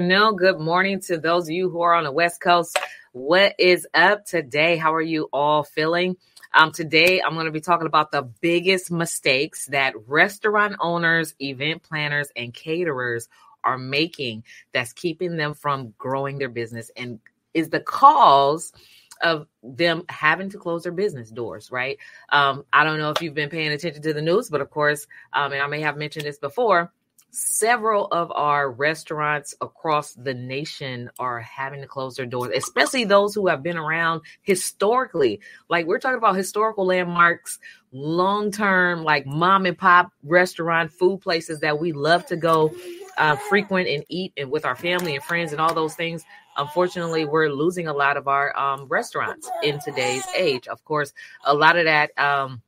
Afternoon. 0.00 0.36
Good 0.36 0.58
morning 0.58 1.00
to 1.08 1.18
those 1.18 1.44
of 1.46 1.50
you 1.50 1.68
who 1.68 1.82
are 1.82 1.92
on 1.92 2.04
the 2.04 2.10
West 2.10 2.40
Coast. 2.40 2.78
What 3.12 3.54
is 3.58 3.86
up 3.92 4.24
today? 4.24 4.78
How 4.78 4.94
are 4.94 5.02
you 5.02 5.28
all 5.30 5.62
feeling? 5.62 6.16
Um, 6.54 6.72
today, 6.72 7.20
I'm 7.20 7.34
going 7.34 7.44
to 7.44 7.52
be 7.52 7.60
talking 7.60 7.86
about 7.86 8.10
the 8.10 8.22
biggest 8.22 8.90
mistakes 8.90 9.66
that 9.66 9.92
restaurant 10.08 10.76
owners, 10.80 11.34
event 11.38 11.82
planners, 11.82 12.28
and 12.34 12.54
caterers 12.54 13.28
are 13.62 13.76
making 13.76 14.44
that's 14.72 14.94
keeping 14.94 15.36
them 15.36 15.52
from 15.52 15.92
growing 15.98 16.38
their 16.38 16.48
business 16.48 16.90
and 16.96 17.20
is 17.52 17.68
the 17.68 17.80
cause 17.80 18.72
of 19.20 19.48
them 19.62 20.04
having 20.08 20.48
to 20.48 20.56
close 20.56 20.84
their 20.84 20.92
business 20.92 21.30
doors, 21.30 21.70
right? 21.70 21.98
Um, 22.30 22.64
I 22.72 22.84
don't 22.84 23.00
know 23.00 23.10
if 23.10 23.20
you've 23.20 23.34
been 23.34 23.50
paying 23.50 23.70
attention 23.70 24.00
to 24.00 24.14
the 24.14 24.22
news, 24.22 24.48
but 24.48 24.62
of 24.62 24.70
course, 24.70 25.06
um, 25.34 25.52
and 25.52 25.60
I 25.60 25.66
may 25.66 25.82
have 25.82 25.98
mentioned 25.98 26.24
this 26.24 26.38
before, 26.38 26.90
several 27.30 28.06
of 28.06 28.30
our 28.32 28.70
restaurants 28.70 29.54
across 29.60 30.14
the 30.14 30.34
nation 30.34 31.10
are 31.18 31.40
having 31.40 31.80
to 31.80 31.86
close 31.86 32.16
their 32.16 32.26
doors, 32.26 32.52
especially 32.54 33.04
those 33.04 33.34
who 33.34 33.46
have 33.46 33.62
been 33.62 33.76
around 33.76 34.22
historically. 34.42 35.40
Like 35.68 35.86
we're 35.86 35.98
talking 35.98 36.18
about 36.18 36.36
historical 36.36 36.86
landmarks, 36.86 37.58
long 37.92 38.50
term, 38.50 39.04
like 39.04 39.26
mom 39.26 39.66
and 39.66 39.78
pop 39.78 40.12
restaurant 40.22 40.92
food 40.92 41.20
places 41.20 41.60
that 41.60 41.78
we 41.78 41.92
love 41.92 42.26
to 42.26 42.36
go 42.36 42.74
uh, 43.18 43.36
frequent 43.36 43.88
and 43.88 44.04
eat 44.08 44.32
and 44.36 44.50
with 44.50 44.64
our 44.64 44.76
family 44.76 45.14
and 45.14 45.24
friends 45.24 45.52
and 45.52 45.60
all 45.60 45.74
those 45.74 45.94
things. 45.94 46.24
Unfortunately, 46.56 47.24
we're 47.24 47.48
losing 47.48 47.86
a 47.86 47.92
lot 47.92 48.16
of 48.16 48.28
our 48.28 48.56
um, 48.58 48.86
restaurants 48.86 49.48
in 49.62 49.78
today's 49.80 50.26
age. 50.36 50.66
Of 50.68 50.84
course, 50.84 51.12
a 51.44 51.54
lot 51.54 51.76
of 51.76 51.84
that. 51.84 52.16
Um, 52.18 52.62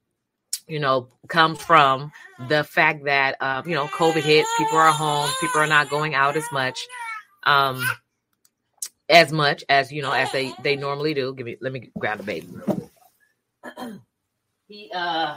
you 0.66 0.80
know, 0.80 1.08
comes 1.28 1.60
from 1.60 2.12
the 2.48 2.64
fact 2.64 3.04
that 3.04 3.36
uh, 3.40 3.62
you 3.64 3.74
know 3.74 3.86
COVID 3.86 4.22
hit. 4.22 4.46
People 4.58 4.78
are 4.78 4.92
home. 4.92 5.28
People 5.40 5.60
are 5.60 5.66
not 5.66 5.90
going 5.90 6.14
out 6.14 6.36
as 6.36 6.44
much, 6.52 6.86
um, 7.44 7.84
as 9.08 9.32
much 9.32 9.64
as 9.68 9.92
you 9.92 10.02
know 10.02 10.12
as 10.12 10.30
they 10.32 10.52
they 10.62 10.76
normally 10.76 11.14
do. 11.14 11.34
Give 11.34 11.46
me, 11.46 11.56
let 11.60 11.72
me 11.72 11.90
grab 11.98 12.18
the 12.18 12.24
baby. 12.24 12.48
He 14.68 14.90
uh, 14.94 15.36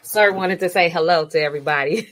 sir 0.00 0.32
wanted 0.32 0.60
to 0.60 0.68
say 0.68 0.88
hello 0.88 1.26
to 1.26 1.38
everybody. 1.38 2.08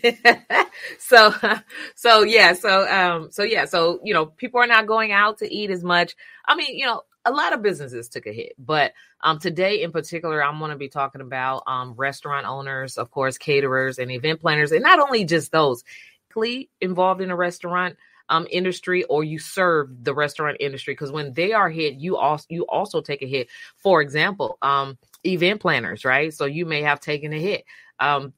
so, 0.99 1.35
so 1.95 2.23
yeah, 2.23 2.53
so 2.53 2.87
um, 2.87 3.31
so 3.31 3.43
yeah, 3.43 3.65
so 3.65 4.01
you 4.05 4.15
know, 4.15 4.27
people 4.27 4.61
are 4.61 4.67
not 4.67 4.87
going 4.87 5.13
out 5.13 5.39
to 5.39 5.51
eat 5.53 5.71
as 5.71 5.83
much. 5.83 6.15
I 6.47 6.55
mean, 6.55 6.77
you 6.77 6.87
know, 6.87 7.03
a 7.27 7.33
lot 7.33 7.53
of 7.53 7.61
businesses 7.61 8.09
took 8.09 8.27
a 8.27 8.33
hit, 8.33 8.55
but 8.59 8.93
um, 9.21 9.39
today 9.39 9.83
in 9.83 9.93
particular, 9.93 10.43
I'm 10.43 10.59
going 10.59 10.71
to 10.71 10.77
be 10.77 10.89
talking 10.89 11.21
about 11.21 11.65
um, 11.67 11.93
restaurant 11.95 12.47
owners, 12.47 12.97
of 12.97 13.11
course, 13.11 13.37
caterers 13.37 13.99
and 13.99 14.11
event 14.11 14.41
planners, 14.41 14.73
and 14.73 14.83
not 14.83 15.01
only 15.01 15.25
just 15.25 15.53
those 15.53 15.85
involved 16.81 17.23
in 17.23 17.31
a 17.31 17.37
restaurant 17.37 17.97
um, 18.29 18.47
industry 18.51 19.05
or 19.05 19.25
you 19.25 19.39
serve 19.39 19.89
the 20.05 20.15
restaurant 20.15 20.57
industry 20.61 20.93
because 20.93 21.11
when 21.11 21.33
they 21.33 21.53
are 21.53 21.71
hit, 21.71 21.95
you 21.95 22.17
also 22.17 22.47
you 22.49 22.67
also 22.67 23.01
take 23.01 23.23
a 23.23 23.27
hit. 23.27 23.49
For 23.77 24.03
example, 24.03 24.59
um, 24.63 24.99
event 25.25 25.61
planners, 25.61 26.05
right? 26.05 26.33
So 26.33 26.45
you 26.45 26.67
may 26.67 26.83
have 26.83 27.01
taken 27.01 27.33
a 27.33 27.39
hit. 27.39 27.65
Um, 27.99 28.35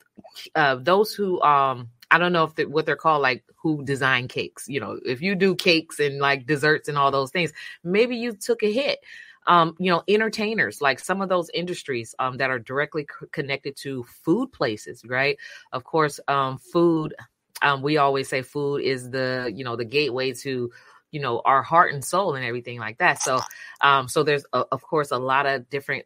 uh, 0.54 0.76
those 0.76 1.14
who 1.14 1.40
um, 1.42 1.88
I 2.10 2.18
don't 2.18 2.32
know 2.32 2.44
if 2.44 2.54
they, 2.54 2.64
what 2.64 2.86
they're 2.86 2.96
called, 2.96 3.22
like 3.22 3.44
who 3.56 3.84
design 3.84 4.28
cakes. 4.28 4.68
You 4.68 4.80
know, 4.80 4.98
if 5.04 5.20
you 5.20 5.34
do 5.34 5.54
cakes 5.54 6.00
and 6.00 6.18
like 6.18 6.46
desserts 6.46 6.88
and 6.88 6.96
all 6.96 7.10
those 7.10 7.30
things, 7.30 7.52
maybe 7.84 8.16
you 8.16 8.32
took 8.32 8.62
a 8.62 8.72
hit. 8.72 9.00
Um, 9.46 9.76
you 9.78 9.90
know, 9.90 10.02
entertainers, 10.08 10.82
like 10.82 11.00
some 11.00 11.22
of 11.22 11.30
those 11.30 11.48
industries 11.54 12.14
um, 12.18 12.36
that 12.36 12.50
are 12.50 12.58
directly 12.58 13.04
c- 13.04 13.26
connected 13.32 13.76
to 13.78 14.02
food 14.04 14.52
places, 14.52 15.02
right? 15.06 15.38
Of 15.72 15.84
course, 15.84 16.20
um, 16.28 16.58
food. 16.58 17.14
Um, 17.62 17.80
we 17.80 17.96
always 17.96 18.28
say 18.28 18.42
food 18.42 18.82
is 18.82 19.08
the 19.10 19.50
you 19.54 19.64
know 19.64 19.74
the 19.74 19.86
gateway 19.86 20.34
to 20.34 20.70
you 21.12 21.20
know 21.20 21.40
our 21.46 21.62
heart 21.62 21.94
and 21.94 22.04
soul 22.04 22.34
and 22.34 22.44
everything 22.44 22.78
like 22.78 22.98
that. 22.98 23.22
So, 23.22 23.40
um, 23.80 24.06
so 24.06 24.22
there's 24.22 24.44
a, 24.52 24.64
of 24.70 24.82
course 24.82 25.12
a 25.12 25.18
lot 25.18 25.46
of 25.46 25.70
different 25.70 26.04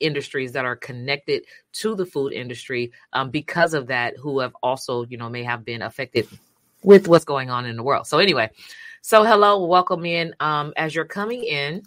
industries 0.00 0.52
that 0.52 0.64
are 0.64 0.76
connected 0.76 1.44
to 1.72 1.94
the 1.94 2.06
food 2.06 2.32
industry 2.32 2.92
um, 3.12 3.30
because 3.30 3.74
of 3.74 3.86
that 3.86 4.16
who 4.16 4.40
have 4.40 4.54
also 4.62 5.04
you 5.06 5.16
know 5.16 5.28
may 5.28 5.42
have 5.42 5.64
been 5.64 5.82
affected 5.82 6.26
with 6.82 7.08
what's 7.08 7.24
going 7.24 7.50
on 7.50 7.66
in 7.66 7.76
the 7.76 7.82
world. 7.82 8.06
So 8.06 8.18
anyway 8.18 8.50
so 9.02 9.22
hello 9.22 9.64
welcome 9.66 10.06
in. 10.06 10.34
Um, 10.40 10.72
as 10.76 10.94
you're 10.94 11.04
coming 11.04 11.44
in 11.44 11.82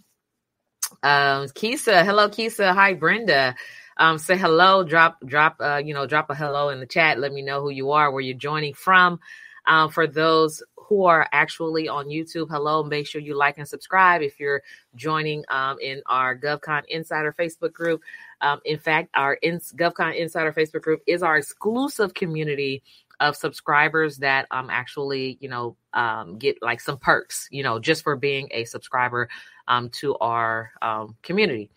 um 1.04 1.48
kisa 1.54 2.04
hello 2.04 2.30
kisa 2.30 2.74
hi 2.74 2.94
brenda. 2.94 3.56
Um 3.98 4.18
say 4.18 4.38
hello 4.38 4.84
drop 4.84 5.18
drop 5.26 5.58
uh 5.60 5.82
you 5.84 5.94
know 5.94 6.06
drop 6.06 6.30
a 6.30 6.36
hello 6.36 6.70
in 6.70 6.80
the 6.80 6.86
chat. 6.86 7.20
Let 7.20 7.34
me 7.34 7.42
know 7.42 7.62
who 7.62 7.70
you 7.70 7.92
are 7.92 8.12
where 8.12 8.22
you're 8.22 8.38
joining 8.38 8.74
from. 8.74 9.20
Um, 9.66 9.90
for 9.90 10.08
those 10.08 10.64
who 10.88 11.06
are 11.06 11.28
actually 11.34 11.90
on 11.90 12.08
YouTube, 12.08 12.48
hello. 12.50 12.82
Make 12.82 13.08
sure 13.08 13.20
you 13.20 13.36
like 13.36 13.58
and 13.58 13.68
subscribe 13.68 14.22
if 14.22 14.40
you're 14.40 14.62
joining 14.96 15.44
um, 15.50 15.78
in 15.82 16.02
our 16.06 16.38
GovCon 16.38 16.84
Insider 16.88 17.36
Facebook 17.38 17.74
group. 17.74 18.02
Um, 18.40 18.62
in 18.64 18.80
fact, 18.80 19.10
our 19.14 19.34
in- 19.34 19.60
GovCon 19.60 20.16
Insider 20.16 20.54
Facebook 20.54 20.82
group 20.82 21.02
is 21.06 21.24
our 21.24 21.38
exclusive 21.38 22.14
community 22.14 22.84
of 23.20 23.36
subscribers 23.36 24.18
that 24.18 24.46
um 24.52 24.70
actually 24.70 25.40
you 25.42 25.50
know 25.50 25.76
um 25.94 26.38
get 26.38 26.56
like 26.62 26.80
some 26.80 27.00
perks 27.00 27.48
you 27.50 27.64
know 27.64 27.80
just 27.80 28.04
for 28.04 28.16
being 28.16 28.48
a 28.52 28.64
subscriber 28.64 29.28
um 29.68 29.90
to 29.90 30.16
our 30.18 30.72
um 30.82 31.16
community 31.24 31.70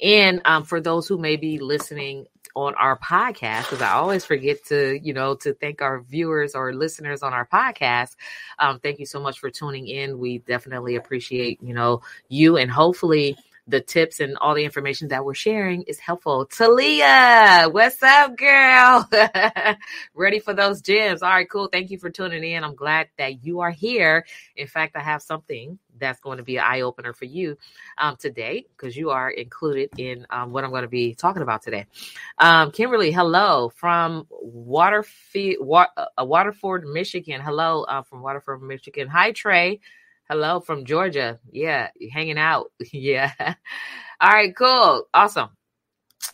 and 0.00 0.40
um 0.44 0.64
for 0.64 0.80
those 0.80 1.06
who 1.08 1.18
may 1.18 1.36
be 1.36 1.58
listening 1.58 2.26
on 2.54 2.74
our 2.74 2.98
podcast 2.98 3.64
because 3.64 3.82
I 3.82 3.92
always 3.92 4.24
forget 4.24 4.64
to, 4.66 4.98
you 5.00 5.12
know, 5.12 5.34
to 5.36 5.54
thank 5.54 5.80
our 5.80 6.00
viewers 6.00 6.54
or 6.54 6.72
listeners 6.74 7.22
on 7.22 7.32
our 7.32 7.46
podcast. 7.46 8.16
Um, 8.58 8.80
thank 8.80 8.98
you 8.98 9.06
so 9.06 9.20
much 9.20 9.38
for 9.38 9.50
tuning 9.50 9.86
in. 9.86 10.18
We 10.18 10.38
definitely 10.38 10.96
appreciate, 10.96 11.62
you 11.62 11.72
know, 11.72 12.02
you 12.28 12.56
and 12.56 12.70
hopefully 12.70 13.36
the 13.68 13.80
tips 13.80 14.18
and 14.18 14.36
all 14.38 14.54
the 14.54 14.64
information 14.64 15.08
that 15.08 15.24
we're 15.24 15.34
sharing 15.34 15.82
is 15.82 15.98
helpful. 15.98 16.46
Talia, 16.46 17.68
what's 17.70 18.02
up, 18.02 18.36
girl? 18.36 19.08
Ready 20.14 20.38
for 20.38 20.54
those 20.54 20.80
gems? 20.80 21.22
All 21.22 21.28
right, 21.28 21.48
cool. 21.48 21.68
Thank 21.68 21.90
you 21.90 21.98
for 21.98 22.08
tuning 22.08 22.42
in. 22.42 22.64
I'm 22.64 22.74
glad 22.74 23.08
that 23.18 23.44
you 23.44 23.60
are 23.60 23.70
here. 23.70 24.24
In 24.56 24.66
fact, 24.66 24.96
I 24.96 25.00
have 25.00 25.20
something 25.20 25.78
that's 25.98 26.20
going 26.20 26.38
to 26.38 26.44
be 26.44 26.56
an 26.56 26.64
eye 26.66 26.80
opener 26.80 27.12
for 27.12 27.26
you 27.26 27.58
um, 27.98 28.16
today 28.16 28.64
because 28.76 28.96
you 28.96 29.10
are 29.10 29.30
included 29.30 29.90
in 29.98 30.26
um, 30.30 30.50
what 30.52 30.64
I'm 30.64 30.70
going 30.70 30.82
to 30.82 30.88
be 30.88 31.14
talking 31.14 31.42
about 31.42 31.62
today. 31.62 31.86
Um, 32.38 32.70
Kimberly, 32.70 33.12
hello 33.12 33.70
from 33.74 34.26
Waterford, 34.30 35.56
uh, 35.60 36.24
Waterford, 36.24 36.86
Michigan. 36.86 37.42
Hello 37.42 37.82
uh, 37.82 38.02
from 38.02 38.22
Waterford, 38.22 38.62
Michigan. 38.62 39.08
Hi, 39.08 39.32
Trey. 39.32 39.80
Hello 40.30 40.60
from 40.60 40.84
Georgia. 40.84 41.38
Yeah, 41.52 41.88
hanging 42.12 42.38
out. 42.38 42.70
yeah. 42.92 43.32
All 44.20 44.30
right, 44.30 44.54
cool. 44.56 45.04
Awesome. 45.14 45.50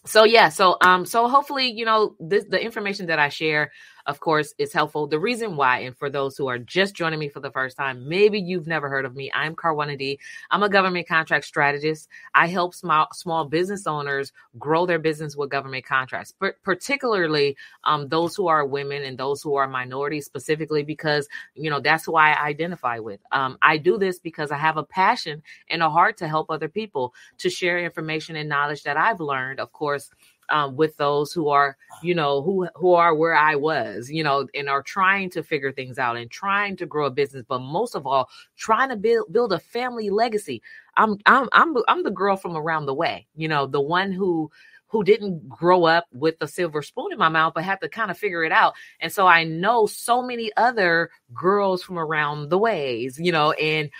So 0.07 0.25
yeah, 0.25 0.49
so 0.51 0.77
um 0.81 1.07
so 1.07 1.29
hopefully, 1.29 1.71
you 1.73 1.85
know, 1.85 2.17
this 2.21 2.45
the 2.49 2.63
information 2.63 3.07
that 3.07 3.19
I 3.19 3.29
share 3.29 3.73
of 4.07 4.21
course, 4.21 4.55
is 4.59 4.73
helpful. 4.73 5.07
The 5.07 5.19
reason 5.19 5.57
why, 5.57 5.81
and 5.81 5.97
for 5.97 6.11
those 6.11 6.37
who 6.37 6.47
are 6.47 6.59
just 6.59 6.95
joining 6.95 7.19
me 7.19 7.29
for 7.29 7.41
the 7.41 7.51
first 7.51 7.77
time, 7.77 8.09
maybe 8.09 8.39
you've 8.39 8.67
never 8.67 8.89
heard 8.89 9.05
of 9.05 9.17
me. 9.17 9.31
I'm 9.35 9.57
Karwana 9.57 9.99
D. 9.99 10.19
I'm 10.51 10.63
a 10.63 10.69
government 10.69 11.09
contract 11.09 11.47
strategist. 11.47 12.09
I 12.35 12.47
help 12.49 12.75
small 12.75 13.09
small 13.13 13.45
business 13.47 13.87
owners 13.87 14.33
grow 14.59 14.87
their 14.87 14.99
business 14.99 15.37
with 15.37 15.51
government 15.51 15.87
contracts, 15.87 16.35
but 16.39 16.63
particularly 16.63 17.57
um, 17.85 18.09
those 18.09 18.37
who 18.37 18.47
are 18.49 18.67
women 18.67 19.05
and 19.05 19.17
those 19.17 19.43
who 19.43 19.55
are 19.57 19.67
minorities, 19.67 20.27
specifically 20.27 20.83
because 20.83 21.29
you 21.55 21.71
know 21.71 21.81
that's 21.81 22.05
who 22.05 22.15
I 22.15 22.41
identify 22.43 22.99
with. 22.99 23.21
Um, 23.33 23.59
I 23.63 23.79
do 23.79 23.97
this 23.99 24.19
because 24.19 24.51
I 24.51 24.59
have 24.59 24.77
a 24.77 24.85
passion 24.85 25.43
and 25.71 25.83
a 25.83 25.91
heart 25.91 26.19
to 26.19 26.29
help 26.29 26.51
other 26.51 26.69
people 26.69 27.15
to 27.39 27.49
share 27.49 27.79
information 27.79 28.37
and 28.37 28.49
knowledge 28.49 28.83
that 28.83 28.97
I've 28.97 29.21
learned. 29.21 29.61
Of 29.61 29.73
course 29.73 30.11
um, 30.49 30.77
with 30.77 30.97
those 30.97 31.33
who 31.33 31.49
are, 31.49 31.77
you 32.03 32.15
know, 32.15 32.43
who 32.43 32.69
who 32.75 32.93
are 32.93 33.15
where 33.15 33.35
I 33.35 33.57
was, 33.57 34.11
you 34.11 34.23
know, 34.23 34.47
and 34.55 34.69
are 34.69 34.83
trying 34.83 35.31
to 35.31 35.43
figure 35.43 35.73
things 35.73 35.99
out 35.99 36.17
and 36.17 36.31
trying 36.31 36.77
to 36.77 36.87
grow 36.87 37.07
a 37.07 37.11
business, 37.11 37.45
but 37.49 37.61
most 37.61 37.95
of 37.95 38.07
all, 38.07 38.29
trying 38.57 38.91
to 38.91 38.97
build 38.97 39.33
build 39.33 39.53
a 39.53 39.59
family 39.59 40.11
legacy. 40.11 40.63
I'm 40.97 41.19
I'm 41.27 41.49
I'm 41.53 41.77
I'm 41.89 42.03
the 42.03 42.11
girl 42.11 42.37
from 42.37 42.57
around 42.57 42.87
the 42.87 42.95
way, 42.95 43.27
you 43.35 43.49
know, 43.49 43.67
the 43.67 43.81
one 43.81 44.13
who 44.13 44.51
who 44.95 45.03
didn't 45.03 45.49
grow 45.49 45.85
up 45.85 46.07
with 46.13 46.37
a 46.41 46.47
silver 46.47 46.81
spoon 46.81 47.11
in 47.11 47.19
my 47.19 47.29
mouth, 47.29 47.53
but 47.53 47.65
had 47.65 47.81
to 47.81 47.89
kind 47.89 48.13
of 48.13 48.19
figure 48.19 48.45
it 48.45 48.53
out. 48.53 48.75
And 49.01 49.11
so 49.11 49.27
I 49.27 49.43
know 49.43 49.87
so 49.87 50.23
many 50.23 50.53
other 50.57 51.11
girls 51.33 51.83
from 51.83 51.99
around 51.99 52.49
the 52.49 52.59
ways, 52.59 53.19
you 53.19 53.33
know, 53.33 53.51
and 53.53 53.91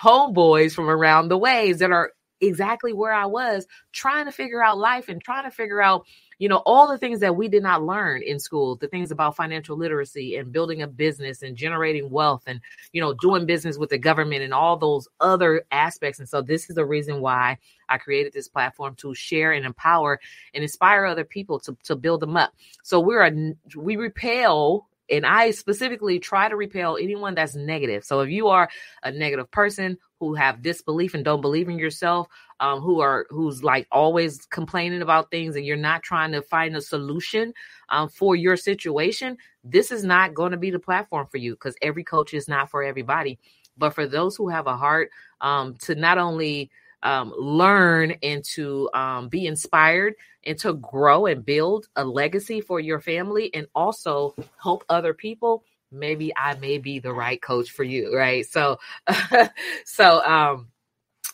homeboys 0.00 0.72
from 0.72 0.88
around 0.88 1.28
the 1.28 1.38
ways 1.38 1.78
that 1.80 1.90
are 1.90 2.12
exactly 2.46 2.92
where 2.92 3.12
I 3.12 3.26
was 3.26 3.66
trying 3.92 4.26
to 4.26 4.32
figure 4.32 4.62
out 4.62 4.78
life 4.78 5.08
and 5.08 5.22
trying 5.22 5.44
to 5.44 5.50
figure 5.50 5.80
out, 5.80 6.06
you 6.38 6.48
know, 6.48 6.62
all 6.66 6.88
the 6.88 6.98
things 6.98 7.20
that 7.20 7.36
we 7.36 7.48
did 7.48 7.62
not 7.62 7.82
learn 7.82 8.22
in 8.22 8.38
school, 8.38 8.76
the 8.76 8.88
things 8.88 9.10
about 9.10 9.36
financial 9.36 9.76
literacy 9.76 10.36
and 10.36 10.52
building 10.52 10.82
a 10.82 10.86
business 10.86 11.42
and 11.42 11.56
generating 11.56 12.10
wealth 12.10 12.42
and, 12.46 12.60
you 12.92 13.00
know, 13.00 13.14
doing 13.14 13.46
business 13.46 13.78
with 13.78 13.90
the 13.90 13.98
government 13.98 14.42
and 14.42 14.52
all 14.52 14.76
those 14.76 15.08
other 15.20 15.64
aspects. 15.70 16.18
And 16.18 16.28
so 16.28 16.42
this 16.42 16.68
is 16.68 16.76
the 16.76 16.84
reason 16.84 17.20
why 17.20 17.58
I 17.88 17.98
created 17.98 18.32
this 18.32 18.48
platform 18.48 18.94
to 18.96 19.14
share 19.14 19.52
and 19.52 19.64
empower 19.64 20.20
and 20.54 20.62
inspire 20.62 21.04
other 21.04 21.24
people 21.24 21.60
to, 21.60 21.76
to 21.84 21.96
build 21.96 22.20
them 22.20 22.36
up. 22.36 22.52
So 22.82 23.00
we're 23.00 23.22
a, 23.22 23.54
we 23.76 23.96
repel 23.96 24.88
and 25.10 25.26
I 25.26 25.50
specifically 25.50 26.18
try 26.18 26.48
to 26.48 26.56
repel 26.56 26.96
anyone 26.96 27.34
that's 27.34 27.54
negative. 27.54 28.04
So 28.04 28.20
if 28.20 28.30
you 28.30 28.48
are 28.48 28.68
a 29.02 29.12
negative 29.12 29.50
person 29.50 29.98
who 30.28 30.34
have 30.34 30.62
disbelief 30.62 31.14
and 31.14 31.24
don't 31.24 31.40
believe 31.40 31.68
in 31.68 31.78
yourself, 31.78 32.28
um, 32.60 32.80
who 32.80 33.00
are 33.00 33.26
who's 33.30 33.62
like 33.62 33.86
always 33.92 34.46
complaining 34.46 35.02
about 35.02 35.30
things 35.30 35.56
and 35.56 35.66
you're 35.66 35.76
not 35.76 36.02
trying 36.02 36.32
to 36.32 36.42
find 36.42 36.76
a 36.76 36.80
solution 36.80 37.52
um, 37.88 38.08
for 38.08 38.36
your 38.36 38.56
situation, 38.56 39.36
this 39.62 39.90
is 39.90 40.04
not 40.04 40.34
going 40.34 40.52
to 40.52 40.56
be 40.56 40.70
the 40.70 40.78
platform 40.78 41.26
for 41.30 41.38
you 41.38 41.52
because 41.52 41.76
every 41.82 42.04
coach 42.04 42.34
is 42.34 42.48
not 42.48 42.70
for 42.70 42.82
everybody. 42.82 43.38
But 43.76 43.90
for 43.90 44.06
those 44.06 44.36
who 44.36 44.48
have 44.48 44.66
a 44.66 44.76
heart 44.76 45.10
um, 45.40 45.74
to 45.82 45.94
not 45.94 46.18
only 46.18 46.70
um, 47.02 47.34
learn 47.36 48.14
and 48.22 48.42
to 48.44 48.88
um, 48.94 49.28
be 49.28 49.46
inspired 49.46 50.14
and 50.44 50.58
to 50.58 50.74
grow 50.74 51.26
and 51.26 51.44
build 51.44 51.86
a 51.96 52.04
legacy 52.04 52.60
for 52.60 52.80
your 52.80 53.00
family 53.00 53.52
and 53.54 53.66
also 53.74 54.34
help 54.62 54.84
other 54.88 55.12
people 55.12 55.64
maybe 55.94 56.32
i 56.36 56.54
may 56.56 56.78
be 56.78 56.98
the 56.98 57.12
right 57.12 57.40
coach 57.40 57.70
for 57.70 57.84
you 57.84 58.14
right? 58.14 58.46
So 58.46 58.78
so 59.84 60.24
um 60.24 60.68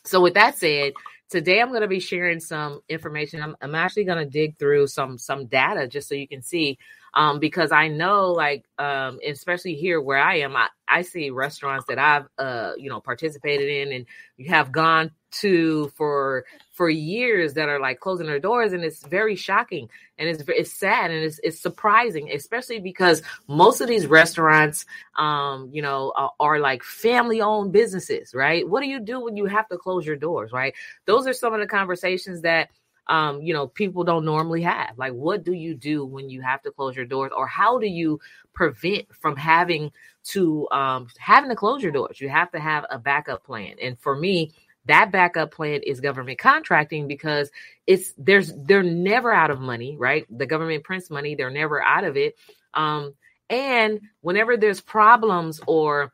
so 0.04 0.20
with 0.20 0.34
that 0.34 0.56
said 0.56 0.92
today 1.28 1.60
i'm 1.60 1.68
going 1.68 1.80
to 1.82 1.88
be 1.88 2.00
sharing 2.00 2.40
some 2.40 2.80
information. 2.88 3.42
I'm, 3.42 3.56
I'm 3.60 3.74
actually 3.74 4.04
going 4.04 4.24
to 4.24 4.30
dig 4.30 4.58
through 4.58 4.88
some 4.88 5.18
some 5.18 5.46
data 5.46 5.86
just 5.86 6.08
so 6.08 6.14
you 6.14 6.28
can 6.28 6.42
see 6.42 6.78
um 7.14 7.38
because 7.38 7.72
i 7.72 7.88
know 7.88 8.32
like 8.32 8.64
um 8.78 9.18
especially 9.26 9.74
here 9.74 10.00
where 10.00 10.18
i 10.18 10.36
am 10.36 10.56
i, 10.56 10.68
I 10.86 11.02
see 11.02 11.30
restaurants 11.30 11.86
that 11.88 11.98
i've 11.98 12.26
uh 12.38 12.72
you 12.76 12.88
know 12.88 13.00
participated 13.00 13.68
in 13.68 13.92
and 13.92 14.06
you 14.36 14.48
have 14.50 14.70
gone 14.72 15.10
to 15.30 15.88
for 15.96 16.44
for 16.72 16.88
years 16.88 17.54
that 17.54 17.68
are 17.68 17.78
like 17.78 18.00
closing 18.00 18.26
their 18.26 18.40
doors 18.40 18.72
and 18.72 18.82
it's 18.84 19.06
very 19.06 19.36
shocking 19.36 19.88
and 20.18 20.28
it's 20.28 20.42
it's 20.48 20.72
sad 20.72 21.10
and 21.10 21.24
it's 21.24 21.38
it's 21.42 21.60
surprising 21.60 22.30
especially 22.32 22.80
because 22.80 23.22
most 23.46 23.80
of 23.80 23.88
these 23.88 24.06
restaurants 24.06 24.86
um 25.16 25.68
you 25.72 25.82
know 25.82 26.12
are, 26.16 26.32
are 26.40 26.58
like 26.58 26.82
family 26.82 27.40
owned 27.40 27.72
businesses 27.72 28.34
right 28.34 28.68
what 28.68 28.82
do 28.82 28.88
you 28.88 28.98
do 29.00 29.20
when 29.20 29.36
you 29.36 29.46
have 29.46 29.68
to 29.68 29.76
close 29.76 30.06
your 30.06 30.16
doors 30.16 30.52
right 30.52 30.74
those 31.04 31.26
are 31.26 31.32
some 31.32 31.54
of 31.54 31.60
the 31.60 31.66
conversations 31.66 32.40
that 32.42 32.70
um, 33.10 33.42
you 33.42 33.52
know, 33.52 33.66
people 33.66 34.04
don't 34.04 34.24
normally 34.24 34.62
have. 34.62 34.96
Like, 34.96 35.12
what 35.12 35.42
do 35.42 35.52
you 35.52 35.74
do 35.74 36.06
when 36.06 36.30
you 36.30 36.42
have 36.42 36.62
to 36.62 36.70
close 36.70 36.94
your 36.94 37.04
doors, 37.04 37.32
or 37.36 37.46
how 37.46 37.78
do 37.78 37.86
you 37.88 38.20
prevent 38.54 39.12
from 39.16 39.34
having 39.34 39.90
to 40.26 40.68
um, 40.70 41.08
having 41.18 41.50
to 41.50 41.56
close 41.56 41.82
your 41.82 41.90
doors? 41.90 42.20
You 42.20 42.28
have 42.28 42.52
to 42.52 42.60
have 42.60 42.86
a 42.88 43.00
backup 43.00 43.44
plan. 43.44 43.74
And 43.82 43.98
for 43.98 44.14
me, 44.14 44.52
that 44.90 45.12
backup 45.12 45.52
plan 45.52 45.80
is 45.86 46.00
government 46.00 46.38
contracting 46.38 47.06
because 47.06 47.50
it's 47.86 48.12
there's 48.18 48.52
they're 48.64 48.82
never 48.82 49.32
out 49.32 49.50
of 49.50 49.60
money 49.60 49.96
right? 49.98 50.26
The 50.36 50.46
government 50.46 50.84
prints 50.84 51.10
money 51.10 51.34
they're 51.34 51.50
never 51.50 51.82
out 51.82 52.04
of 52.04 52.16
it. 52.16 52.34
Um 52.74 53.14
and 53.48 54.00
whenever 54.20 54.56
there's 54.56 54.80
problems 54.80 55.60
or 55.66 56.12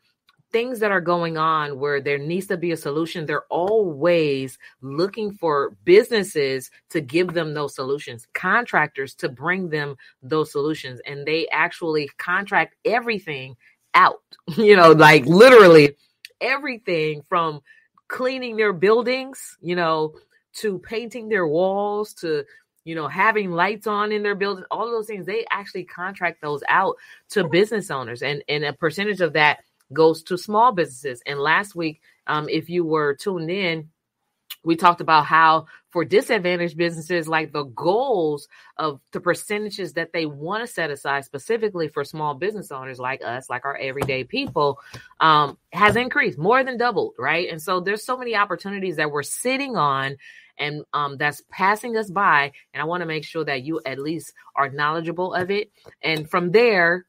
things 0.52 0.78
that 0.78 0.92
are 0.92 1.00
going 1.00 1.36
on 1.36 1.78
where 1.78 2.00
there 2.00 2.18
needs 2.18 2.46
to 2.46 2.56
be 2.56 2.72
a 2.72 2.76
solution 2.76 3.26
they're 3.26 3.46
always 3.50 4.58
looking 4.80 5.32
for 5.32 5.76
businesses 5.84 6.70
to 6.88 7.00
give 7.00 7.32
them 7.34 7.52
those 7.52 7.74
solutions 7.74 8.26
contractors 8.32 9.14
to 9.14 9.28
bring 9.28 9.68
them 9.70 9.96
those 10.22 10.52
solutions. 10.52 11.00
And 11.06 11.26
they 11.26 11.48
actually 11.48 12.08
contract 12.18 12.76
everything 12.84 13.56
out 13.94 14.22
you 14.56 14.76
know 14.76 14.92
like 14.92 15.24
literally 15.24 15.96
everything 16.40 17.22
from 17.22 17.60
cleaning 18.08 18.56
their 18.56 18.72
buildings, 18.72 19.56
you 19.60 19.76
know, 19.76 20.14
to 20.54 20.78
painting 20.78 21.28
their 21.28 21.46
walls, 21.46 22.14
to 22.14 22.44
you 22.86 22.94
know, 22.94 23.08
having 23.08 23.50
lights 23.50 23.88
on 23.88 24.12
in 24.12 24.22
their 24.22 24.36
building, 24.36 24.64
all 24.70 24.88
those 24.88 25.08
things, 25.08 25.26
they 25.26 25.44
actually 25.50 25.82
contract 25.82 26.40
those 26.40 26.62
out 26.68 26.94
to 27.28 27.48
business 27.48 27.90
owners. 27.90 28.22
And, 28.22 28.44
and 28.48 28.64
a 28.64 28.72
percentage 28.72 29.20
of 29.20 29.32
that 29.32 29.64
goes 29.92 30.22
to 30.22 30.38
small 30.38 30.70
businesses. 30.70 31.20
And 31.26 31.40
last 31.40 31.74
week, 31.74 32.00
um, 32.28 32.48
if 32.48 32.70
you 32.70 32.84
were 32.84 33.16
tuned 33.16 33.50
in, 33.50 33.90
we 34.64 34.76
talked 34.76 35.00
about 35.00 35.26
how 35.26 35.66
for 35.90 36.04
disadvantaged 36.04 36.76
businesses, 36.76 37.28
like 37.28 37.52
the 37.52 37.64
goals 37.64 38.48
of 38.76 39.00
the 39.12 39.20
percentages 39.20 39.94
that 39.94 40.12
they 40.12 40.26
want 40.26 40.66
to 40.66 40.66
set 40.66 40.90
aside 40.90 41.24
specifically 41.24 41.88
for 41.88 42.04
small 42.04 42.34
business 42.34 42.72
owners 42.72 42.98
like 42.98 43.22
us, 43.24 43.48
like 43.48 43.64
our 43.64 43.76
everyday 43.76 44.24
people, 44.24 44.78
um, 45.20 45.56
has 45.72 45.96
increased 45.96 46.36
more 46.36 46.62
than 46.64 46.76
doubled, 46.76 47.14
right? 47.18 47.48
And 47.50 47.62
so 47.62 47.80
there's 47.80 48.04
so 48.04 48.16
many 48.16 48.34
opportunities 48.34 48.96
that 48.96 49.10
we're 49.10 49.22
sitting 49.22 49.76
on 49.76 50.16
and 50.58 50.84
um, 50.92 51.16
that's 51.16 51.42
passing 51.50 51.96
us 51.96 52.10
by. 52.10 52.52
And 52.74 52.80
I 52.80 52.84
want 52.84 53.02
to 53.02 53.06
make 53.06 53.24
sure 53.24 53.44
that 53.44 53.62
you 53.62 53.80
at 53.86 53.98
least 53.98 54.32
are 54.54 54.68
knowledgeable 54.68 55.34
of 55.34 55.50
it. 55.50 55.70
And 56.02 56.28
from 56.28 56.50
there, 56.50 57.06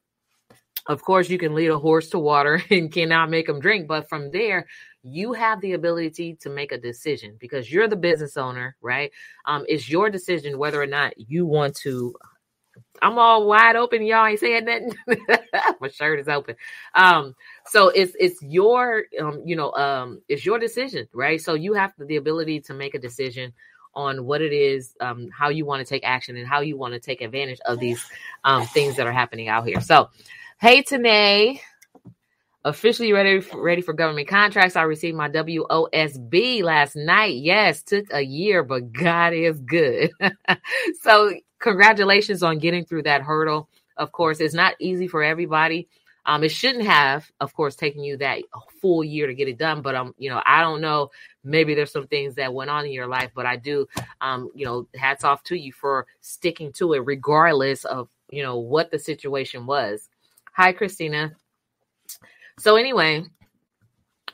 of 0.86 1.02
course, 1.02 1.28
you 1.28 1.38
can 1.38 1.54
lead 1.54 1.68
a 1.70 1.78
horse 1.78 2.08
to 2.10 2.18
water 2.18 2.62
and 2.70 2.92
cannot 2.92 3.30
make 3.30 3.46
them 3.46 3.60
drink. 3.60 3.86
But 3.86 4.08
from 4.08 4.30
there, 4.30 4.66
you 5.02 5.32
have 5.32 5.60
the 5.60 5.72
ability 5.74 6.34
to 6.40 6.50
make 6.50 6.72
a 6.72 6.78
decision 6.78 7.36
because 7.38 7.72
you're 7.72 7.88
the 7.88 7.96
business 7.96 8.36
owner, 8.36 8.76
right? 8.80 9.10
Um, 9.46 9.64
it's 9.68 9.88
your 9.88 10.10
decision 10.10 10.58
whether 10.58 10.80
or 10.80 10.86
not 10.86 11.14
you 11.18 11.46
want 11.46 11.76
to. 11.76 12.14
I'm 13.00 13.18
all 13.18 13.46
wide 13.46 13.76
open, 13.76 14.02
y'all 14.02 14.26
ain't 14.26 14.40
saying 14.40 14.64
nothing. 14.64 14.92
My 15.80 15.88
shirt 15.88 16.18
is 16.18 16.28
open. 16.28 16.56
Um, 16.94 17.34
so 17.66 17.88
it's 17.90 18.12
it's 18.18 18.42
your 18.42 19.04
um, 19.20 19.42
you 19.44 19.54
know, 19.56 19.72
um, 19.72 20.20
it's 20.28 20.44
your 20.44 20.58
decision, 20.58 21.08
right? 21.12 21.40
So 21.40 21.54
you 21.54 21.74
have 21.74 21.92
the 21.98 22.16
ability 22.16 22.60
to 22.62 22.74
make 22.74 22.94
a 22.94 22.98
decision 22.98 23.52
on 23.94 24.24
what 24.24 24.42
it 24.42 24.52
is, 24.52 24.94
um, 25.00 25.28
how 25.30 25.48
you 25.48 25.64
want 25.64 25.80
to 25.80 25.88
take 25.88 26.04
action 26.04 26.36
and 26.36 26.46
how 26.46 26.60
you 26.60 26.76
want 26.76 26.94
to 26.94 27.00
take 27.00 27.20
advantage 27.20 27.60
of 27.66 27.78
these 27.78 28.04
um 28.44 28.66
things 28.68 28.96
that 28.96 29.06
are 29.06 29.12
happening 29.12 29.48
out 29.48 29.66
here. 29.66 29.80
So, 29.80 30.10
hey 30.60 30.82
Tanae 30.82 31.60
officially 32.68 33.12
ready 33.12 33.40
for, 33.40 33.60
ready 33.60 33.82
for 33.82 33.92
government 33.92 34.28
contracts. 34.28 34.76
I 34.76 34.82
received 34.82 35.16
my 35.16 35.28
WOSB 35.28 36.62
last 36.62 36.96
night. 36.96 37.36
Yes, 37.36 37.82
took 37.82 38.06
a 38.12 38.20
year, 38.22 38.62
but 38.62 38.92
God 38.92 39.32
is 39.32 39.58
good. 39.60 40.10
so 41.02 41.32
congratulations 41.58 42.42
on 42.42 42.58
getting 42.58 42.84
through 42.84 43.04
that 43.04 43.22
hurdle. 43.22 43.68
Of 43.96 44.12
course, 44.12 44.40
it's 44.40 44.54
not 44.54 44.74
easy 44.78 45.08
for 45.08 45.22
everybody. 45.22 45.88
Um, 46.26 46.44
it 46.44 46.50
shouldn't 46.50 46.84
have, 46.84 47.30
of 47.40 47.54
course, 47.54 47.74
taken 47.74 48.04
you 48.04 48.18
that 48.18 48.40
full 48.82 49.02
year 49.02 49.26
to 49.26 49.34
get 49.34 49.48
it 49.48 49.56
done. 49.56 49.80
But 49.80 49.94
um, 49.94 50.14
you 50.18 50.28
know, 50.28 50.42
I 50.44 50.60
don't 50.60 50.82
know. 50.82 51.10
Maybe 51.42 51.74
there's 51.74 51.90
some 51.90 52.06
things 52.06 52.34
that 52.34 52.52
went 52.52 52.68
on 52.68 52.84
in 52.84 52.92
your 52.92 53.06
life, 53.06 53.30
but 53.34 53.46
I 53.46 53.56
do, 53.56 53.86
um, 54.20 54.50
you 54.54 54.66
know, 54.66 54.86
hats 54.94 55.24
off 55.24 55.42
to 55.44 55.56
you 55.56 55.72
for 55.72 56.06
sticking 56.20 56.70
to 56.74 56.92
it, 56.92 57.06
regardless 57.06 57.86
of 57.86 58.08
you 58.30 58.42
know 58.42 58.58
what 58.58 58.90
the 58.90 58.98
situation 58.98 59.64
was. 59.64 60.10
Hi, 60.52 60.72
Christina. 60.72 61.32
So 62.58 62.76
anyway, 62.76 63.24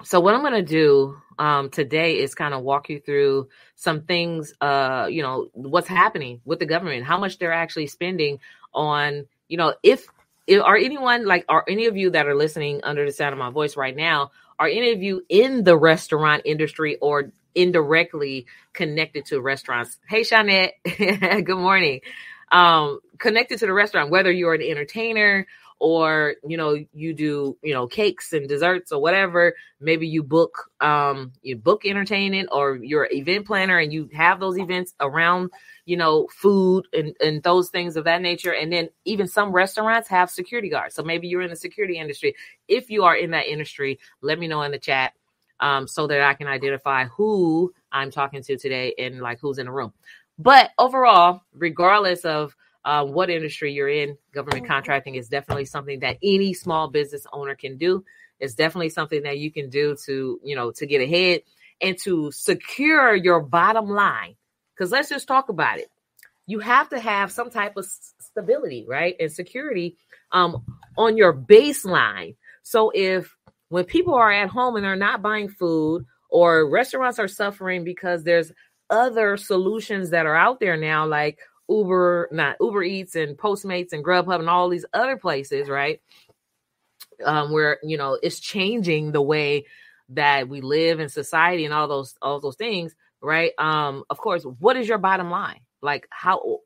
so 0.02 0.18
what 0.20 0.34
I'm 0.34 0.42
to 0.54 0.62
do 0.62 1.16
um, 1.38 1.68
today 1.68 2.18
is 2.18 2.34
kind 2.34 2.54
of 2.54 2.62
walk 2.62 2.88
you 2.88 3.00
through 3.00 3.48
some 3.76 4.02
things, 4.02 4.54
uh, 4.60 5.08
you 5.10 5.22
know, 5.22 5.48
what's 5.52 5.88
happening 5.88 6.40
with 6.44 6.58
the 6.58 6.66
government, 6.66 7.04
how 7.04 7.18
much 7.18 7.38
they're 7.38 7.52
actually 7.52 7.86
spending 7.86 8.38
on, 8.72 9.26
you 9.48 9.58
know, 9.58 9.74
if, 9.82 10.06
if 10.46 10.62
are 10.62 10.76
anyone 10.76 11.26
like, 11.26 11.44
are 11.48 11.64
any 11.68 11.86
of 11.86 11.96
you 11.96 12.10
that 12.10 12.26
are 12.26 12.34
listening 12.34 12.80
under 12.82 13.04
the 13.04 13.12
sound 13.12 13.34
of 13.34 13.38
my 13.38 13.50
voice 13.50 13.76
right 13.76 13.94
now, 13.94 14.30
are 14.58 14.68
any 14.68 14.92
of 14.92 15.02
you 15.02 15.22
in 15.28 15.64
the 15.64 15.76
restaurant 15.76 16.42
industry 16.44 16.96
or 16.96 17.30
indirectly 17.54 18.46
connected 18.72 19.26
to 19.26 19.40
restaurants? 19.40 19.98
Hey, 20.08 20.22
Shanette, 20.22 20.72
good 21.44 21.58
morning. 21.58 22.00
Um, 22.50 23.00
connected 23.18 23.58
to 23.58 23.66
the 23.66 23.72
restaurant, 23.72 24.10
whether 24.10 24.30
you're 24.30 24.54
an 24.54 24.62
entertainer 24.62 25.46
or 25.84 26.36
you 26.48 26.56
know 26.56 26.82
you 26.94 27.12
do 27.12 27.58
you 27.62 27.74
know 27.74 27.86
cakes 27.86 28.32
and 28.32 28.48
desserts 28.48 28.90
or 28.90 29.02
whatever 29.02 29.54
maybe 29.80 30.08
you 30.08 30.22
book 30.22 30.70
um 30.80 31.30
you 31.42 31.54
book 31.56 31.84
entertainment 31.84 32.48
or 32.50 32.76
you're 32.76 33.04
an 33.04 33.14
event 33.14 33.46
planner 33.46 33.78
and 33.78 33.92
you 33.92 34.08
have 34.14 34.40
those 34.40 34.56
events 34.58 34.94
around 35.00 35.50
you 35.84 35.94
know 35.94 36.26
food 36.32 36.86
and 36.94 37.14
and 37.20 37.42
those 37.42 37.68
things 37.68 37.96
of 37.96 38.04
that 38.04 38.22
nature. 38.22 38.54
And 38.54 38.72
then 38.72 38.88
even 39.04 39.28
some 39.28 39.52
restaurants 39.52 40.08
have 40.08 40.30
security 40.30 40.70
guards. 40.70 40.94
So 40.94 41.02
maybe 41.02 41.28
you're 41.28 41.42
in 41.42 41.50
the 41.50 41.56
security 41.56 41.98
industry. 41.98 42.34
If 42.66 42.88
you 42.88 43.04
are 43.04 43.14
in 43.14 43.32
that 43.32 43.46
industry 43.46 43.98
let 44.22 44.38
me 44.38 44.48
know 44.48 44.62
in 44.62 44.72
the 44.72 44.78
chat 44.78 45.12
um 45.60 45.86
so 45.86 46.06
that 46.06 46.22
I 46.22 46.32
can 46.32 46.46
identify 46.46 47.04
who 47.04 47.74
I'm 47.92 48.10
talking 48.10 48.42
to 48.42 48.56
today 48.56 48.94
and 48.98 49.20
like 49.20 49.38
who's 49.38 49.58
in 49.58 49.66
the 49.66 49.72
room. 49.72 49.92
But 50.38 50.70
overall 50.78 51.42
regardless 51.52 52.24
of 52.24 52.56
uh, 52.84 53.04
what 53.04 53.30
industry 53.30 53.72
you're 53.72 53.88
in, 53.88 54.18
government 54.32 54.64
mm-hmm. 54.64 54.72
contracting 54.72 55.14
is 55.14 55.28
definitely 55.28 55.64
something 55.64 56.00
that 56.00 56.18
any 56.22 56.52
small 56.52 56.88
business 56.88 57.26
owner 57.32 57.54
can 57.54 57.78
do. 57.78 58.04
It's 58.40 58.54
definitely 58.54 58.90
something 58.90 59.22
that 59.22 59.38
you 59.38 59.50
can 59.50 59.70
do 59.70 59.96
to, 60.04 60.40
you 60.42 60.56
know, 60.56 60.70
to 60.72 60.86
get 60.86 61.00
ahead 61.00 61.42
and 61.80 61.96
to 62.04 62.30
secure 62.32 63.14
your 63.14 63.40
bottom 63.40 63.88
line. 63.88 64.34
Because 64.74 64.90
let's 64.90 65.08
just 65.08 65.28
talk 65.28 65.48
about 65.48 65.78
it. 65.78 65.88
You 66.46 66.58
have 66.58 66.90
to 66.90 67.00
have 67.00 67.32
some 67.32 67.50
type 67.50 67.76
of 67.76 67.86
stability, 68.20 68.84
right? 68.86 69.16
And 69.18 69.32
security 69.32 69.96
um, 70.32 70.64
on 70.98 71.16
your 71.16 71.32
baseline. 71.32 72.36
So 72.62 72.90
if 72.94 73.34
when 73.68 73.84
people 73.84 74.14
are 74.14 74.32
at 74.32 74.50
home 74.50 74.76
and 74.76 74.84
they're 74.84 74.96
not 74.96 75.22
buying 75.22 75.48
food 75.48 76.04
or 76.28 76.68
restaurants 76.68 77.18
are 77.18 77.28
suffering 77.28 77.84
because 77.84 78.24
there's 78.24 78.52
other 78.90 79.36
solutions 79.36 80.10
that 80.10 80.26
are 80.26 80.36
out 80.36 80.60
there 80.60 80.76
now, 80.76 81.06
like 81.06 81.38
Uber, 81.68 82.28
not 82.33 82.56
Uber 82.61 82.83
Eats 82.83 83.14
and 83.14 83.37
Postmates 83.37 83.92
and 83.92 84.04
Grubhub 84.04 84.40
and 84.40 84.49
all 84.49 84.68
these 84.68 84.85
other 84.92 85.16
places, 85.16 85.68
right? 85.68 86.00
Um, 87.25 87.52
where 87.52 87.78
you 87.83 87.97
know 87.97 88.18
it's 88.23 88.40
changing 88.40 89.12
the 89.12 89.23
way 89.23 89.66
that 90.11 90.49
we 90.49 90.61
live 90.61 91.00
in 91.00 91.09
society 91.09 91.64
and 91.64 91.73
all 91.73 91.88
those 91.88 92.14
all 92.21 92.40
those 92.40 92.56
things, 92.56 92.94
right? 93.21 93.52
Um, 93.59 94.04
of 94.11 94.18
course, 94.18 94.44
what 94.59 94.76
is 94.76 94.88
your 94.88 94.99
bottom 94.99 95.30
line? 95.30 95.61
Like 95.80 96.06
how 96.11 96.61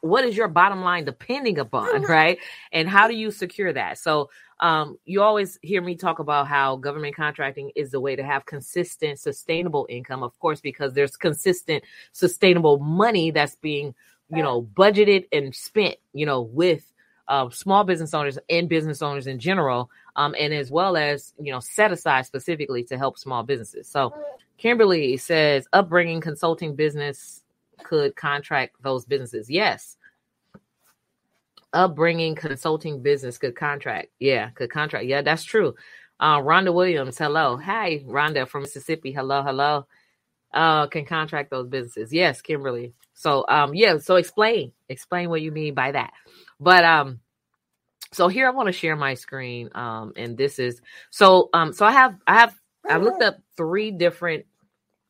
what 0.00 0.24
is 0.24 0.36
your 0.36 0.48
bottom 0.48 0.82
line 0.82 1.04
depending 1.04 1.58
upon, 1.58 2.02
right? 2.02 2.38
And 2.72 2.88
how 2.88 3.08
do 3.08 3.14
you 3.14 3.30
secure 3.30 3.72
that? 3.72 3.98
So 3.98 4.30
um, 4.60 4.98
you 5.04 5.22
always 5.22 5.58
hear 5.62 5.82
me 5.82 5.96
talk 5.96 6.18
about 6.18 6.48
how 6.48 6.76
government 6.76 7.14
contracting 7.14 7.72
is 7.76 7.90
the 7.90 8.00
way 8.00 8.16
to 8.16 8.24
have 8.24 8.46
consistent, 8.46 9.20
sustainable 9.20 9.86
income, 9.88 10.22
of 10.22 10.38
course, 10.38 10.60
because 10.60 10.94
there's 10.94 11.16
consistent, 11.16 11.84
sustainable 12.12 12.78
money 12.78 13.30
that's 13.30 13.56
being, 13.56 13.94
you 14.30 14.42
know, 14.42 14.62
budgeted 14.62 15.26
and 15.32 15.54
spent, 15.54 15.96
you 16.12 16.26
know, 16.26 16.42
with 16.42 16.84
uh, 17.28 17.50
small 17.50 17.84
business 17.84 18.14
owners 18.14 18.38
and 18.48 18.68
business 18.68 19.02
owners 19.02 19.26
in 19.26 19.38
general, 19.38 19.90
um, 20.16 20.34
and 20.38 20.54
as 20.54 20.70
well 20.70 20.96
as, 20.96 21.34
you 21.38 21.52
know, 21.52 21.60
set 21.60 21.92
aside 21.92 22.26
specifically 22.26 22.84
to 22.84 22.98
help 22.98 23.18
small 23.18 23.42
businesses. 23.42 23.88
So 23.88 24.14
Kimberly 24.58 25.16
says 25.16 25.66
upbringing 25.72 26.20
consulting 26.20 26.76
business 26.76 27.42
could 27.82 28.16
contract 28.16 28.76
those 28.82 29.04
businesses. 29.04 29.50
Yes 29.50 29.96
upbringing 31.76 32.34
consulting 32.34 33.02
business 33.02 33.38
could 33.38 33.54
contract. 33.54 34.08
Yeah, 34.18 34.50
could 34.50 34.70
contract. 34.70 35.06
Yeah, 35.06 35.22
that's 35.22 35.44
true. 35.44 35.74
Uh, 36.18 36.38
Rhonda 36.38 36.72
Williams, 36.72 37.18
hello. 37.18 37.58
Hi, 37.58 38.02
Rhonda 38.06 38.48
from 38.48 38.62
Mississippi. 38.62 39.12
Hello, 39.12 39.42
hello. 39.42 39.86
Uh, 40.52 40.86
can 40.86 41.04
contract 41.04 41.50
those 41.50 41.68
businesses. 41.68 42.12
Yes, 42.12 42.40
Kimberly. 42.40 42.94
So 43.16 43.44
um, 43.48 43.74
yeah, 43.74 43.98
so 43.98 44.16
explain, 44.16 44.72
explain 44.88 45.28
what 45.30 45.42
you 45.42 45.50
mean 45.50 45.74
by 45.74 45.92
that. 45.92 46.12
But 46.60 46.84
um, 46.84 47.20
so 48.12 48.28
here 48.28 48.46
I 48.46 48.50
want 48.50 48.68
to 48.68 48.72
share 48.72 48.94
my 48.94 49.14
screen. 49.14 49.70
Um, 49.74 50.12
and 50.16 50.36
this 50.36 50.58
is 50.58 50.80
so 51.10 51.50
um, 51.52 51.72
so 51.72 51.84
I 51.84 51.92
have 51.92 52.16
I 52.26 52.34
have 52.34 52.54
I've 52.88 53.02
looked 53.02 53.22
up 53.22 53.38
three 53.56 53.90
different 53.90 54.46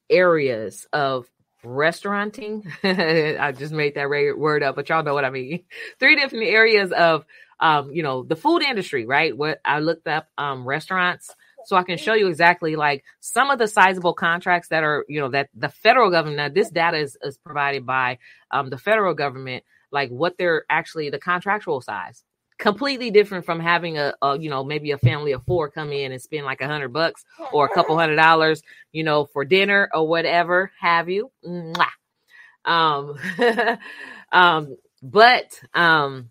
areas 0.09 0.87
of 0.93 1.27
restauranting. 1.65 2.67
I 2.85 3.53
just 3.53 3.73
made 3.73 3.97
that 3.97 4.09
word 4.09 4.63
up, 4.63 4.77
but 4.77 4.89
y'all 4.89 5.03
know 5.03 5.15
what 5.15 5.25
I 5.25 5.31
mean. 5.31 5.65
Three 5.99 6.17
different 6.17 6.45
areas 6.45 6.93
of, 6.93 7.25
um, 7.61 7.91
you 7.91 8.03
know, 8.03 8.23
the 8.23 8.37
food 8.37 8.63
industry, 8.63 9.07
right? 9.07 9.37
What 9.37 9.61
I 9.65 9.81
looked 9.81 10.07
up, 10.07 10.29
um, 10.39 10.67
restaurants, 10.67 11.35
so 11.67 11.77
I 11.77 11.83
can 11.83 11.99
show 11.99 12.15
you 12.15 12.29
exactly 12.29 12.77
like 12.77 13.05
some 13.21 13.51
of 13.51 13.59
the 13.59 13.69
sizable 13.69 14.15
contracts 14.15 14.69
that 14.69 14.85
are, 14.85 15.05
you 15.09 15.21
know, 15.21 15.31
that 15.31 15.49
the 15.55 15.69
federal 15.69 16.11
government. 16.11 16.37
Now, 16.37 16.49
this 16.49 16.71
data 16.71 16.99
is, 16.99 17.19
is 17.23 17.39
provided 17.39 17.85
by 17.85 18.19
um, 18.51 18.71
the 18.71 18.79
federal 18.79 19.15
government, 19.15 19.65
like 19.91 20.11
what 20.11 20.39
they're 20.39 20.65
actually 20.71 21.11
the 21.11 21.19
contractual 21.19 21.81
size 21.81 22.25
completely 22.59 23.11
different 23.11 23.45
from 23.45 23.61
having 23.61 23.99
a, 23.99 24.15
a, 24.23 24.39
you 24.39 24.49
know 24.49 24.65
maybe 24.65 24.91
a 24.91 24.99
family 24.99 25.33
of 25.33 25.45
four 25.45 25.71
come 25.71 25.93
in 25.93 26.13
and 26.13 26.23
spend 26.23 26.45
like 26.45 26.61
a 26.61 26.67
hundred 26.67 26.93
bucks 26.93 27.25
or 27.53 27.67
a 27.67 27.69
couple 27.75 27.97
hundred 27.99 28.17
dollars 28.17 28.63
you 28.93 29.05
know 29.05 29.27
for 29.27 29.45
dinner 29.45 29.91
or 29.93 30.09
whatever 30.09 30.71
have 30.81 31.09
you 31.09 31.31
Mwah. 31.45 31.87
um 32.65 33.19
um 34.33 34.77
but 35.03 35.61
um 35.75 36.31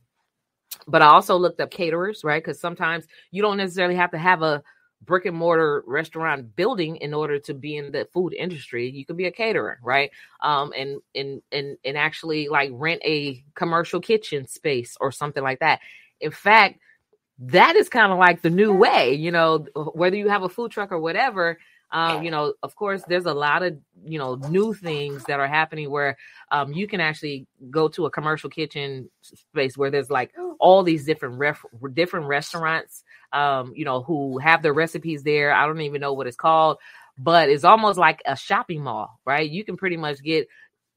but 0.88 1.02
i 1.04 1.08
also 1.08 1.36
looked 1.36 1.62
up 1.62 1.70
caterers 1.70 2.24
right 2.24 2.44
because 2.44 2.60
sometimes 2.60 3.06
you 3.32 3.42
don't 3.42 3.58
necessarily 3.58 3.96
have 3.96 4.12
to 4.12 4.18
have 4.18 4.42
a 4.42 4.64
brick 5.06 5.26
and 5.26 5.38
mortar 5.38 5.84
restaurant 5.88 6.56
building 6.56 6.96
in 6.98 7.14
order 7.14 7.40
to 7.40 7.54
be 7.54 7.78
in 7.78 7.92
the 7.92 8.08
food 8.14 8.34
industry 8.34 8.90
you 8.90 9.06
could 9.06 9.18
be 9.18 9.26
a 9.26 9.32
caterer 9.32 9.80
right 9.84 10.12
um 10.42 10.74
and 10.76 11.00
and 11.14 11.42
and 11.52 11.78
and 11.86 11.98
actually 11.98 12.48
like 12.48 12.70
rent 12.74 13.02
a 13.06 13.44
commercial 13.56 14.00
kitchen 14.00 14.48
space 14.48 14.98
or 15.00 15.12
something 15.12 15.44
like 15.44 15.60
that 15.60 15.80
in 16.22 16.32
fact, 16.32 16.80
that 17.40 17.76
is 17.76 17.90
kind 17.90 18.12
of 18.12 18.18
like 18.18 18.42
the 18.42 18.50
new 18.50 18.74
way, 18.74 19.14
you 19.14 19.32
know, 19.32 19.66
whether 19.94 20.16
you 20.16 20.30
have 20.30 20.44
a 20.44 20.50
food 20.50 20.72
truck 20.72 20.92
or 20.92 21.00
whatever. 21.00 21.60
Um, 21.92 22.24
you 22.24 22.32
know, 22.32 22.54
of 22.64 22.76
course, 22.76 23.04
there's 23.08 23.26
a 23.26 23.34
lot 23.34 23.64
of 23.64 23.78
you 24.06 24.20
know 24.20 24.36
new 24.36 24.74
things 24.74 25.24
that 25.26 25.40
are 25.40 25.48
happening 25.48 25.90
where 25.90 26.18
um, 26.52 26.74
you 26.74 26.88
can 26.88 27.00
actually 27.00 27.48
go 27.70 27.88
to 27.90 28.06
a 28.06 28.12
commercial 28.12 28.50
kitchen 28.50 29.10
space 29.22 29.78
where 29.78 29.92
there's 29.92 30.10
like 30.10 30.32
all 30.60 30.84
these 30.84 31.06
different 31.06 31.36
ref- 31.38 31.66
different 31.94 32.26
restaurants, 32.28 33.04
um, 33.34 33.74
you 33.76 33.86
know, 33.86 34.02
who 34.04 34.38
have 34.40 34.62
their 34.62 34.74
recipes 34.74 35.24
there. 35.24 35.54
I 35.54 35.66
don't 35.66 35.82
even 35.82 36.02
know 36.02 36.14
what 36.14 36.28
it's 36.28 36.36
called, 36.36 36.78
but 37.18 37.50
it's 37.50 37.64
almost 37.64 37.98
like 37.98 38.22
a 38.26 38.36
shopping 38.36 38.82
mall, 38.84 39.20
right? 39.26 39.50
You 39.50 39.64
can 39.64 39.78
pretty 39.78 39.98
much 39.98 40.22
get 40.22 40.48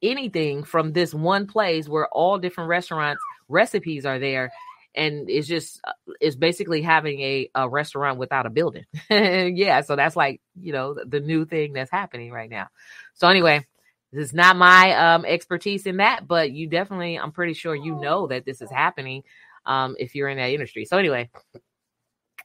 anything 0.02 0.62
from 0.62 0.92
this 0.92 1.12
one 1.12 1.46
place 1.46 1.88
where 1.88 2.06
all 2.08 2.38
different 2.38 2.68
restaurants 2.68 3.20
recipes 3.48 4.06
are 4.06 4.18
there 4.18 4.52
and 4.94 5.28
it's 5.28 5.46
just 5.46 5.80
uh, 5.86 5.92
it's 6.20 6.36
basically 6.36 6.82
having 6.82 7.20
a, 7.20 7.50
a 7.54 7.68
restaurant 7.68 8.18
without 8.18 8.46
a 8.46 8.50
building. 8.50 8.84
Yeah 9.10 9.80
so 9.82 9.96
that's 9.96 10.16
like 10.16 10.40
you 10.60 10.72
know 10.72 10.94
the, 10.94 11.04
the 11.04 11.20
new 11.20 11.44
thing 11.44 11.72
that's 11.72 11.90
happening 11.90 12.32
right 12.32 12.50
now. 12.50 12.68
So 13.14 13.28
anyway 13.28 13.66
this 14.12 14.28
is 14.28 14.34
not 14.34 14.56
my 14.56 15.14
um, 15.14 15.24
expertise 15.24 15.86
in 15.86 15.98
that 15.98 16.26
but 16.26 16.50
you 16.50 16.66
definitely 16.66 17.18
i'm 17.18 17.30
pretty 17.30 17.52
sure 17.52 17.74
you 17.74 17.94
know 17.94 18.26
that 18.26 18.46
this 18.46 18.62
is 18.62 18.70
happening 18.70 19.22
um, 19.66 19.96
if 19.98 20.14
you're 20.14 20.30
in 20.30 20.38
that 20.38 20.50
industry. 20.50 20.84
So 20.84 20.96
anyway 20.96 21.30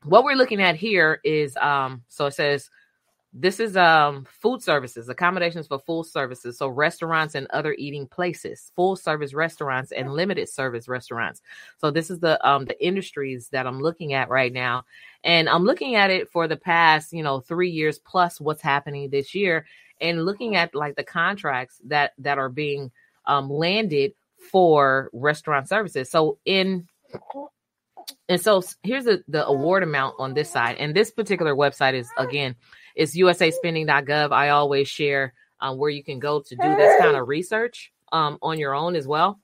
what 0.04 0.24
we're 0.24 0.36
looking 0.36 0.62
at 0.62 0.76
here 0.76 1.20
is 1.24 1.56
um 1.58 2.04
so 2.10 2.26
it 2.26 2.34
says 2.34 2.70
this 3.34 3.60
is 3.60 3.76
um 3.76 4.26
food 4.30 4.62
services, 4.62 5.10
accommodations 5.10 5.66
for 5.66 5.80
full 5.80 6.04
services, 6.04 6.58
so 6.58 6.68
restaurants 6.68 7.34
and 7.34 7.48
other 7.50 7.76
eating 7.80 8.08
places, 8.08 8.72
full 8.76 8.96
service 8.96 9.34
restaurants 9.34 9.92
and 9.92 10.14
limited 10.14 10.48
service 10.48 10.88
restaurants. 10.88 11.42
So 11.80 11.90
this 11.90 12.12
is 12.12 12.20
the 12.20 12.46
um 12.48 12.66
the 12.66 12.86
industries 12.86 13.50
that 13.50 13.66
I'm 13.66 13.82
looking 13.82 14.14
at 14.14 14.30
right 14.30 14.54
now. 14.54 14.86
And 15.24 15.50
I'm 15.50 15.64
looking 15.64 15.96
at 15.96 16.12
it 16.12 16.30
for 16.30 16.48
the 16.48 16.58
past, 16.58 17.12
you 17.12 17.24
know, 17.24 17.40
3 17.40 17.70
years 17.70 17.98
plus 17.98 18.40
what's 18.40 18.62
happening 18.62 19.10
this 19.10 19.34
year 19.34 19.66
and 20.00 20.26
looking 20.26 20.56
at 20.56 20.76
like 20.76 20.96
the 20.96 21.04
contracts 21.04 21.82
that 21.86 22.14
that 22.20 22.38
are 22.38 22.50
being 22.50 22.92
um 23.26 23.50
landed 23.50 24.14
for 24.52 25.10
restaurant 25.12 25.68
services. 25.68 26.12
So 26.12 26.38
in 26.46 26.88
and 28.30 28.40
so 28.40 28.62
here's 28.84 29.06
the, 29.06 29.24
the 29.28 29.46
award 29.46 29.82
amount 29.82 30.16
on 30.20 30.34
this 30.34 30.52
side. 30.52 30.76
And 30.78 30.94
this 30.94 31.10
particular 31.10 31.56
website 31.56 31.94
is 31.94 32.10
again 32.18 32.56
it's 32.96 33.18
usaspending.gov. 33.18 34.32
I 34.32 34.50
always 34.50 34.88
share 34.88 35.34
um, 35.60 35.78
where 35.78 35.90
you 35.90 36.04
can 36.04 36.20
go 36.20 36.42
to 36.42 36.56
do 36.56 36.76
this 36.76 37.00
kind 37.00 37.16
of 37.16 37.28
research 37.28 37.92
um, 38.12 38.38
on 38.42 38.60
your 38.60 38.76
own 38.76 38.96
as 38.96 39.08
well. 39.08 39.40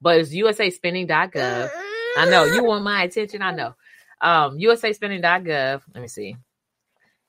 But 0.00 0.18
it's 0.18 0.34
usaspending.gov. 0.34 1.70
I 2.16 2.30
know 2.30 2.44
you 2.44 2.64
want 2.64 2.84
my 2.84 3.02
attention. 3.02 3.42
I 3.42 3.52
know. 3.52 3.74
Um, 4.20 4.58
usaspending.gov. 4.58 5.82
Let 5.94 6.00
me 6.00 6.08
see. 6.08 6.36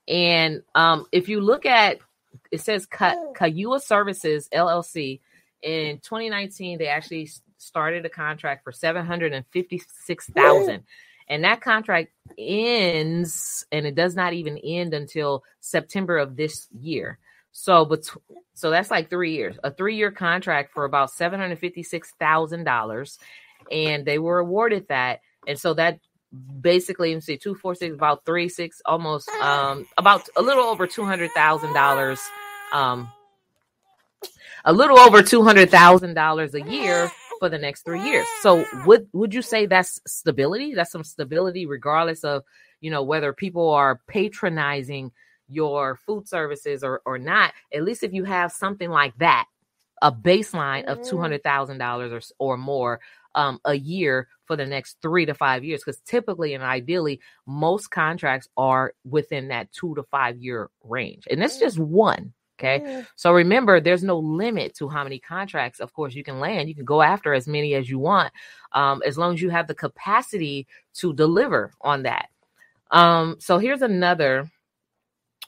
And 0.08 0.64
um, 0.74 1.06
if 1.12 1.30
you 1.30 1.42
look 1.42 1.66
at 1.66 2.00
it 2.52 2.62
says 2.62 2.88
Kayua 2.88 3.82
Services 3.82 4.50
LLC 4.54 5.20
in 5.62 6.00
2019, 6.00 6.80
they 6.80 6.88
actually 6.88 7.30
started 7.58 8.06
a 8.06 8.10
contract 8.10 8.64
for 8.64 8.72
756,000 8.72 10.84
and 11.30 11.44
that 11.44 11.62
contract 11.62 12.10
ends 12.38 13.66
and 13.72 13.86
it 13.86 13.96
does 13.96 14.16
not 14.16 14.34
even 14.34 14.58
end 14.58 14.94
until 14.94 15.44
September 15.60 16.18
of 16.18 16.36
this 16.36 16.68
year. 16.72 17.20
So, 17.52 17.86
but 17.86 18.10
so 18.54 18.70
that's 18.70 18.92
like 18.92 19.10
three 19.10 19.34
years, 19.34 19.58
a 19.64 19.72
three 19.72 19.96
year 19.96 20.12
contract 20.12 20.72
for 20.74 20.86
about 20.86 21.12
seven 21.12 21.40
hundred 21.40 21.60
fifty 21.60 21.84
six 21.84 22.12
thousand 22.20 22.64
dollars, 22.64 23.20
and 23.72 24.06
they 24.06 24.20
were 24.20 24.40
awarded 24.40 24.88
that, 24.90 25.22
and 25.48 25.60
so 25.60 25.74
that 25.74 26.00
basically, 26.62 27.14
let 27.14 27.24
see, 27.24 27.38
two 27.38 27.56
four 27.56 27.74
six, 27.76 27.94
about 27.94 28.24
three 28.26 28.50
six, 28.50 28.82
almost 28.86 29.30
um 29.42 29.88
about 29.98 30.28
a 30.38 30.42
little 30.42 30.66
over 30.66 30.86
two 30.86 31.06
hundred 31.06 31.32
thousand 31.32 31.74
dollars, 31.74 32.22
um, 32.72 33.10
a 34.64 34.72
little 34.72 35.00
over 35.00 35.24
two 35.24 35.44
hundred 35.44 35.72
thousand 35.72 36.14
dollars 36.14 36.54
a 36.54 36.62
year 36.62 37.12
for 37.40 37.50
the 37.50 37.58
next 37.58 37.84
three 37.84 38.02
years. 38.02 38.28
So 38.42 38.66
would 38.86 39.08
would 39.14 39.34
you 39.34 39.42
say 39.42 39.66
that's 39.66 40.00
stability? 40.06 40.74
That's 40.76 40.92
some 40.92 41.04
stability, 41.04 41.66
regardless 41.66 42.24
of 42.24 42.44
you 42.82 42.92
know 42.92 43.04
whether 43.04 43.34
people 43.34 43.70
are 43.70 44.02
patronizing 44.08 45.12
your 45.48 45.96
food 45.96 46.28
services 46.28 46.84
or 46.84 47.02
or 47.06 47.18
not. 47.18 47.54
At 47.74 47.84
least 47.84 48.04
if 48.04 48.14
you 48.14 48.24
have 48.26 48.52
something 48.52 48.90
like 48.90 49.18
that, 49.18 49.46
a 50.02 50.12
baseline 50.12 50.86
of 50.86 50.98
two 50.98 51.16
mm-hmm. 51.16 51.22
hundred 51.22 51.44
thousand 51.44 51.78
dollars 51.80 52.34
or 52.40 52.54
or 52.54 52.58
more 52.58 53.00
um, 53.36 53.60
a 53.66 53.76
year 53.76 54.28
for 54.46 54.56
the 54.56 54.66
next 54.66 54.98
three 55.02 55.26
to 55.26 55.34
five 55.34 55.64
years. 55.64 55.82
Because 55.82 56.02
typically 56.02 56.54
and 56.54 56.64
ideally, 56.64 57.20
most 57.46 57.90
contracts 57.90 58.48
are 58.58 58.94
within 59.04 59.50
that 59.50 59.72
two 59.72 59.96
to 59.96 60.04
five 60.04 60.38
year 60.38 60.70
range, 60.84 61.28
and 61.30 61.42
that's 61.42 61.60
just 61.60 61.80
one. 61.80 62.34
Okay. 62.60 62.82
Mm. 62.82 63.08
So 63.16 63.32
remember, 63.34 63.80
there's 63.82 64.04
no 64.04 64.20
limit 64.20 64.76
to 64.76 64.90
how 64.90 65.04
many 65.04 65.20
contracts, 65.20 65.80
of 65.80 65.94
course, 65.94 66.14
you 66.14 66.24
can 66.24 66.40
land. 66.42 66.70
You 66.70 66.76
can 66.76 66.86
go 66.86 67.02
after 67.02 67.34
as 67.34 67.48
many 67.48 67.74
as 67.76 67.90
you 67.90 68.00
want, 68.00 68.34
um, 68.74 69.02
as 69.06 69.18
long 69.18 69.34
as 69.36 69.42
you 69.42 69.50
have 69.50 69.68
the 69.68 69.76
capacity 69.76 70.68
to 70.96 71.14
deliver 71.14 71.72
on 71.82 72.04
that. 72.04 72.30
Um, 72.92 73.38
so 73.40 73.60
here's 73.60 73.82
another 73.82 74.52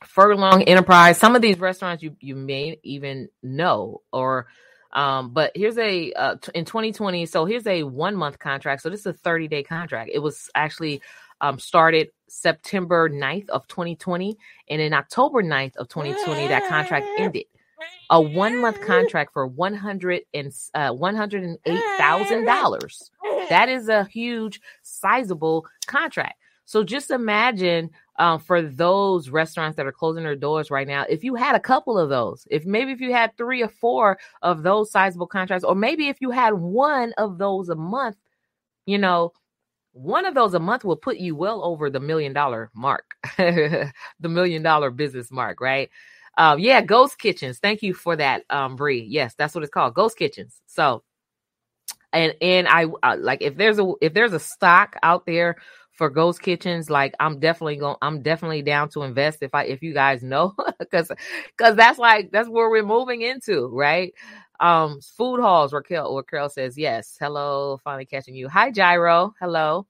Furlong 0.06 0.64
Enterprise. 0.64 1.18
Some 1.20 1.36
of 1.36 1.42
these 1.44 1.60
restaurants 1.60 2.04
you 2.04 2.16
you 2.22 2.36
may 2.36 2.80
even 2.84 3.30
know, 3.44 4.02
or 4.14 4.48
Um, 4.94 5.32
but 5.32 5.52
here's 5.56 5.78
a 5.78 6.14
uh, 6.14 6.38
in 6.56 6.66
2020. 6.66 7.26
So 7.28 7.46
here's 7.46 7.68
a 7.68 7.84
one 7.84 8.16
month 8.16 8.40
contract. 8.40 8.82
So 8.82 8.90
this 8.90 9.02
is 9.02 9.06
a 9.08 9.14
30 9.14 9.48
day 9.48 9.64
contract. 9.64 10.12
It 10.14 10.20
was 10.20 10.50
actually 10.56 11.02
um, 11.42 11.60
started 11.60 12.10
September 12.28 13.10
9th 13.10 13.50
of 13.50 13.68
2020, 13.68 14.38
and 14.70 14.82
in 14.82 14.94
October 14.94 15.44
9th 15.44 15.76
of 15.76 15.90
2020, 15.90 16.48
that 16.48 16.68
contract 16.70 17.08
ended. 17.18 17.46
A 18.12 18.22
one 18.22 18.62
month 18.62 18.80
contract 18.82 19.34
for 19.34 19.48
100 19.48 20.22
and 20.34 20.54
uh, 20.76 20.92
108 20.92 21.84
thousand 21.98 22.46
dollars. 22.46 23.10
That 23.50 23.70
is 23.70 23.90
a 23.90 24.06
huge, 24.06 24.62
sizable 24.84 25.66
contract. 25.88 26.36
So 26.66 26.84
just 26.84 27.10
imagine 27.10 27.90
um, 28.18 28.40
for 28.40 28.62
those 28.62 29.30
restaurants 29.30 29.78
that 29.78 29.88
are 29.88 29.92
closing 29.92 30.24
their 30.24 30.36
doors 30.36 30.70
right 30.70 30.88
now, 30.88 31.06
if 31.10 31.24
you 31.24 31.36
had 31.36 31.56
a 31.56 31.60
couple 31.60 31.98
of 31.98 32.10
those, 32.10 32.48
if 32.52 32.66
maybe 32.66 32.92
if 32.92 33.02
you 33.02 33.12
had 33.12 33.36
three 33.36 33.64
or 33.64 33.68
four 33.68 34.20
of 34.42 34.64
those 34.64 34.92
sizable 34.92 35.28
contracts, 35.28 35.66
or 35.66 35.76
maybe 35.76 36.08
if 36.08 36.22
you 36.22 36.32
had 36.32 36.54
one 36.54 37.14
of 37.18 37.38
those 37.38 37.70
a 37.70 37.76
month, 37.76 38.18
you 38.86 38.98
know, 38.98 39.34
one 39.94 40.26
of 40.26 40.36
those 40.36 40.54
a 40.54 40.60
month 40.60 40.84
will 40.84 40.96
put 40.96 41.18
you 41.18 41.36
well 41.36 41.64
over 41.64 41.90
the 41.90 42.00
million 42.00 42.34
dollar 42.34 42.70
mark, 42.74 43.16
the 43.38 43.92
million 44.22 44.64
dollar 44.64 44.90
business 44.92 45.32
mark, 45.32 45.60
right? 45.62 45.90
Um, 46.38 46.60
yeah, 46.60 46.82
ghost 46.82 47.20
kitchens. 47.20 47.60
Thank 47.60 47.82
you 47.82 47.94
for 47.94 48.16
that, 48.16 48.44
um, 48.50 48.76
Bree. 48.76 49.06
Yes, 49.10 49.36
that's 49.38 49.54
what 49.54 49.64
it's 49.64 49.74
called, 49.74 49.94
ghost 49.94 50.18
kitchens. 50.18 50.62
So, 50.66 51.04
and 52.14 52.34
and 52.42 52.68
I 52.68 52.86
uh, 53.04 53.18
like 53.20 53.42
if 53.42 53.58
there's 53.58 53.80
a 53.80 53.94
if 54.02 54.14
there's 54.14 54.34
a 54.34 54.40
stock 54.40 54.96
out 55.04 55.26
there 55.26 55.56
for 55.94 56.10
ghost 56.10 56.42
kitchens 56.42 56.90
like 56.90 57.14
i'm 57.20 57.40
definitely 57.40 57.76
going 57.76 57.98
i'm 58.02 58.22
definitely 58.22 58.62
down 58.62 58.90
to 58.90 59.04
invest 59.04 59.40
if 59.42 59.54
i 59.54 59.66
if 59.66 59.84
you 59.84 59.94
guys 59.94 60.24
know 60.24 60.56
because 60.80 61.12
because 61.56 61.76
that's 61.76 62.00
like 62.00 62.32
that's 62.32 62.50
where 62.50 62.70
we're 62.70 62.82
moving 62.82 63.22
into 63.22 63.68
right 63.68 64.14
um 64.62 65.02
food 65.02 65.42
halls 65.42 65.74
raquel 65.74 66.16
raquel 66.16 66.48
says 66.48 66.78
yes 66.78 67.18
hello 67.20 67.80
finally 67.84 68.06
catching 68.06 68.36
you. 68.36 68.48
Hi 68.48 68.72
gyro 68.72 69.34
hello. 69.40 69.88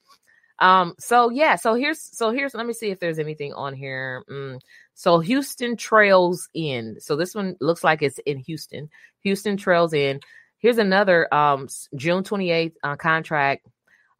Um 0.59 0.95
so 0.97 1.29
yeah 1.29 1.55
so 1.55 1.75
here's 1.75 2.01
so 2.01 2.31
here's 2.31 2.55
let 2.55 2.65
me 2.65 2.73
see 2.73 2.89
if 2.89 2.99
there's 2.99 3.19
anything 3.19 3.53
on 3.53 3.73
here. 3.73 4.23
Mm. 4.29 4.59
so 4.93 5.19
houston 5.19 5.75
trails 5.75 6.49
in 6.53 6.95
so 6.99 7.15
this 7.15 7.35
one 7.35 7.55
looks 7.59 7.83
like 7.83 8.01
it's 8.01 8.19
in 8.19 8.37
houston. 8.37 8.89
Houston 9.23 9.57
trails 9.57 9.93
in 9.93 10.21
here's 10.59 10.77
another 10.77 11.31
um 11.33 11.67
june 11.96 12.24
28th 12.24 12.74
uh, 12.83 12.96
contract. 12.96 13.67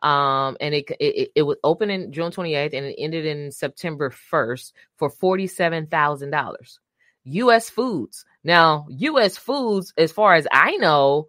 Um, 0.02 0.58
and 0.60 0.73
it, 0.73 0.86
it 0.99 1.32
it 1.36 1.43
was 1.43 1.58
open 1.63 1.91
in 1.91 2.12
June 2.12 2.32
28th 2.32 2.73
and 2.73 2.88
it 2.88 2.95
ended 2.97 3.23
in 3.26 3.52
September 3.52 4.10
1st 4.10 4.73
for 4.97 5.12
$47,000. 5.12 6.80
US 7.23 7.69
Foods. 7.69 8.26
Now, 8.43 8.86
US 8.89 9.38
Foods, 9.38 9.93
as 9.97 10.12
far 10.12 10.36
as 10.36 10.47
I 10.51 10.77
know, 10.77 11.27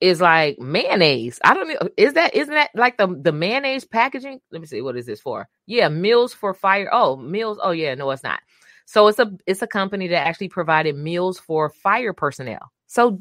is 0.00 0.20
like 0.20 0.58
mayonnaise. 0.58 1.38
I 1.44 1.54
don't 1.54 1.68
know. 1.68 1.88
Is 1.96 2.14
that 2.14 2.34
isn't 2.34 2.54
that 2.54 2.70
like 2.74 2.98
the 2.98 3.06
the 3.06 3.32
mayonnaise 3.32 3.84
packaging? 3.84 4.40
Let 4.50 4.60
me 4.60 4.66
see. 4.66 4.82
What 4.82 4.96
is 4.96 5.06
this 5.06 5.20
for? 5.20 5.48
Yeah, 5.66 5.88
meals 5.88 6.34
for 6.34 6.54
fire. 6.54 6.88
Oh, 6.92 7.16
meals. 7.16 7.58
Oh 7.62 7.70
yeah, 7.70 7.94
no, 7.94 8.10
it's 8.10 8.22
not. 8.24 8.40
So 8.86 9.06
it's 9.08 9.18
a 9.18 9.32
it's 9.46 9.62
a 9.62 9.66
company 9.66 10.08
that 10.08 10.26
actually 10.26 10.48
provided 10.48 10.96
meals 10.96 11.38
for 11.38 11.70
fire 11.70 12.12
personnel. 12.12 12.72
So 12.86 13.20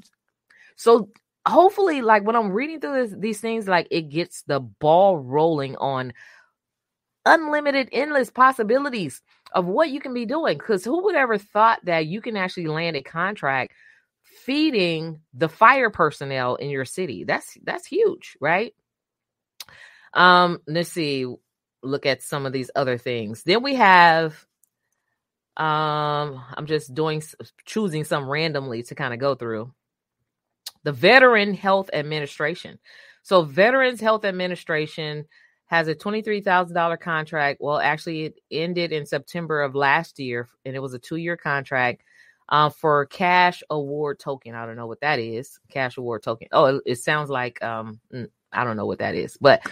so 0.75 1.10
hopefully 1.47 2.01
like 2.01 2.23
when 2.23 2.36
i'm 2.36 2.51
reading 2.51 2.80
through 2.80 3.08
this, 3.08 3.15
these 3.19 3.41
things 3.41 3.67
like 3.67 3.88
it 3.89 4.10
gets 4.10 4.43
the 4.43 4.60
ball 4.60 5.17
rolling 5.17 5.75
on 5.77 6.13
unlimited 7.25 7.89
endless 7.91 8.29
possibilities 8.29 9.21
of 9.53 9.65
what 9.65 9.89
you 9.89 9.99
can 9.99 10.13
be 10.13 10.25
doing 10.25 10.57
because 10.57 10.84
who 10.86 11.03
would 11.03 11.15
ever 11.15 11.38
thought 11.38 11.79
that 11.86 12.07
you 12.07 12.21
can 12.21 12.38
actually 12.38 12.67
land 12.67 12.95
a 12.95 13.03
contract 13.03 13.73
feeding 14.23 15.21
the 15.34 15.49
fire 15.49 15.89
personnel 15.89 16.55
in 16.55 16.69
your 16.69 16.86
city? 16.86 17.23
That's 17.23 17.57
that's 17.63 17.86
huge 17.86 18.38
right? 18.41 18.73
Um 20.13 20.60
let's 20.67 20.89
see 20.91 21.25
look 21.84 22.05
at 22.05 22.21
some 22.21 22.45
of 22.45 22.53
these 22.53 22.71
other 22.75 22.97
things. 22.97 23.43
Then 23.43 23.63
we 23.63 23.75
have 23.75 24.45
um 25.57 26.41
i'm 26.55 26.65
just 26.65 26.93
doing 26.95 27.21
choosing 27.65 28.05
some 28.05 28.29
randomly 28.29 28.84
to 28.84 28.95
kind 28.95 29.13
of 29.13 29.19
go 29.19 29.36
through. 29.36 29.71
The 30.84 30.91
Veteran 30.91 31.53
Health 31.53 31.89
Administration. 31.93 32.79
So, 33.23 33.43
Veterans 33.43 34.01
Health 34.01 34.25
Administration 34.25 35.25
has 35.71 35.88
a 35.88 35.95
$23,000 35.95 36.99
contract. 36.99 37.62
Well, 37.62 37.79
actually, 37.79 38.25
it 38.25 38.39
ended 38.51 38.91
in 38.91 39.05
September 39.05 39.62
of 39.62 39.73
last 39.73 40.19
year, 40.19 40.49
and 40.65 40.75
it 40.75 40.79
was 40.79 40.93
a 40.93 40.99
two 40.99 41.15
year 41.15 41.38
contract 41.38 42.03
uh, 42.49 42.69
for 42.69 43.05
cash 43.05 43.63
award 43.69 44.19
token. 44.19 44.53
I 44.53 44.65
don't 44.65 44.75
know 44.75 44.86
what 44.86 44.99
that 44.99 45.17
is. 45.17 45.62
Cash 45.69 45.95
award 45.95 46.23
token. 46.23 46.49
Oh, 46.51 46.65
it, 46.65 46.84
it 46.86 46.95
sounds 46.97 47.29
like 47.29 47.63
um, 47.63 48.01
mm, 48.13 48.27
I 48.51 48.65
don't 48.65 48.75
know 48.75 48.86
what 48.86 48.99
that 48.99 49.15
is, 49.15 49.38
but 49.39 49.65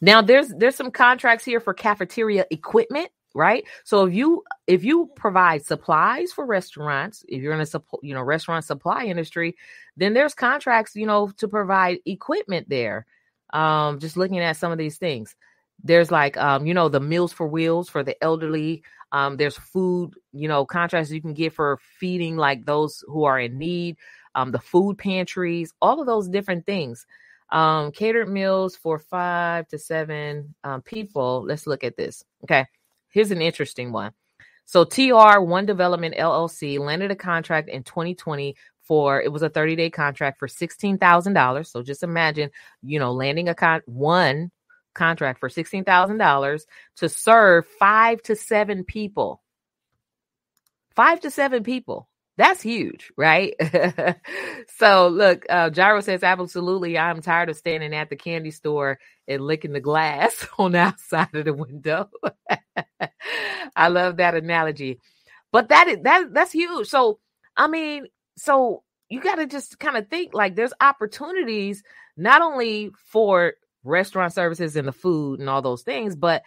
now 0.00 0.20
there's 0.20 0.48
there's 0.48 0.74
some 0.74 0.90
contracts 0.90 1.44
here 1.44 1.60
for 1.60 1.72
cafeteria 1.72 2.44
equipment 2.50 3.08
right 3.34 3.64
so 3.84 4.06
if 4.06 4.14
you 4.14 4.42
if 4.66 4.82
you 4.82 5.10
provide 5.14 5.62
supplies 5.62 6.32
for 6.32 6.46
restaurants 6.46 7.24
if 7.28 7.42
you're 7.42 7.52
in 7.52 7.60
a 7.60 7.82
you 8.02 8.14
know 8.14 8.22
restaurant 8.22 8.64
supply 8.64 9.04
industry 9.04 9.54
then 9.98 10.14
there's 10.14 10.34
contracts 10.34 10.96
you 10.96 11.04
know 11.04 11.30
to 11.36 11.46
provide 11.46 11.98
equipment 12.06 12.66
there 12.70 13.04
um 13.52 13.98
just 13.98 14.16
looking 14.16 14.38
at 14.40 14.56
some 14.56 14.72
of 14.72 14.78
these 14.78 14.98
things. 14.98 15.34
There's 15.82 16.10
like 16.10 16.36
um 16.36 16.66
you 16.66 16.74
know 16.74 16.88
the 16.88 17.00
meals 17.00 17.32
for 17.32 17.46
wheels 17.46 17.88
for 17.88 18.02
the 18.02 18.22
elderly. 18.22 18.82
Um 19.12 19.36
there's 19.36 19.56
food 19.56 20.14
you 20.32 20.48
know 20.48 20.64
contracts 20.66 21.10
you 21.10 21.20
can 21.20 21.34
get 21.34 21.52
for 21.52 21.78
feeding 21.98 22.36
like 22.36 22.64
those 22.64 23.04
who 23.06 23.24
are 23.24 23.40
in 23.40 23.58
need. 23.58 23.96
Um 24.34 24.52
the 24.52 24.58
food 24.58 24.98
pantries 24.98 25.72
all 25.80 26.00
of 26.00 26.06
those 26.06 26.28
different 26.28 26.66
things. 26.66 27.06
Um 27.50 27.92
catered 27.92 28.28
meals 28.28 28.76
for 28.76 28.98
five 28.98 29.68
to 29.68 29.78
seven 29.78 30.54
um, 30.64 30.82
people. 30.82 31.44
Let's 31.46 31.66
look 31.66 31.84
at 31.84 31.96
this. 31.96 32.24
Okay. 32.44 32.66
Here's 33.10 33.30
an 33.30 33.40
interesting 33.40 33.92
one. 33.92 34.12
So 34.68 34.84
TR 34.84 35.40
One 35.40 35.64
Development 35.64 36.14
LLC 36.14 36.78
landed 36.78 37.10
a 37.10 37.16
contract 37.16 37.70
in 37.70 37.84
2020 37.84 38.54
for 38.88 39.22
it 39.22 39.30
was 39.30 39.42
a 39.42 39.50
30 39.50 39.76
day 39.76 39.90
contract 39.90 40.38
for 40.38 40.48
$16,000. 40.48 41.66
So 41.66 41.82
just 41.82 42.02
imagine, 42.02 42.50
you 42.82 42.98
know, 42.98 43.12
landing 43.12 43.48
a 43.48 43.54
con 43.54 43.82
one 43.86 44.50
contract 44.94 45.38
for 45.38 45.48
$16,000 45.48 46.62
to 46.96 47.08
serve 47.08 47.66
5 47.78 48.22
to 48.22 48.34
7 48.34 48.84
people. 48.84 49.42
5 50.96 51.20
to 51.20 51.30
7 51.30 51.62
people. 51.62 52.08
That's 52.38 52.62
huge, 52.62 53.10
right? 53.16 53.54
so 54.78 55.08
look, 55.08 55.44
uh, 55.50 55.70
Gyro 55.70 56.00
says, 56.00 56.22
absolutely. 56.22 56.96
I'm 56.96 57.20
tired 57.20 57.50
of 57.50 57.56
standing 57.56 57.94
at 57.94 58.10
the 58.10 58.16
candy 58.16 58.52
store 58.52 59.00
and 59.26 59.42
licking 59.42 59.72
the 59.72 59.80
glass 59.80 60.46
on 60.58 60.72
the 60.72 60.78
outside 60.78 61.34
of 61.34 61.44
the 61.44 61.52
window. 61.52 62.08
I 63.76 63.88
love 63.88 64.18
that 64.18 64.34
analogy. 64.34 65.00
But 65.50 65.70
that 65.70 65.88
is 65.88 65.98
that 66.02 66.32
that's 66.32 66.52
huge. 66.52 66.88
So 66.88 67.18
I 67.56 67.66
mean, 67.66 68.06
so 68.38 68.82
you 69.08 69.20
got 69.20 69.36
to 69.36 69.46
just 69.46 69.78
kind 69.78 69.96
of 69.96 70.08
think 70.08 70.34
like 70.34 70.54
there's 70.54 70.72
opportunities 70.80 71.82
not 72.16 72.42
only 72.42 72.90
for 73.06 73.54
restaurant 73.84 74.32
services 74.32 74.76
and 74.76 74.86
the 74.86 74.92
food 74.92 75.40
and 75.40 75.48
all 75.48 75.62
those 75.62 75.82
things, 75.82 76.14
but 76.16 76.42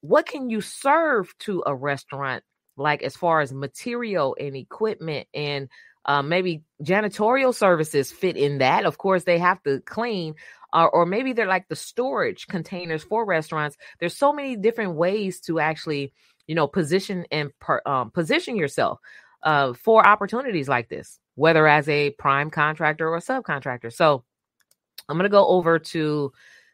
what 0.00 0.26
can 0.26 0.50
you 0.50 0.60
serve 0.60 1.32
to 1.40 1.62
a 1.66 1.74
restaurant 1.74 2.44
like 2.76 3.02
as 3.02 3.16
far 3.16 3.40
as 3.40 3.52
material 3.52 4.36
and 4.38 4.56
equipment 4.56 5.28
and 5.32 5.68
uh, 6.06 6.22
maybe 6.22 6.62
janitorial 6.82 7.54
services 7.54 8.12
fit 8.12 8.36
in 8.36 8.58
that. 8.58 8.84
Of 8.84 8.98
course, 8.98 9.24
they 9.24 9.38
have 9.38 9.62
to 9.62 9.80
clean, 9.80 10.34
uh, 10.72 10.86
or 10.92 11.06
maybe 11.06 11.32
they're 11.32 11.46
like 11.46 11.68
the 11.68 11.76
storage 11.76 12.46
containers 12.46 13.02
for 13.02 13.24
restaurants. 13.24 13.76
There's 14.00 14.16
so 14.16 14.32
many 14.32 14.56
different 14.56 14.94
ways 14.96 15.40
to 15.42 15.60
actually, 15.60 16.12
you 16.46 16.54
know, 16.54 16.66
position 16.66 17.24
and 17.30 17.50
per, 17.58 17.80
um, 17.86 18.10
position 18.10 18.56
yourself 18.56 18.98
uh, 19.44 19.74
for 19.74 20.06
opportunities 20.06 20.68
like 20.68 20.88
this, 20.88 21.18
whether 21.36 21.66
as 21.66 21.88
a 21.88 22.10
prime 22.10 22.50
contractor 22.50 23.08
or 23.08 23.16
a 23.16 23.20
subcontractor. 23.20 23.92
So, 23.92 24.24
I'm 25.08 25.16
gonna 25.16 25.28
go 25.28 25.46
over 25.46 25.78
to 25.78 26.32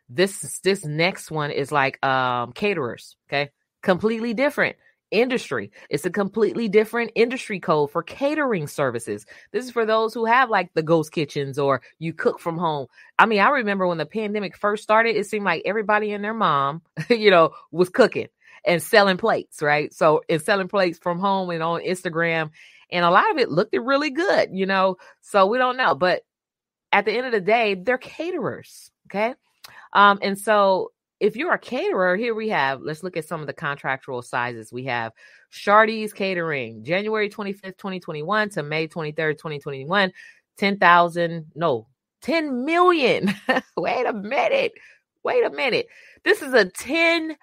this. 0.08 0.60
This 0.60 0.84
next 0.84 1.30
one 1.30 1.50
is 1.50 1.72
like 1.72 2.04
um, 2.04 2.52
caterers. 2.52 3.16
Okay, 3.28 3.50
completely 3.82 4.34
different 4.34 4.76
industry. 5.10 5.72
It's 5.88 6.06
a 6.06 6.10
completely 6.10 6.68
different 6.68 7.12
industry 7.14 7.60
code 7.60 7.90
for 7.90 8.02
catering 8.02 8.66
services. 8.66 9.26
This 9.52 9.64
is 9.64 9.70
for 9.70 9.84
those 9.84 10.14
who 10.14 10.24
have 10.24 10.50
like 10.50 10.72
the 10.74 10.82
ghost 10.82 11.12
kitchens 11.12 11.58
or 11.58 11.82
you 11.98 12.12
cook 12.12 12.38
from 12.38 12.58
home. 12.58 12.86
I 13.18 13.26
mean, 13.26 13.40
I 13.40 13.50
remember 13.50 13.86
when 13.86 13.98
the 13.98 14.06
pandemic 14.06 14.56
first 14.56 14.82
started, 14.82 15.16
it 15.16 15.26
seemed 15.26 15.44
like 15.44 15.62
everybody 15.64 16.12
and 16.12 16.22
their 16.22 16.34
mom, 16.34 16.82
you 17.10 17.30
know, 17.30 17.50
was 17.70 17.88
cooking 17.88 18.28
and 18.64 18.82
selling 18.82 19.16
plates, 19.16 19.62
right? 19.62 19.92
So, 19.92 20.22
and 20.28 20.40
selling 20.40 20.68
plates 20.68 20.98
from 20.98 21.18
home 21.18 21.50
and 21.50 21.62
on 21.62 21.82
Instagram. 21.82 22.50
And 22.90 23.04
a 23.04 23.10
lot 23.10 23.30
of 23.30 23.38
it 23.38 23.50
looked 23.50 23.76
really 23.76 24.10
good, 24.10 24.50
you 24.52 24.66
know. 24.66 24.96
So 25.20 25.46
we 25.46 25.58
don't 25.58 25.76
know. 25.76 25.94
But 25.94 26.22
at 26.92 27.04
the 27.04 27.12
end 27.12 27.26
of 27.26 27.32
the 27.32 27.40
day, 27.40 27.74
they're 27.74 27.98
caterers. 27.98 28.90
Okay. 29.06 29.34
Um, 29.92 30.18
and 30.22 30.38
so 30.38 30.92
if 31.20 31.36
you're 31.36 31.52
a 31.52 31.58
caterer, 31.58 32.16
here 32.16 32.34
we 32.34 32.48
have, 32.48 32.80
let's 32.80 33.02
look 33.02 33.16
at 33.16 33.26
some 33.26 33.40
of 33.40 33.46
the 33.46 33.52
contractual 33.52 34.22
sizes. 34.22 34.72
We 34.72 34.84
have 34.84 35.12
Shardy's 35.50 36.12
Catering, 36.12 36.82
January 36.82 37.28
25th, 37.28 37.76
2021 37.76 38.50
to 38.50 38.62
May 38.62 38.88
23rd, 38.88 39.36
2021. 39.36 40.12
10,000, 40.56 41.46
no, 41.54 41.86
10 42.22 42.64
million. 42.64 43.34
Wait 43.76 44.06
a 44.06 44.12
minute. 44.12 44.72
Wait 45.22 45.44
a 45.44 45.50
minute. 45.50 45.86
This 46.24 46.42
is 46.42 46.52
a 46.52 46.66
10 46.66 47.36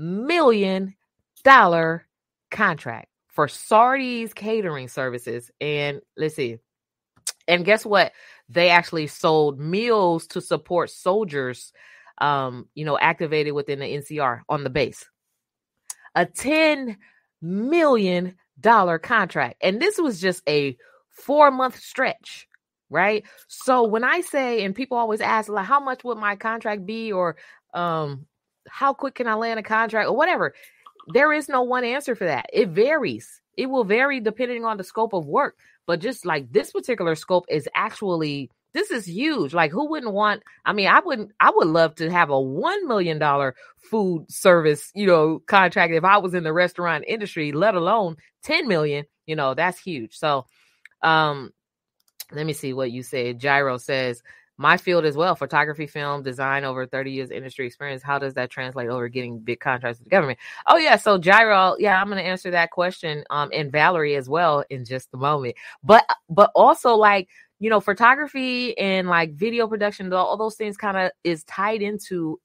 million 0.00 0.94
dollar 1.44 2.06
contract 2.50 3.08
for 3.28 3.46
Sardi's 3.46 4.34
catering 4.34 4.88
services. 4.88 5.50
And 5.60 6.00
let's 6.16 6.34
see. 6.34 6.58
And 7.46 7.64
guess 7.64 7.84
what? 7.84 8.12
They 8.48 8.70
actually 8.70 9.06
sold 9.06 9.60
meals 9.60 10.26
to 10.28 10.40
support 10.40 10.90
soldiers, 10.90 11.72
um, 12.18 12.68
you 12.74 12.84
know, 12.84 12.98
activated 12.98 13.52
within 13.54 13.78
the 13.78 13.86
NCR 13.86 14.40
on 14.48 14.64
the 14.64 14.70
base. 14.70 15.04
A 16.14 16.26
$10 16.26 16.96
million 17.40 18.34
contract. 18.62 19.56
And 19.60 19.80
this 19.80 19.98
was 19.98 20.20
just 20.20 20.42
a 20.48 20.76
four 21.10 21.50
month 21.50 21.78
stretch 21.78 22.48
right 22.88 23.24
so 23.46 23.84
when 23.84 24.02
i 24.02 24.20
say 24.20 24.64
and 24.64 24.74
people 24.74 24.96
always 24.96 25.20
ask 25.20 25.48
like 25.48 25.66
how 25.66 25.78
much 25.78 26.02
would 26.02 26.18
my 26.18 26.34
contract 26.34 26.84
be 26.84 27.12
or 27.12 27.36
um 27.72 28.26
how 28.68 28.92
quick 28.92 29.14
can 29.14 29.26
i 29.26 29.34
land 29.34 29.58
a 29.58 29.62
contract 29.62 30.08
or 30.08 30.16
whatever. 30.16 30.54
There 31.08 31.32
is 31.32 31.48
no 31.48 31.62
one 31.62 31.84
answer 31.84 32.14
for 32.14 32.24
that. 32.24 32.46
It 32.52 32.68
varies. 32.68 33.40
It 33.56 33.66
will 33.66 33.84
vary 33.84 34.20
depending 34.20 34.64
on 34.64 34.76
the 34.76 34.84
scope 34.84 35.12
of 35.12 35.26
work 35.26 35.56
but 35.86 36.00
just 36.00 36.24
like 36.24 36.52
this 36.52 36.70
particular 36.70 37.16
scope 37.16 37.46
is 37.48 37.68
actually 37.74 38.50
this 38.72 38.92
is 38.92 39.08
huge. 39.08 39.52
Like 39.52 39.72
who 39.72 39.88
wouldn't 39.88 40.12
want 40.12 40.42
i 40.64 40.72
mean 40.72 40.86
i 40.86 41.00
wouldn't 41.00 41.32
i 41.40 41.50
would 41.52 41.66
love 41.66 41.96
to 41.96 42.10
have 42.10 42.30
a 42.30 42.40
one 42.40 42.86
million 42.86 43.18
dollar 43.18 43.56
food 43.90 44.26
service 44.30 44.92
you 44.94 45.06
know 45.06 45.40
contract 45.40 45.92
if 45.92 46.04
i 46.04 46.18
was 46.18 46.34
in 46.34 46.44
the 46.44 46.52
restaurant 46.52 47.04
industry 47.08 47.50
let 47.50 47.74
alone 47.74 48.16
10 48.44 48.68
million 48.68 49.04
you 49.26 49.36
know 49.36 49.54
that's 49.54 49.80
huge. 49.80 50.16
So 50.16 50.46
um 51.02 51.50
let 52.32 52.46
me 52.46 52.52
see 52.52 52.72
what 52.72 52.92
you 52.92 53.02
said. 53.02 53.40
Gyro 53.40 53.76
says, 53.76 54.22
my 54.60 54.76
field 54.76 55.06
as 55.06 55.16
well, 55.16 55.34
photography, 55.34 55.86
film, 55.86 56.22
design, 56.22 56.64
over 56.64 56.86
30 56.86 57.10
years 57.10 57.30
industry 57.30 57.66
experience. 57.66 58.02
How 58.02 58.18
does 58.18 58.34
that 58.34 58.50
translate 58.50 58.90
over 58.90 59.08
getting 59.08 59.38
big 59.38 59.58
contracts 59.58 59.98
with 59.98 60.04
the 60.04 60.10
government? 60.10 60.38
Oh, 60.66 60.76
yeah. 60.76 60.96
So, 60.96 61.16
Gyro, 61.16 61.76
yeah, 61.78 61.98
I'm 61.98 62.08
going 62.08 62.22
to 62.22 62.28
answer 62.28 62.50
that 62.50 62.70
question. 62.70 63.24
Um, 63.30 63.48
and 63.54 63.72
Valerie 63.72 64.16
as 64.16 64.28
well 64.28 64.62
in 64.68 64.84
just 64.84 65.08
a 65.14 65.16
moment. 65.16 65.54
But, 65.82 66.04
but 66.28 66.50
also, 66.54 66.94
like, 66.94 67.30
you 67.58 67.70
know, 67.70 67.80
photography 67.80 68.76
and 68.76 69.08
like 69.08 69.32
video 69.32 69.66
production, 69.66 70.12
all 70.12 70.36
those 70.36 70.56
things 70.56 70.76
kind 70.76 70.98
of 70.98 71.10
is 71.24 71.42
tied 71.44 71.80
into 71.80 72.38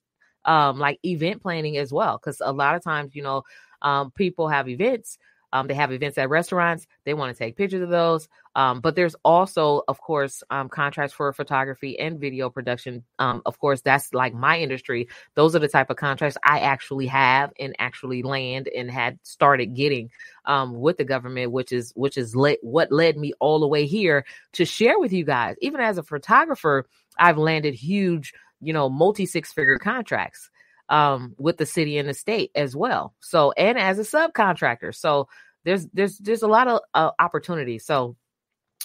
um, 0.46 0.80
like 0.80 1.00
event 1.04 1.42
planning 1.42 1.76
as 1.76 1.92
well. 1.92 2.18
Cause 2.18 2.42
a 2.44 2.54
lot 2.54 2.76
of 2.76 2.84
times, 2.84 3.14
you 3.14 3.24
know, 3.24 3.44
um, 3.82 4.12
people 4.12 4.48
have 4.48 4.70
events 4.70 5.18
um, 5.56 5.68
they 5.68 5.74
have 5.74 5.94
events 5.94 6.18
at 6.18 6.30
restaurants. 6.30 6.86
They 7.06 7.14
want 7.14 7.34
to 7.34 7.40
take 7.42 7.56
pictures 7.56 7.82
of 7.82 7.88
those. 7.88 8.28
Um, 8.56 8.82
but 8.82 8.94
there's 8.94 9.16
also, 9.24 9.84
of 9.88 10.02
course, 10.02 10.44
um, 10.50 10.68
contracts 10.68 11.14
for 11.14 11.32
photography 11.32 11.98
and 11.98 12.20
video 12.20 12.50
production. 12.50 13.06
Um, 13.20 13.42
of 13.46 13.58
course, 13.58 13.80
that's 13.80 14.14
like 14.14 14.34
my 14.34 14.60
industry. 14.60 15.08
Those 15.36 15.56
are 15.56 15.60
the 15.60 15.70
type 15.70 15.90
of 15.90 15.96
contracts 15.96 16.38
I 16.44 16.60
actually 16.60 17.08
have 17.08 17.54
and 17.58 17.74
actually 17.80 18.22
land 18.22 18.68
and 18.68 18.92
had 18.92 19.18
started 19.24 19.68
getting 19.76 20.12
um, 20.44 20.78
with 20.78 20.98
the 20.98 21.06
government, 21.06 21.54
which 21.54 21.72
is 21.72 21.94
which 21.96 22.18
is 22.18 22.36
le- 22.36 22.58
what 22.62 22.92
led 22.92 23.16
me 23.16 23.32
all 23.40 23.62
the 23.62 23.68
way 23.68 23.86
here 23.86 24.26
to 24.54 24.66
share 24.66 25.00
with 25.00 25.14
you 25.14 25.24
guys. 25.24 25.56
Even 25.62 25.80
as 25.80 25.98
a 25.98 26.04
photographer, 26.04 26.86
I've 27.18 27.38
landed 27.38 27.76
huge, 27.76 28.34
you 28.60 28.74
know, 28.74 28.90
multi 28.90 29.26
six 29.26 29.54
figure 29.54 29.80
contracts 29.80 30.50
um, 30.90 31.34
with 31.38 31.58
the 31.58 31.66
city 31.66 31.98
and 31.98 32.08
the 32.08 32.14
state 32.14 32.52
as 32.56 32.76
well. 32.76 33.14
So, 33.20 33.52
and 33.52 33.78
as 33.78 34.00
a 34.00 34.04
subcontractor. 34.04 34.94
So, 34.94 35.28
there's 35.66 35.88
there's 35.88 36.18
there's 36.20 36.44
a 36.44 36.48
lot 36.48 36.68
of 36.68 36.80
uh, 36.94 37.12
opportunity. 37.20 37.80
So 37.80 38.16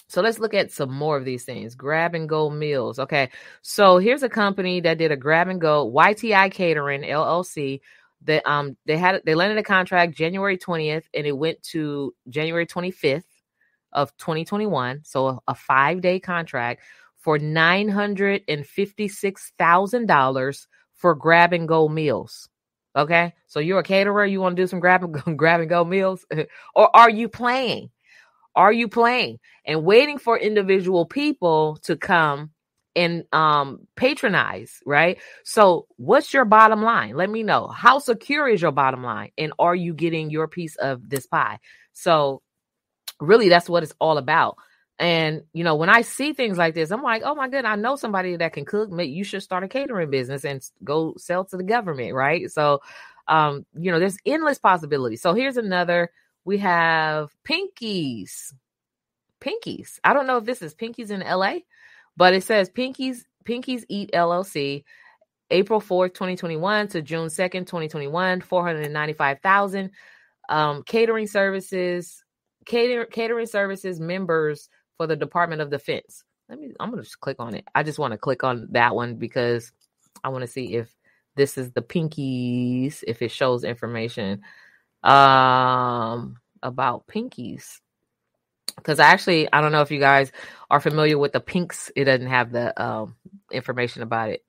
so 0.09 0.21
let's 0.21 0.39
look 0.39 0.53
at 0.53 0.71
some 0.71 0.91
more 0.91 1.15
of 1.15 1.23
these 1.23 1.45
things. 1.45 1.75
Grab 1.75 2.15
and 2.15 2.27
go 2.27 2.49
meals. 2.49 2.99
Okay. 2.99 3.29
So 3.61 3.97
here's 3.97 4.23
a 4.23 4.29
company 4.29 4.81
that 4.81 4.97
did 4.97 5.11
a 5.11 5.15
grab 5.15 5.47
and 5.47 5.61
go 5.61 5.89
YTI 5.89 6.51
Catering 6.51 7.03
LLC. 7.03 7.79
That 8.23 8.45
um 8.45 8.75
they 8.85 8.97
had 8.97 9.21
they 9.25 9.35
landed 9.35 9.57
a 9.57 9.63
contract 9.63 10.15
January 10.15 10.57
20th 10.57 11.05
and 11.13 11.25
it 11.25 11.31
went 11.31 11.63
to 11.71 12.13
January 12.29 12.67
25th 12.67 13.23
of 13.93 14.15
2021. 14.17 15.01
So 15.05 15.27
a, 15.27 15.39
a 15.47 15.55
five 15.55 16.01
day 16.01 16.19
contract 16.19 16.81
for 17.17 17.39
nine 17.39 17.87
hundred 17.87 18.43
and 18.47 18.65
fifty 18.65 19.07
six 19.07 19.53
thousand 19.57 20.07
dollars 20.07 20.67
for 20.93 21.15
grab 21.15 21.53
and 21.53 21.67
go 21.67 21.87
meals. 21.87 22.49
Okay. 22.95 23.33
So 23.47 23.59
you're 23.59 23.79
a 23.79 23.83
caterer, 23.83 24.25
you 24.25 24.41
want 24.41 24.55
to 24.55 24.61
do 24.61 24.67
some 24.67 24.79
grab 24.79 25.03
and 25.03 25.13
go, 25.13 25.33
grab 25.35 25.61
and 25.61 25.69
go 25.69 25.83
meals, 25.85 26.25
or 26.75 26.95
are 26.95 27.09
you 27.09 27.29
playing? 27.29 27.89
Are 28.55 28.73
you 28.73 28.87
playing 28.89 29.39
and 29.65 29.85
waiting 29.85 30.17
for 30.17 30.37
individual 30.37 31.05
people 31.05 31.77
to 31.83 31.95
come 31.95 32.51
and 32.95 33.23
um 33.31 33.87
patronize, 33.95 34.79
right? 34.85 35.19
So 35.45 35.87
what's 35.95 36.33
your 36.33 36.43
bottom 36.45 36.81
line? 36.83 37.15
Let 37.15 37.29
me 37.29 37.43
know. 37.43 37.67
How 37.67 37.99
secure 37.99 38.49
is 38.49 38.61
your 38.61 38.71
bottom 38.71 39.03
line? 39.03 39.31
And 39.37 39.53
are 39.59 39.75
you 39.75 39.93
getting 39.93 40.29
your 40.29 40.47
piece 40.49 40.75
of 40.75 41.09
this 41.09 41.25
pie? 41.25 41.59
So 41.93 42.41
really 43.21 43.47
that's 43.47 43.69
what 43.69 43.83
it's 43.83 43.93
all 43.99 44.17
about. 44.17 44.57
And 45.01 45.41
you 45.51 45.63
know, 45.63 45.73
when 45.75 45.89
I 45.89 46.01
see 46.01 46.31
things 46.31 46.59
like 46.59 46.75
this, 46.75 46.91
I'm 46.91 47.01
like, 47.01 47.23
oh 47.25 47.33
my 47.33 47.49
god, 47.49 47.65
I 47.65 47.75
know 47.75 47.95
somebody 47.95 48.35
that 48.35 48.53
can 48.53 48.65
cook. 48.65 48.91
Maybe 48.91 49.11
you 49.11 49.23
should 49.23 49.41
start 49.41 49.63
a 49.63 49.67
catering 49.67 50.11
business 50.11 50.45
and 50.45 50.61
go 50.83 51.15
sell 51.17 51.43
to 51.45 51.57
the 51.57 51.63
government, 51.63 52.13
right? 52.13 52.49
So, 52.51 52.81
um, 53.27 53.65
you 53.73 53.91
know, 53.91 53.97
there's 53.97 54.19
endless 54.27 54.59
possibilities. 54.59 55.19
So 55.19 55.33
here's 55.33 55.57
another. 55.57 56.11
We 56.45 56.59
have 56.59 57.35
Pinkies. 57.43 58.53
Pinkies. 59.41 59.99
I 60.03 60.13
don't 60.13 60.27
know 60.27 60.37
if 60.37 60.45
this 60.45 60.61
is 60.61 60.75
Pinkies 60.75 61.09
in 61.09 61.21
LA, 61.21 61.61
but 62.15 62.35
it 62.35 62.43
says 62.43 62.69
Pinkies 62.69 63.23
Pinkies 63.43 63.83
Eat 63.89 64.11
LLC, 64.13 64.83
April 65.49 65.81
4th, 65.81 66.13
2021 66.13 66.89
to 66.89 67.01
June 67.01 67.27
2nd, 67.27 67.65
2021, 67.65 68.41
495,000. 68.41 69.89
Um, 70.47 70.83
catering 70.83 71.25
services, 71.25 72.23
cater, 72.65 73.05
catering 73.05 73.47
services 73.47 73.99
members 73.99 74.69
for 75.01 75.07
the 75.07 75.15
Department 75.15 75.63
of 75.63 75.71
Defense. 75.71 76.23
Let 76.47 76.59
me 76.59 76.73
I'm 76.79 76.91
gonna 76.91 77.01
just 77.01 77.19
click 77.19 77.37
on 77.39 77.55
it. 77.55 77.65
I 77.73 77.81
just 77.81 77.97
want 77.97 78.11
to 78.11 78.19
click 78.19 78.43
on 78.43 78.67
that 78.73 78.93
one 78.93 79.15
because 79.15 79.71
I 80.23 80.29
want 80.29 80.43
to 80.43 80.47
see 80.47 80.75
if 80.75 80.95
this 81.35 81.57
is 81.57 81.71
the 81.71 81.81
pinkies, 81.81 83.03
if 83.07 83.23
it 83.23 83.31
shows 83.31 83.63
information 83.63 84.43
um 85.01 86.37
about 86.61 87.07
pinkies. 87.07 87.79
Because 88.75 88.99
actually, 88.99 89.51
I 89.51 89.59
don't 89.59 89.71
know 89.71 89.81
if 89.81 89.89
you 89.89 89.99
guys 89.99 90.31
are 90.69 90.79
familiar 90.79 91.17
with 91.17 91.33
the 91.33 91.39
pinks. 91.39 91.91
It 91.95 92.03
doesn't 92.03 92.27
have 92.27 92.51
the 92.51 92.79
um, 92.79 93.15
information 93.51 94.03
about 94.03 94.29
it. 94.29 94.45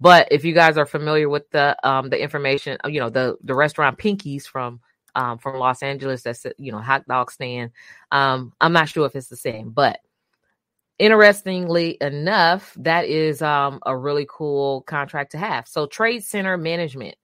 But 0.00 0.28
if 0.30 0.46
you 0.46 0.54
guys 0.54 0.78
are 0.78 0.86
familiar 0.86 1.28
with 1.28 1.50
the 1.50 1.76
um, 1.86 2.08
the 2.08 2.18
information, 2.18 2.78
you 2.86 3.00
know 3.00 3.10
the 3.10 3.36
the 3.44 3.54
restaurant 3.54 3.98
Pinkies 3.98 4.46
from 4.46 4.80
um, 5.14 5.38
from 5.38 5.58
Los 5.58 5.82
Angeles. 5.82 6.22
That's 6.22 6.46
you 6.58 6.72
know 6.72 6.78
hot 6.78 7.06
dog 7.06 7.30
stand. 7.30 7.70
Um, 8.10 8.52
I'm 8.60 8.72
not 8.72 8.88
sure 8.88 9.06
if 9.06 9.16
it's 9.16 9.28
the 9.28 9.36
same, 9.36 9.70
but 9.70 10.00
interestingly 10.98 11.96
enough, 12.00 12.74
that 12.78 13.06
is 13.06 13.42
um, 13.42 13.80
a 13.86 13.96
really 13.96 14.26
cool 14.28 14.82
contract 14.82 15.32
to 15.32 15.38
have. 15.38 15.66
So 15.66 15.86
Trade 15.86 16.22
Center 16.22 16.56
Management, 16.56 17.16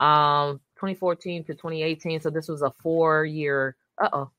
um, 0.00 0.60
2014 0.76 1.44
to 1.44 1.54
2018. 1.54 2.20
So 2.20 2.30
this 2.30 2.48
was 2.48 2.62
a 2.62 2.72
four 2.82 3.24
year. 3.24 3.76
Uh 3.98 4.08
oh. 4.12 4.30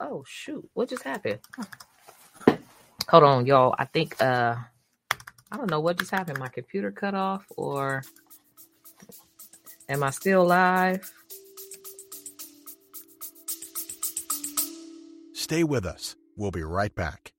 Oh 0.00 0.24
shoot! 0.26 0.68
What 0.72 0.88
just 0.88 1.02
happened? 1.02 1.40
Huh. 1.54 2.56
Hold 3.08 3.24
on, 3.24 3.46
y'all. 3.46 3.74
I 3.78 3.84
think 3.86 4.20
uh, 4.22 4.54
I 5.52 5.56
don't 5.56 5.70
know 5.70 5.80
what 5.80 5.98
just 5.98 6.10
happened. 6.10 6.38
My 6.38 6.48
computer 6.48 6.90
cut 6.90 7.14
off, 7.14 7.44
or 7.56 8.02
am 9.88 10.02
I 10.02 10.10
still 10.10 10.46
live? 10.46 11.12
Stay 15.50 15.64
with 15.64 15.84
us. 15.84 16.14
We'll 16.36 16.52
be 16.52 16.62
right 16.62 16.94
back. 16.94 17.32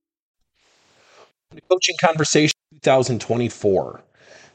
Coaching 1.69 1.95
Conversation 2.01 2.57
2024. 2.81 4.01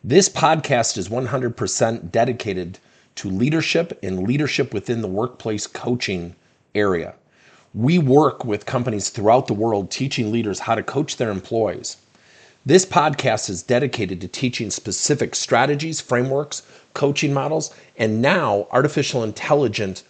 This 0.05 0.29
podcast 0.29 0.99
is 0.99 1.09
100% 1.09 2.13
dedicated 2.13 2.79
to 3.15 3.31
leadership 3.31 3.99
and 4.03 4.25
leadership 4.25 4.75
within 4.75 5.01
the 5.01 5.09
workplace 5.09 5.67
coaching 5.67 6.37
area. 6.75 7.15
We 7.73 7.99
work 7.99 8.45
with 8.45 8.67
companies 8.67 9.09
throughout 9.09 9.47
the 9.47 9.55
world 9.55 9.91
teaching 9.91 10.31
leaders 10.31 10.59
how 10.59 10.75
to 10.75 10.83
coach 10.83 11.17
their 11.17 11.31
employees. 11.31 11.97
This 12.67 12.85
podcast 12.85 13.49
is 13.49 13.63
dedicated 13.63 14.21
to 14.21 14.29
teaching 14.29 14.71
specific 14.71 15.35
strategies, 15.35 15.99
frameworks, 15.99 16.61
coaching 16.93 17.33
models, 17.33 17.75
and 17.97 18.21
now 18.21 18.67
artificial 18.71 19.25
intelligence 19.25 20.05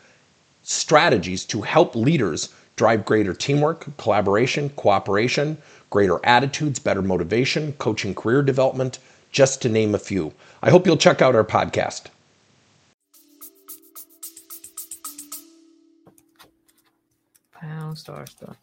strategies 0.64 1.44
to 1.44 1.62
help 1.62 1.94
leaders 1.94 2.52
drive 2.76 3.04
greater 3.04 3.34
teamwork, 3.34 3.96
collaboration, 3.96 4.68
cooperation, 4.70 5.56
greater 5.90 6.24
attitudes, 6.24 6.78
better 6.78 7.02
motivation, 7.02 7.72
coaching 7.74 8.14
career 8.14 8.42
development, 8.42 8.98
just 9.32 9.62
to 9.62 9.68
name 9.68 9.94
a 9.94 9.98
few. 9.98 10.32
I 10.62 10.70
hope 10.70 10.86
you'll 10.86 10.96
check 10.96 11.20
out 11.22 11.34
our 11.34 11.44
podcast. 11.44 12.06
Pound 17.52 17.98
star 17.98 18.26
star. 18.26 18.56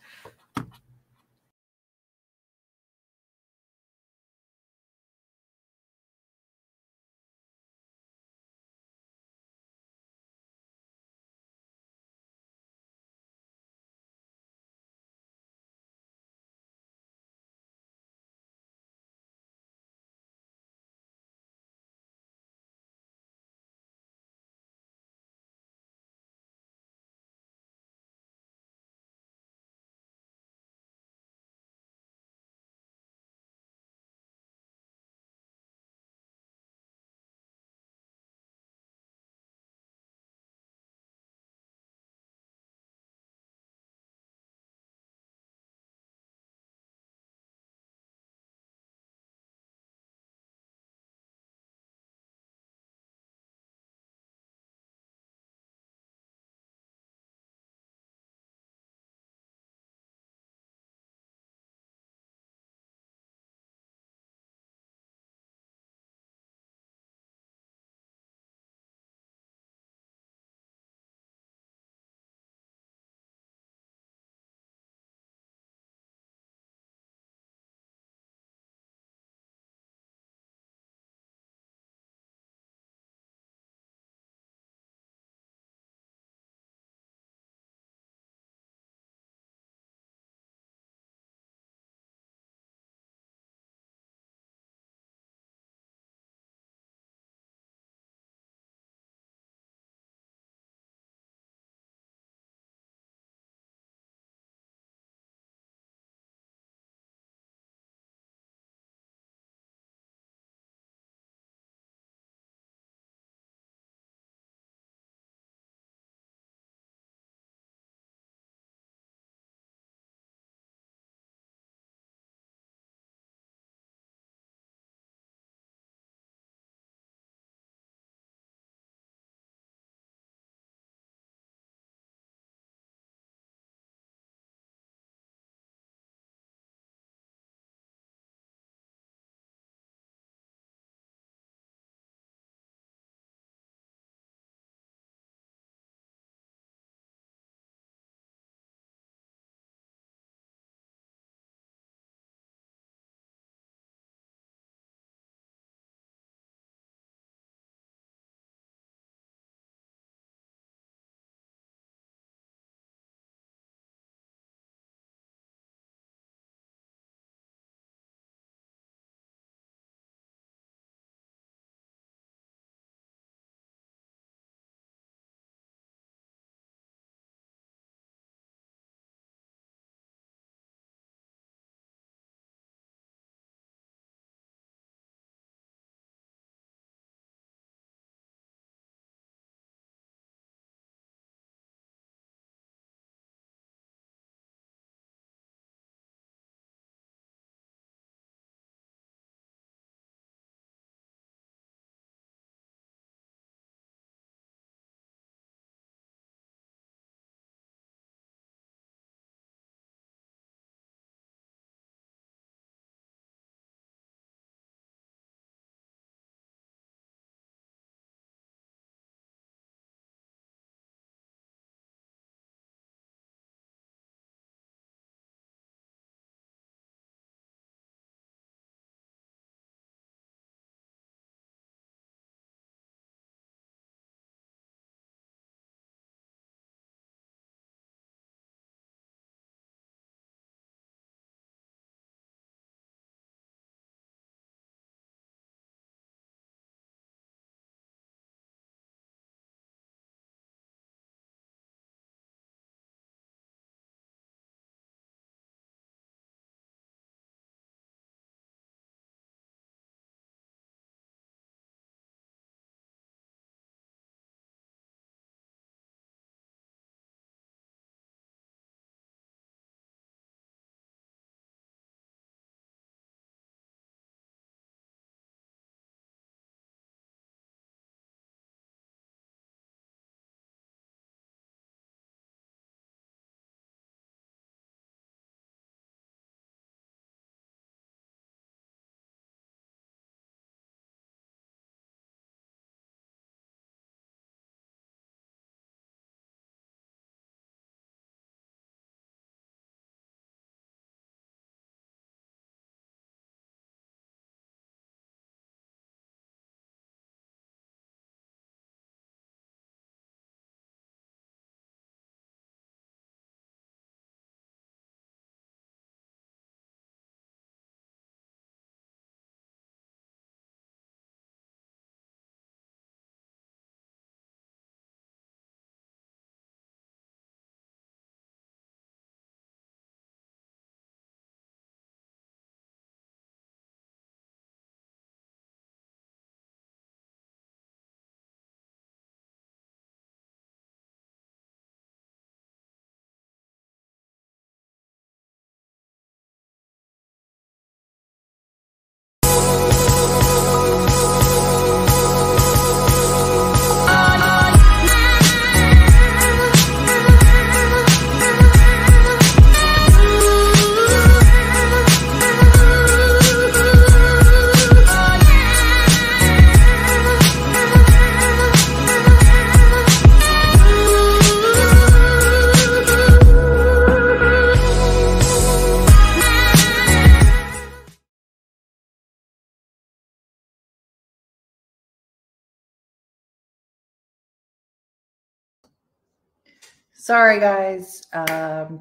Sorry, 387.03 387.37
guys. 387.37 388.01
Um, 388.13 388.79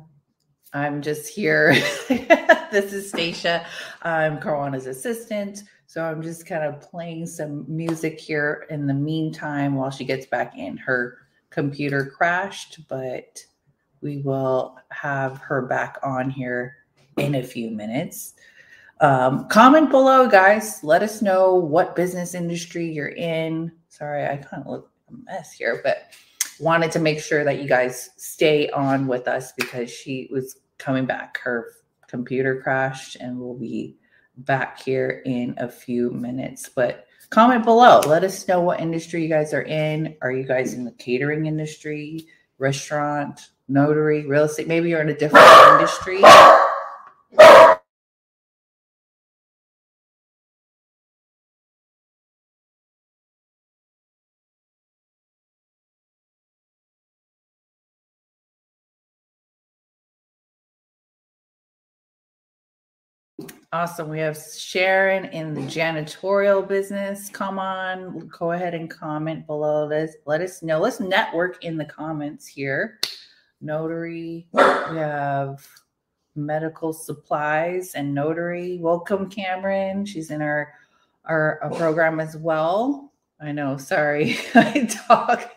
I'm 0.72 1.02
just 1.02 1.26
here. 1.26 1.72
this 2.08 2.92
is 2.92 3.08
Stacia. 3.08 3.66
I'm 4.02 4.38
Kawana's 4.38 4.86
assistant. 4.86 5.64
So 5.88 6.04
I'm 6.04 6.22
just 6.22 6.46
kind 6.46 6.62
of 6.62 6.80
playing 6.80 7.26
some 7.26 7.64
music 7.66 8.20
here 8.20 8.68
in 8.70 8.86
the 8.86 8.94
meantime 8.94 9.74
while 9.74 9.90
she 9.90 10.04
gets 10.04 10.26
back 10.26 10.56
in. 10.56 10.76
Her 10.76 11.18
computer 11.50 12.06
crashed, 12.16 12.86
but 12.86 13.44
we 14.02 14.18
will 14.18 14.78
have 14.92 15.38
her 15.38 15.62
back 15.62 15.98
on 16.04 16.30
here 16.30 16.76
in 17.16 17.34
a 17.34 17.42
few 17.42 17.72
minutes. 17.72 18.34
Um, 19.00 19.48
comment 19.48 19.90
below, 19.90 20.28
guys. 20.28 20.78
Let 20.84 21.02
us 21.02 21.22
know 21.22 21.56
what 21.56 21.96
business 21.96 22.34
industry 22.34 22.88
you're 22.88 23.08
in. 23.08 23.72
Sorry, 23.88 24.28
I 24.28 24.36
kind 24.36 24.62
of 24.62 24.68
look 24.68 24.92
a 25.08 25.12
mess 25.24 25.50
here, 25.50 25.80
but 25.82 26.12
wanted 26.62 26.92
to 26.92 27.00
make 27.00 27.20
sure 27.20 27.42
that 27.42 27.60
you 27.60 27.68
guys 27.68 28.10
stay 28.16 28.70
on 28.70 29.08
with 29.08 29.26
us 29.26 29.52
because 29.52 29.90
she 29.90 30.28
was 30.30 30.60
coming 30.78 31.04
back. 31.04 31.38
Her 31.42 31.72
computer 32.06 32.60
crashed 32.62 33.16
and 33.16 33.38
we'll 33.38 33.58
be 33.58 33.96
back 34.36 34.80
here 34.80 35.22
in 35.26 35.56
a 35.58 35.68
few 35.68 36.10
minutes. 36.12 36.68
But 36.68 37.06
comment 37.30 37.64
below. 37.64 38.00
Let 38.06 38.22
us 38.22 38.46
know 38.46 38.60
what 38.60 38.80
industry 38.80 39.24
you 39.24 39.28
guys 39.28 39.52
are 39.52 39.62
in. 39.62 40.16
Are 40.22 40.30
you 40.30 40.44
guys 40.44 40.74
in 40.74 40.84
the 40.84 40.92
catering 40.92 41.46
industry, 41.46 42.26
restaurant, 42.58 43.40
notary, 43.66 44.24
real 44.24 44.44
estate? 44.44 44.68
Maybe 44.68 44.88
you're 44.88 45.02
in 45.02 45.08
a 45.08 45.18
different 45.18 45.46
industry. 45.72 46.22
Awesome. 63.74 64.10
We 64.10 64.18
have 64.18 64.36
Sharon 64.36 65.24
in 65.32 65.54
the 65.54 65.62
janitorial 65.62 66.68
business. 66.68 67.30
Come 67.30 67.58
on, 67.58 68.28
go 68.38 68.52
ahead 68.52 68.74
and 68.74 68.90
comment 68.90 69.46
below 69.46 69.88
this. 69.88 70.14
Let 70.26 70.42
us 70.42 70.62
know. 70.62 70.78
Let's 70.78 71.00
network 71.00 71.64
in 71.64 71.78
the 71.78 71.86
comments 71.86 72.46
here. 72.46 73.00
Notary. 73.62 74.46
We 74.52 74.60
have 74.98 75.66
medical 76.36 76.92
supplies 76.92 77.94
and 77.94 78.14
notary. 78.14 78.76
Welcome, 78.78 79.30
Cameron. 79.30 80.04
She's 80.04 80.30
in 80.30 80.42
our 80.42 80.74
our, 81.24 81.58
our 81.62 81.70
program 81.70 82.20
as 82.20 82.36
well. 82.36 83.10
I 83.40 83.52
know. 83.52 83.78
Sorry, 83.78 84.36
I 84.54 84.84
talk 85.08 85.50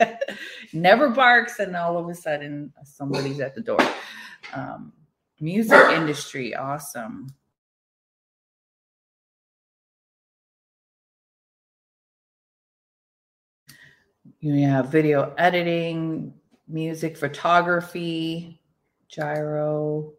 never 0.71 1.10
barks, 1.10 1.60
and 1.60 1.75
all 1.75 1.97
of 1.97 2.08
a 2.08 2.15
sudden 2.15 2.71
somebody's 2.86 3.41
at 3.41 3.56
the 3.56 3.62
door. 3.62 3.86
Um, 4.54 4.93
music 5.41 5.84
industry, 5.89 6.56
awesome. 6.56 7.28
You 14.45 14.67
have 14.67 14.89
video 14.89 15.34
editing, 15.39 16.31
music 16.67 17.17
photography, 17.17 18.62
gyro. 19.08 20.13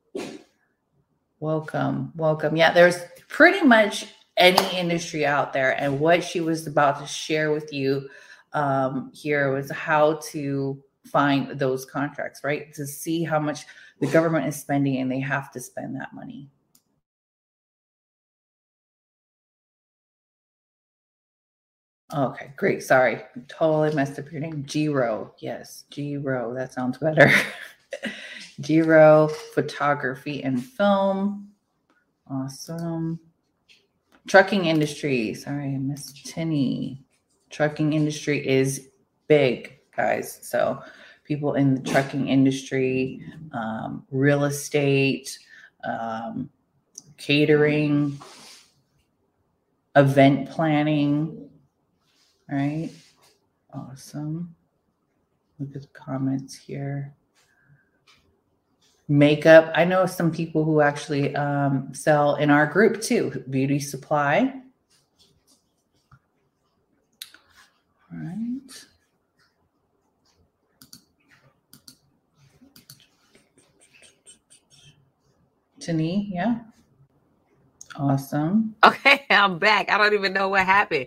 Welcome, 1.38 2.12
welcome. 2.16 2.56
Yeah, 2.56 2.72
there's 2.72 2.98
pretty 3.28 3.64
much 3.64 4.06
any 4.36 4.76
industry 4.76 5.24
out 5.24 5.52
there. 5.52 5.80
And 5.80 6.00
what 6.00 6.24
she 6.24 6.40
was 6.40 6.66
about 6.66 6.98
to 6.98 7.06
share 7.06 7.52
with 7.52 7.72
you 7.72 8.08
um, 8.52 9.12
here 9.14 9.52
was 9.52 9.70
how 9.70 10.14
to 10.32 10.82
find 11.04 11.56
those 11.56 11.84
contracts, 11.84 12.40
right? 12.42 12.74
To 12.74 12.84
see 12.84 13.22
how 13.22 13.38
much 13.38 13.64
the 14.00 14.08
government 14.08 14.48
is 14.48 14.60
spending 14.60 14.96
and 14.96 15.08
they 15.08 15.20
have 15.20 15.52
to 15.52 15.60
spend 15.60 15.94
that 15.94 16.12
money. 16.12 16.50
Okay, 22.14 22.52
great. 22.56 22.82
Sorry, 22.84 23.20
totally 23.48 23.94
messed 23.94 24.18
up 24.18 24.30
your 24.30 24.40
name. 24.40 24.62
Giro. 24.62 25.34
Yes, 25.38 25.84
Giro. 25.90 26.54
That 26.54 26.72
sounds 26.72 26.98
better. 26.98 27.30
Giro 28.60 29.28
photography 29.54 30.42
and 30.44 30.64
film. 30.64 31.48
Awesome. 32.30 33.18
Trucking 34.28 34.66
industry. 34.66 35.34
Sorry, 35.34 35.76
Miss 35.78 36.12
Tinny. 36.24 37.04
Trucking 37.50 37.92
industry 37.92 38.46
is 38.46 38.88
big, 39.26 39.78
guys. 39.96 40.38
So 40.42 40.80
people 41.24 41.54
in 41.54 41.74
the 41.74 41.80
trucking 41.80 42.28
industry, 42.28 43.20
um, 43.52 44.04
real 44.12 44.44
estate, 44.44 45.38
um, 45.84 46.50
catering, 47.16 48.18
event 49.96 50.48
planning 50.50 51.45
right. 52.50 52.90
Awesome. 53.72 54.54
Look 55.58 55.74
at 55.74 55.82
the 55.82 55.88
comments 55.88 56.54
here. 56.54 57.14
Makeup. 59.08 59.72
I 59.74 59.84
know 59.84 60.06
some 60.06 60.30
people 60.30 60.64
who 60.64 60.80
actually 60.80 61.34
um, 61.36 61.94
sell 61.94 62.36
in 62.36 62.50
our 62.50 62.66
group 62.66 63.00
too. 63.00 63.44
Beauty 63.50 63.78
supply. 63.78 64.52
All 68.12 68.18
right. 68.18 68.60
Tani, 75.80 76.30
yeah. 76.32 76.58
Awesome. 77.96 78.74
Okay, 78.84 79.24
I'm 79.30 79.58
back. 79.58 79.90
I 79.90 79.98
don't 79.98 80.14
even 80.14 80.32
know 80.32 80.48
what 80.48 80.66
happened 80.66 81.06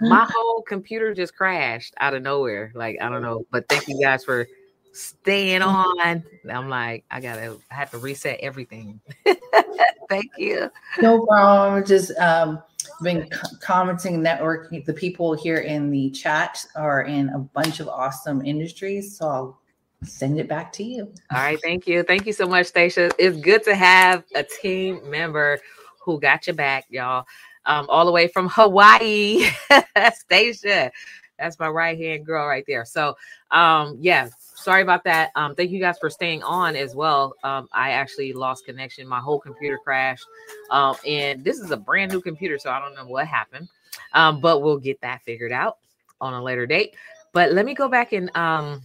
my 0.00 0.26
whole 0.34 0.62
computer 0.62 1.14
just 1.14 1.34
crashed 1.34 1.94
out 1.98 2.14
of 2.14 2.22
nowhere. 2.22 2.72
Like 2.74 2.98
I 3.00 3.08
don't 3.08 3.22
know, 3.22 3.46
but 3.50 3.68
thank 3.68 3.88
you 3.88 4.00
guys 4.00 4.24
for 4.24 4.46
staying 4.92 5.62
on. 5.62 6.24
I'm 6.50 6.68
like, 6.68 7.04
I 7.10 7.20
gotta, 7.20 7.56
I 7.70 7.74
have 7.74 7.90
to 7.92 7.98
reset 7.98 8.40
everything. 8.40 9.00
thank 10.08 10.30
you. 10.36 10.70
No 11.00 11.24
problem. 11.26 11.84
Just 11.84 12.16
um, 12.18 12.62
been 13.02 13.28
commenting, 13.60 14.20
networking. 14.20 14.84
The 14.84 14.94
people 14.94 15.34
here 15.34 15.58
in 15.58 15.90
the 15.90 16.10
chat 16.10 16.64
are 16.74 17.02
in 17.02 17.28
a 17.30 17.38
bunch 17.38 17.80
of 17.80 17.88
awesome 17.88 18.44
industries, 18.44 19.16
so 19.16 19.28
I'll 19.28 19.60
send 20.04 20.38
it 20.38 20.48
back 20.48 20.72
to 20.74 20.84
you. 20.84 21.12
All 21.32 21.38
right, 21.38 21.58
thank 21.62 21.86
you, 21.86 22.02
thank 22.02 22.26
you 22.26 22.32
so 22.32 22.46
much, 22.46 22.66
Stacia. 22.66 23.10
It's 23.18 23.40
good 23.40 23.62
to 23.64 23.74
have 23.74 24.24
a 24.34 24.42
team 24.42 25.08
member 25.10 25.60
who 26.04 26.20
got 26.20 26.46
your 26.46 26.54
back, 26.54 26.86
y'all 26.88 27.26
um, 27.68 27.86
all 27.88 28.04
the 28.04 28.10
way 28.10 28.26
from 28.26 28.48
Hawaii. 28.48 29.46
Stacia, 30.14 30.90
that's 31.38 31.58
my 31.58 31.68
right 31.68 31.96
hand 31.96 32.26
girl 32.26 32.46
right 32.46 32.64
there. 32.66 32.84
So, 32.84 33.16
um, 33.52 33.96
yeah, 34.00 34.28
sorry 34.40 34.82
about 34.82 35.04
that. 35.04 35.30
Um, 35.36 35.54
thank 35.54 35.70
you 35.70 35.78
guys 35.78 35.98
for 35.98 36.10
staying 36.10 36.42
on 36.42 36.74
as 36.74 36.96
well. 36.96 37.34
Um, 37.44 37.68
I 37.72 37.90
actually 37.90 38.32
lost 38.32 38.64
connection. 38.64 39.06
My 39.06 39.20
whole 39.20 39.38
computer 39.38 39.78
crashed. 39.78 40.26
Um, 40.70 40.96
and 41.06 41.44
this 41.44 41.60
is 41.60 41.70
a 41.70 41.76
brand 41.76 42.10
new 42.10 42.20
computer, 42.20 42.58
so 42.58 42.70
I 42.70 42.80
don't 42.80 42.94
know 42.94 43.06
what 43.06 43.26
happened. 43.26 43.68
Um, 44.14 44.40
but 44.40 44.62
we'll 44.62 44.78
get 44.78 45.00
that 45.02 45.22
figured 45.22 45.52
out 45.52 45.76
on 46.20 46.34
a 46.34 46.42
later 46.42 46.66
date. 46.66 46.96
But 47.32 47.52
let 47.52 47.66
me 47.66 47.74
go 47.74 47.88
back 47.88 48.12
and 48.12 48.34
um, 48.34 48.82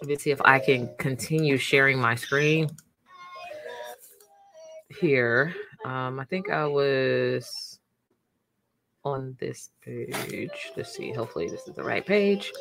let 0.00 0.08
me 0.08 0.16
see 0.16 0.30
if 0.30 0.40
I 0.44 0.58
can 0.58 0.88
continue 0.96 1.58
sharing 1.58 1.98
my 1.98 2.14
screen 2.14 2.70
here. 5.00 5.54
Um, 5.84 6.18
I 6.18 6.24
think 6.24 6.50
I 6.50 6.66
was 6.66 7.69
on 9.04 9.36
this 9.40 9.70
page. 9.82 10.50
Let's 10.76 10.94
see. 10.94 11.12
Hopefully, 11.12 11.48
this 11.48 11.66
is 11.66 11.74
the 11.74 11.82
right 11.82 12.04
page. 12.04 12.52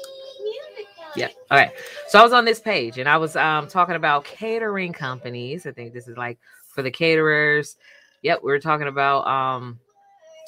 Yeah. 1.15 1.29
All 1.49 1.57
right. 1.57 1.71
So 2.07 2.19
I 2.19 2.23
was 2.23 2.33
on 2.33 2.45
this 2.45 2.59
page 2.59 2.97
and 2.97 3.09
I 3.09 3.17
was 3.17 3.35
um, 3.35 3.67
talking 3.67 3.95
about 3.95 4.25
catering 4.25 4.93
companies. 4.93 5.65
I 5.65 5.71
think 5.71 5.93
this 5.93 6.07
is 6.07 6.17
like 6.17 6.37
for 6.67 6.81
the 6.81 6.91
caterers. 6.91 7.77
Yep. 8.21 8.41
We 8.43 8.51
were 8.51 8.59
talking 8.59 8.87
about 8.87 9.25
um, 9.27 9.79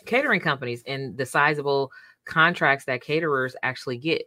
catering 0.05 0.39
companies 0.39 0.83
and 0.85 1.17
the 1.17 1.25
sizable 1.25 1.91
contracts 2.25 2.85
that 2.85 3.01
caterers 3.01 3.55
actually 3.63 3.97
get. 3.97 4.23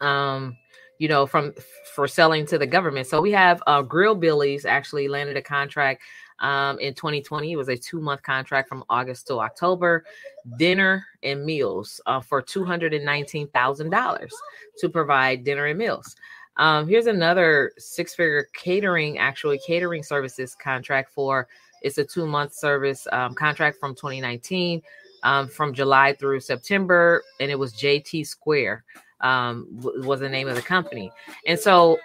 Um, 0.00 0.56
you 0.98 1.08
know, 1.08 1.26
from 1.26 1.54
for 1.94 2.06
selling 2.06 2.44
to 2.46 2.58
the 2.58 2.66
government. 2.66 3.06
So 3.06 3.22
we 3.22 3.32
have 3.32 3.62
uh, 3.66 3.80
Grill 3.80 4.14
Billies 4.14 4.66
actually 4.66 5.08
landed 5.08 5.34
a 5.34 5.42
contract 5.42 6.02
um, 6.40 6.78
in 6.78 6.94
2020. 6.94 7.52
It 7.52 7.56
was 7.56 7.68
a 7.68 7.76
two 7.76 8.00
month 8.00 8.22
contract 8.22 8.68
from 8.68 8.84
August 8.88 9.26
to 9.28 9.40
October, 9.40 10.04
dinner 10.56 11.06
and 11.22 11.44
meals 11.44 12.00
uh, 12.06 12.20
for 12.20 12.42
$219,000 12.42 14.30
to 14.78 14.88
provide 14.88 15.44
dinner 15.44 15.66
and 15.66 15.78
meals. 15.78 16.16
Um, 16.56 16.88
here's 16.88 17.06
another 17.06 17.72
six 17.78 18.14
figure 18.14 18.48
catering, 18.52 19.18
actually, 19.18 19.60
catering 19.66 20.02
services 20.02 20.54
contract 20.54 21.12
for 21.14 21.48
it's 21.82 21.98
a 21.98 22.04
two 22.04 22.26
month 22.26 22.54
service 22.54 23.06
um, 23.12 23.34
contract 23.34 23.78
from 23.78 23.94
2019 23.94 24.82
um, 25.22 25.48
from 25.48 25.72
July 25.72 26.14
through 26.14 26.40
September, 26.40 27.22
and 27.40 27.50
it 27.50 27.58
was 27.58 27.74
JT 27.74 28.26
Square 28.26 28.84
um, 29.20 29.66
was 29.70 30.20
the 30.20 30.28
name 30.28 30.48
of 30.48 30.56
the 30.56 30.62
company. 30.62 31.12
And 31.46 31.58
so 31.58 31.98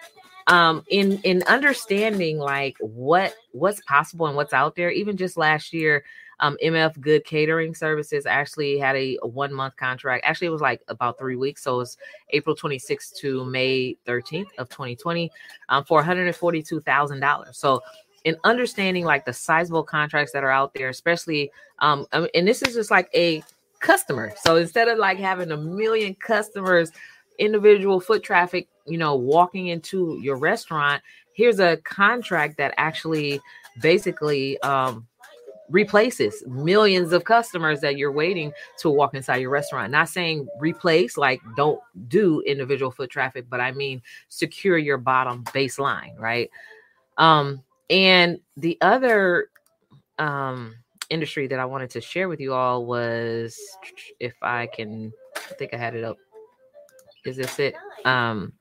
um, 0.47 0.83
in 0.89 1.19
in 1.23 1.43
understanding 1.43 2.37
like 2.37 2.77
what 2.79 3.35
what's 3.51 3.81
possible 3.81 4.27
and 4.27 4.35
what's 4.35 4.53
out 4.53 4.75
there. 4.75 4.91
Even 4.91 5.17
just 5.17 5.37
last 5.37 5.73
year, 5.73 6.03
um, 6.39 6.57
MF 6.63 6.99
Good 6.99 7.25
Catering 7.25 7.73
Services 7.73 8.25
actually 8.25 8.77
had 8.77 8.95
a, 8.95 9.17
one 9.23 9.53
month 9.53 9.75
contract. 9.77 10.25
Actually, 10.25 10.47
it 10.47 10.51
was 10.51 10.61
like 10.61 10.81
about 10.87 11.17
three 11.17 11.35
weeks. 11.35 11.63
So 11.63 11.79
it's 11.79 11.97
April 12.31 12.55
26th 12.55 13.15
to 13.17 13.45
May 13.45 13.97
13th 14.05 14.49
of 14.57 14.69
2020 14.69 15.31
um, 15.69 15.83
for 15.85 16.03
$142,000. 16.03 17.55
So 17.55 17.81
in 18.25 18.35
understanding 18.43 19.05
like 19.05 19.25
the 19.25 19.33
sizable 19.33 19.83
contracts 19.83 20.33
that 20.33 20.43
are 20.43 20.51
out 20.51 20.73
there, 20.73 20.89
especially, 20.89 21.51
um, 21.79 22.05
and 22.11 22.47
this 22.47 22.61
is 22.61 22.73
just 22.73 22.91
like 22.91 23.09
a 23.13 23.43
customer. 23.79 24.33
So 24.41 24.57
instead 24.57 24.87
of 24.87 24.97
like 24.97 25.19
having 25.19 25.51
a 25.51 25.57
million 25.57 26.15
customers, 26.15 26.91
individual 27.37 27.99
foot 27.99 28.23
traffic, 28.23 28.67
you 28.85 28.97
know, 28.97 29.15
walking 29.15 29.67
into 29.67 30.19
your 30.21 30.37
restaurant, 30.37 31.01
here's 31.33 31.59
a 31.59 31.77
contract 31.77 32.57
that 32.57 32.73
actually 32.77 33.41
basically 33.81 34.59
um, 34.61 35.07
replaces 35.69 36.43
millions 36.47 37.11
of 37.11 37.23
customers 37.23 37.81
that 37.81 37.97
you're 37.97 38.11
waiting 38.11 38.51
to 38.79 38.89
walk 38.89 39.13
inside 39.15 39.37
your 39.37 39.49
restaurant. 39.49 39.91
Not 39.91 40.09
saying 40.09 40.47
replace, 40.59 41.17
like 41.17 41.41
don't 41.55 41.79
do 42.07 42.41
individual 42.41 42.91
foot 42.91 43.09
traffic, 43.09 43.45
but 43.49 43.59
I 43.59 43.71
mean 43.71 44.01
secure 44.29 44.77
your 44.77 44.97
bottom 44.97 45.43
baseline, 45.45 46.17
right? 46.19 46.49
Um, 47.17 47.63
and 47.89 48.39
the 48.57 48.77
other 48.81 49.49
um 50.17 50.75
industry 51.09 51.45
that 51.45 51.59
I 51.59 51.65
wanted 51.65 51.89
to 51.91 52.01
share 52.01 52.29
with 52.29 52.39
you 52.39 52.53
all 52.53 52.85
was 52.85 53.59
if 54.19 54.33
I 54.41 54.67
can 54.67 55.11
I 55.35 55.53
think 55.55 55.73
I 55.73 55.77
had 55.77 55.95
it 55.95 56.03
up. 56.03 56.17
Is 57.25 57.37
this 57.37 57.59
it? 57.59 57.75
Um 58.05 58.53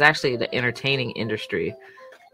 it's 0.00 0.06
actually 0.06 0.36
the 0.36 0.52
entertaining 0.54 1.12
industry. 1.12 1.74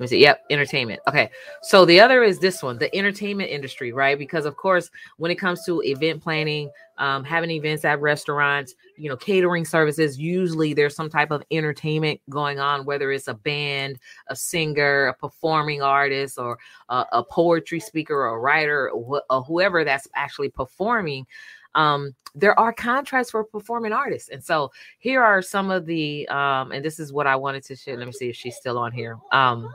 Let 0.01 0.05
me 0.05 0.17
see. 0.17 0.23
Yep, 0.23 0.45
entertainment. 0.49 1.01
Okay. 1.07 1.29
So 1.61 1.85
the 1.85 2.01
other 2.01 2.23
is 2.23 2.39
this 2.39 2.63
one, 2.63 2.79
the 2.79 2.95
entertainment 2.97 3.51
industry, 3.51 3.93
right? 3.93 4.19
Because 4.19 4.47
of 4.47 4.57
course, 4.57 4.91
when 5.19 5.31
it 5.31 5.35
comes 5.35 5.63
to 5.67 5.83
event 5.83 6.23
planning, 6.23 6.71
um, 6.97 7.23
having 7.23 7.51
events 7.51 7.85
at 7.85 8.01
restaurants, 8.01 8.75
you 8.97 9.11
know, 9.11 9.17
catering 9.17 9.67
services, 9.67 10.19
usually 10.19 10.73
there's 10.73 10.97
some 10.97 11.11
type 11.11 11.31
of 11.31 11.43
entertainment 11.51 12.19
going 12.31 12.59
on, 12.59 12.87
whether 12.87 13.13
it's 13.13 13.29
a 13.29 13.35
band, 13.35 13.99
a 14.29 14.37
singer, 14.37 15.09
a 15.09 15.15
performing 15.15 15.83
artist, 15.83 16.39
or 16.39 16.59
a, 16.89 17.05
a 17.13 17.23
poetry 17.23 17.81
speaker, 17.81 18.15
or 18.15 18.37
a 18.37 18.39
writer, 18.39 18.91
or, 18.91 19.21
wh- 19.21 19.35
or 19.35 19.43
whoever 19.43 19.85
that's 19.85 20.09
actually 20.15 20.49
performing 20.49 21.27
um, 21.75 22.15
there 22.35 22.59
are 22.59 22.73
contracts 22.73 23.31
for 23.31 23.45
performing 23.45 23.93
artists. 23.93 24.29
And 24.29 24.43
so 24.43 24.71
here 24.99 25.23
are 25.23 25.43
some 25.43 25.71
of 25.71 25.87
the, 25.87 26.29
um, 26.29 26.73
and 26.73 26.85
this 26.85 26.99
is 26.99 27.13
what 27.13 27.27
I 27.27 27.37
wanted 27.37 27.65
to 27.65 27.77
share. 27.77 27.97
Let 27.97 28.07
me 28.07 28.13
see 28.13 28.31
if 28.31 28.37
she's 28.37 28.57
still 28.57 28.79
on 28.79 28.93
here. 28.93 29.19
Um, 29.33 29.73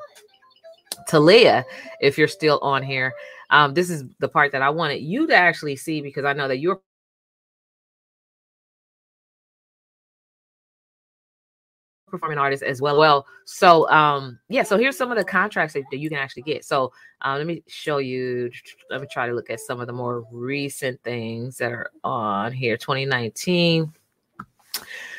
Talia, 1.07 1.65
if 1.99 2.17
you're 2.17 2.27
still 2.27 2.59
on 2.61 2.81
here, 2.83 3.13
um, 3.49 3.73
this 3.73 3.89
is 3.89 4.03
the 4.19 4.27
part 4.27 4.51
that 4.53 4.61
I 4.61 4.69
wanted 4.69 5.01
you 5.01 5.27
to 5.27 5.35
actually 5.35 5.75
see 5.75 6.01
because 6.01 6.25
I 6.25 6.33
know 6.33 6.47
that 6.47 6.59
you're 6.59 6.81
performing 12.15 12.37
artist 12.37 12.63
as 12.63 12.81
well. 12.81 12.97
Well, 12.97 13.25
so 13.45 13.89
um, 13.89 14.39
yeah, 14.49 14.63
so 14.63 14.77
here's 14.77 14.97
some 14.97 15.11
of 15.11 15.17
the 15.17 15.23
contracts 15.23 15.73
that, 15.73 15.83
that 15.91 15.97
you 15.97 16.09
can 16.09 16.17
actually 16.17 16.43
get. 16.43 16.65
So 16.65 16.91
um, 17.21 17.37
let 17.37 17.47
me 17.47 17.63
show 17.67 17.97
you. 17.97 18.51
Let 18.89 19.01
me 19.01 19.07
try 19.11 19.27
to 19.27 19.33
look 19.33 19.49
at 19.49 19.59
some 19.59 19.79
of 19.79 19.87
the 19.87 19.93
more 19.93 20.25
recent 20.31 21.01
things 21.03 21.57
that 21.57 21.71
are 21.71 21.91
on 22.03 22.51
here. 22.51 22.77
2019. 22.77 23.91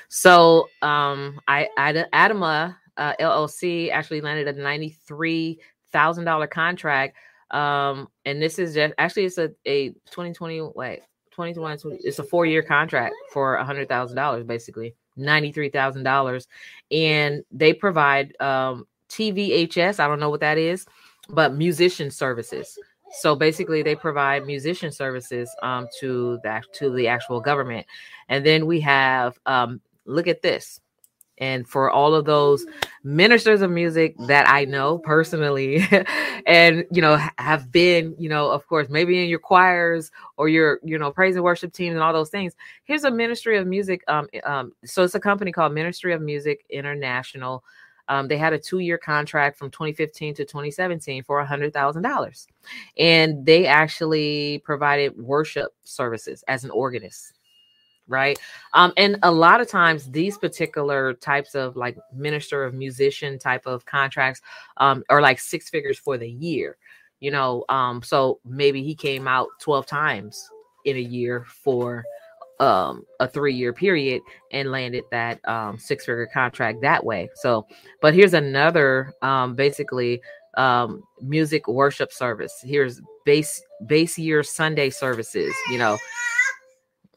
So 0.09 0.69
um, 0.83 1.41
I, 1.49 1.69
I 1.77 1.93
Adama 2.13 2.77
uh, 2.97 3.15
LLC 3.21 3.91
actually 3.91 4.21
landed 4.21 4.49
a 4.49 4.61
ninety-three 4.61 5.61
thousand 5.93 6.25
dollar 6.25 6.47
contract. 6.47 7.17
Um, 7.53 8.09
and 8.25 8.43
this 8.43 8.59
is 8.59 8.75
just 8.75 8.95
actually 8.99 9.27
it's 9.27 9.39
a 9.39 9.51
a 9.67 9.91
2020 10.11 10.73
wait 10.75 11.03
2021 11.31 11.99
it's 12.03 12.19
a 12.19 12.25
four 12.25 12.45
year 12.45 12.61
contract 12.63 13.15
for 13.33 13.55
a 13.55 13.65
hundred 13.65 13.89
thousand 13.89 14.17
dollars 14.17 14.43
basically 14.43 14.97
$93,000 15.19 16.47
and 16.91 17.45
they 17.51 17.73
provide 17.73 18.39
um, 18.41 18.87
TVHS. 19.09 20.01
I 20.01 20.09
don't 20.09 20.21
know 20.21 20.31
what 20.31 20.41
that 20.41 20.59
is, 20.59 20.87
but 21.29 21.55
musician 21.55 22.11
services. 22.11 22.79
So 23.21 23.37
basically, 23.37 23.83
they 23.83 23.95
provide 23.95 24.47
musician 24.47 24.91
services 24.91 25.55
um, 25.63 25.87
to 26.01 26.39
the 26.43 26.63
to 26.75 26.91
the 26.91 27.07
actual 27.07 27.41
government, 27.41 27.87
and 28.29 28.45
then 28.45 28.67
we 28.67 28.81
have 28.81 29.39
um, 29.47 29.81
look 30.07 30.27
at 30.27 30.43
this 30.43 30.81
and 31.39 31.69
for 31.69 31.91
all 31.91 32.15
of 32.15 32.25
those 32.25 32.67
ministers 33.05 33.61
of 33.63 33.71
music 33.71 34.15
that 34.27 34.49
I 34.49 34.65
know 34.65 34.99
personally 34.99 35.87
and 36.47 36.85
you 36.91 37.03
know 37.03 37.19
have 37.39 37.71
been 37.71 38.15
you 38.19 38.29
know 38.29 38.51
of 38.51 38.67
course 38.67 38.89
maybe 38.89 39.23
in 39.23 39.29
your 39.29 39.39
choirs 39.39 40.11
or 40.37 40.49
your 40.49 40.81
you 40.83 40.99
know 40.99 41.11
praise 41.11 41.37
and 41.37 41.45
worship 41.45 41.73
teams 41.73 41.95
and 41.95 42.03
all 42.03 42.13
those 42.13 42.31
things. 42.31 42.55
Here's 42.85 43.05
a 43.05 43.11
ministry 43.11 43.57
of 43.59 43.67
music 43.67 44.03
um, 44.09 44.29
um 44.45 44.73
so 44.85 45.03
it's 45.03 45.15
a 45.15 45.21
company 45.21 45.53
called 45.53 45.73
Ministry 45.73 46.13
of 46.13 46.23
Music 46.23 46.65
International. 46.71 47.65
Um, 48.09 48.29
they 48.29 48.37
had 48.37 48.53
a 48.53 48.59
two-year 48.59 48.99
contract 48.99 49.59
from 49.59 49.69
2015 49.73 50.35
to 50.37 50.45
2017 50.45 51.25
for 51.25 51.45
$100,000 51.45 52.47
and 52.99 53.45
they 53.45 53.67
actually 53.67 54.63
provided 54.65 55.17
worship 55.17 55.75
services 55.83 56.45
as 56.47 56.63
an 56.63 56.71
organist 56.71 57.36
right? 58.09 58.39
Um 58.75 58.93
and 58.97 59.19
a 59.23 59.31
lot 59.31 59.61
of 59.61 59.69
times 59.69 60.11
these 60.11 60.39
particular 60.39 61.15
types 61.15 61.55
of 61.55 61.77
like 61.77 61.97
minister 62.15 62.65
of 62.65 62.75
musician 62.75 63.39
type 63.39 63.67
of 63.67 63.85
contracts 63.87 64.41
um 64.79 65.05
are 65.09 65.21
like 65.21 65.39
six 65.39 65.69
figures 65.69 65.99
for 65.99 66.19
the 66.19 66.29
year 66.31 66.77
you 67.21 67.31
know? 67.31 67.65
Um 67.69 68.03
so 68.03 68.41
maybe 68.45 68.83
he 68.83 68.95
came 68.95 69.27
out 69.27 69.49
12 69.61 69.87
times 69.87 70.51
in 70.85 70.97
a 70.97 71.01
year 71.01 71.45
for 71.49 72.05
um 72.59 73.05
a 73.21 73.29
three 73.29 73.55
year 73.55 73.73
period 73.73 74.23
and 74.51 74.71
landed 74.71 75.05
that 75.11 75.47
um 75.47 75.79
six 75.79 76.07
figure 76.07 76.29
contract 76.33 76.81
that 76.83 77.05
way. 77.05 77.29
So 77.37 77.67
but 78.01 78.15
here's 78.15 78.35
another 78.35 79.13
um 79.23 79.55
basically 79.55 80.21
um 80.57 81.03
music 81.21 81.69
worship 81.69 82.13
service. 82.13 82.55
Here's 82.65 83.01
base 83.27 83.61
base 83.87 84.17
year 84.17 84.43
sunday 84.43 84.89
services 84.89 85.55
you 85.71 85.77
know 85.77 85.99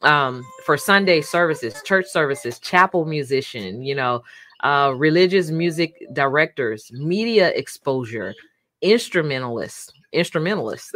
um, 0.02 0.44
for 0.64 0.76
Sunday 0.76 1.20
services, 1.20 1.82
church 1.84 2.06
services, 2.06 2.58
chapel 2.58 3.04
musician, 3.04 3.82
you 3.82 3.94
know, 3.94 4.22
uh, 4.60 4.92
religious 4.96 5.50
music 5.50 6.04
directors, 6.12 6.90
media 6.92 7.48
exposure, 7.50 8.34
instrumentalists, 8.82 9.92
instrumentalists, 10.12 10.92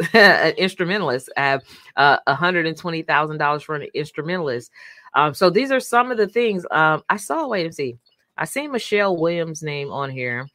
instrumentalists 0.57 1.29
have 1.37 1.63
uh, 1.95 2.19
$120,000 2.27 3.63
for 3.63 3.75
an 3.75 3.87
instrumentalist. 3.93 4.71
Um, 5.13 5.33
so 5.33 5.49
these 5.49 5.71
are 5.71 5.79
some 5.79 6.11
of 6.11 6.17
the 6.17 6.27
things 6.27 6.65
um, 6.71 7.03
I 7.09 7.17
saw. 7.17 7.47
Wait 7.47 7.65
and 7.65 7.73
see. 7.73 7.97
I 8.37 8.45
see 8.45 8.67
Michelle 8.67 9.15
Williams' 9.15 9.63
name 9.63 9.91
on 9.91 10.11
here. 10.11 10.47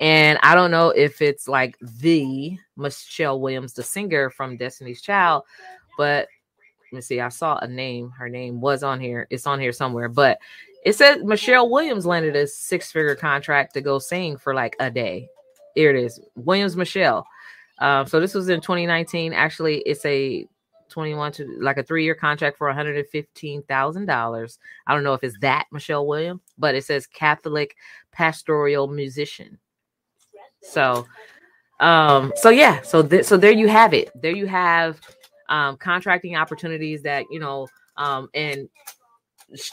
And 0.00 0.38
I 0.42 0.56
don't 0.56 0.72
know 0.72 0.88
if 0.88 1.22
it's 1.22 1.46
like 1.46 1.78
the 1.80 2.58
Michelle 2.76 3.40
Williams, 3.40 3.74
the 3.74 3.84
singer 3.84 4.30
from 4.30 4.56
Destiny's 4.56 5.00
Child, 5.00 5.44
but 5.96 6.26
let 6.92 6.96
me 6.96 7.00
see. 7.00 7.20
I 7.20 7.30
saw 7.30 7.58
a 7.58 7.66
name. 7.66 8.10
Her 8.10 8.28
name 8.28 8.60
was 8.60 8.82
on 8.82 9.00
here. 9.00 9.26
It's 9.30 9.46
on 9.46 9.58
here 9.58 9.72
somewhere, 9.72 10.10
but 10.10 10.38
it 10.84 10.94
said 10.94 11.24
Michelle 11.24 11.70
Williams 11.70 12.04
landed 12.04 12.36
a 12.36 12.46
six 12.46 12.92
figure 12.92 13.14
contract 13.14 13.72
to 13.74 13.80
go 13.80 13.98
sing 13.98 14.36
for 14.36 14.54
like 14.54 14.76
a 14.78 14.90
day. 14.90 15.28
Here 15.74 15.94
it 15.94 16.04
is, 16.04 16.20
Williams 16.34 16.76
Michelle. 16.76 17.26
Um, 17.78 18.06
so 18.06 18.20
this 18.20 18.34
was 18.34 18.50
in 18.50 18.60
2019. 18.60 19.32
Actually, 19.32 19.78
it's 19.80 20.04
a 20.04 20.46
21 20.90 21.32
to 21.32 21.56
like 21.60 21.78
a 21.78 21.82
three 21.82 22.04
year 22.04 22.14
contract 22.14 22.58
for 22.58 22.70
$115,000. 22.70 24.58
I 24.86 24.94
don't 24.94 25.02
know 25.02 25.14
if 25.14 25.24
it's 25.24 25.38
that 25.40 25.64
Michelle 25.72 26.06
Williams, 26.06 26.42
but 26.58 26.74
it 26.74 26.84
says 26.84 27.06
Catholic 27.06 27.74
pastoral 28.12 28.86
musician. 28.86 29.58
So, 30.60 31.06
um, 31.80 32.32
so 32.36 32.50
yeah, 32.50 32.82
so 32.82 33.02
th- 33.02 33.24
so 33.24 33.38
there 33.38 33.50
you 33.50 33.68
have 33.68 33.94
it. 33.94 34.10
There 34.20 34.36
you 34.36 34.46
have 34.46 35.00
um, 35.52 35.76
contracting 35.76 36.34
opportunities 36.34 37.02
that 37.02 37.26
you 37.30 37.38
know, 37.38 37.68
um, 37.96 38.28
and 38.34 38.68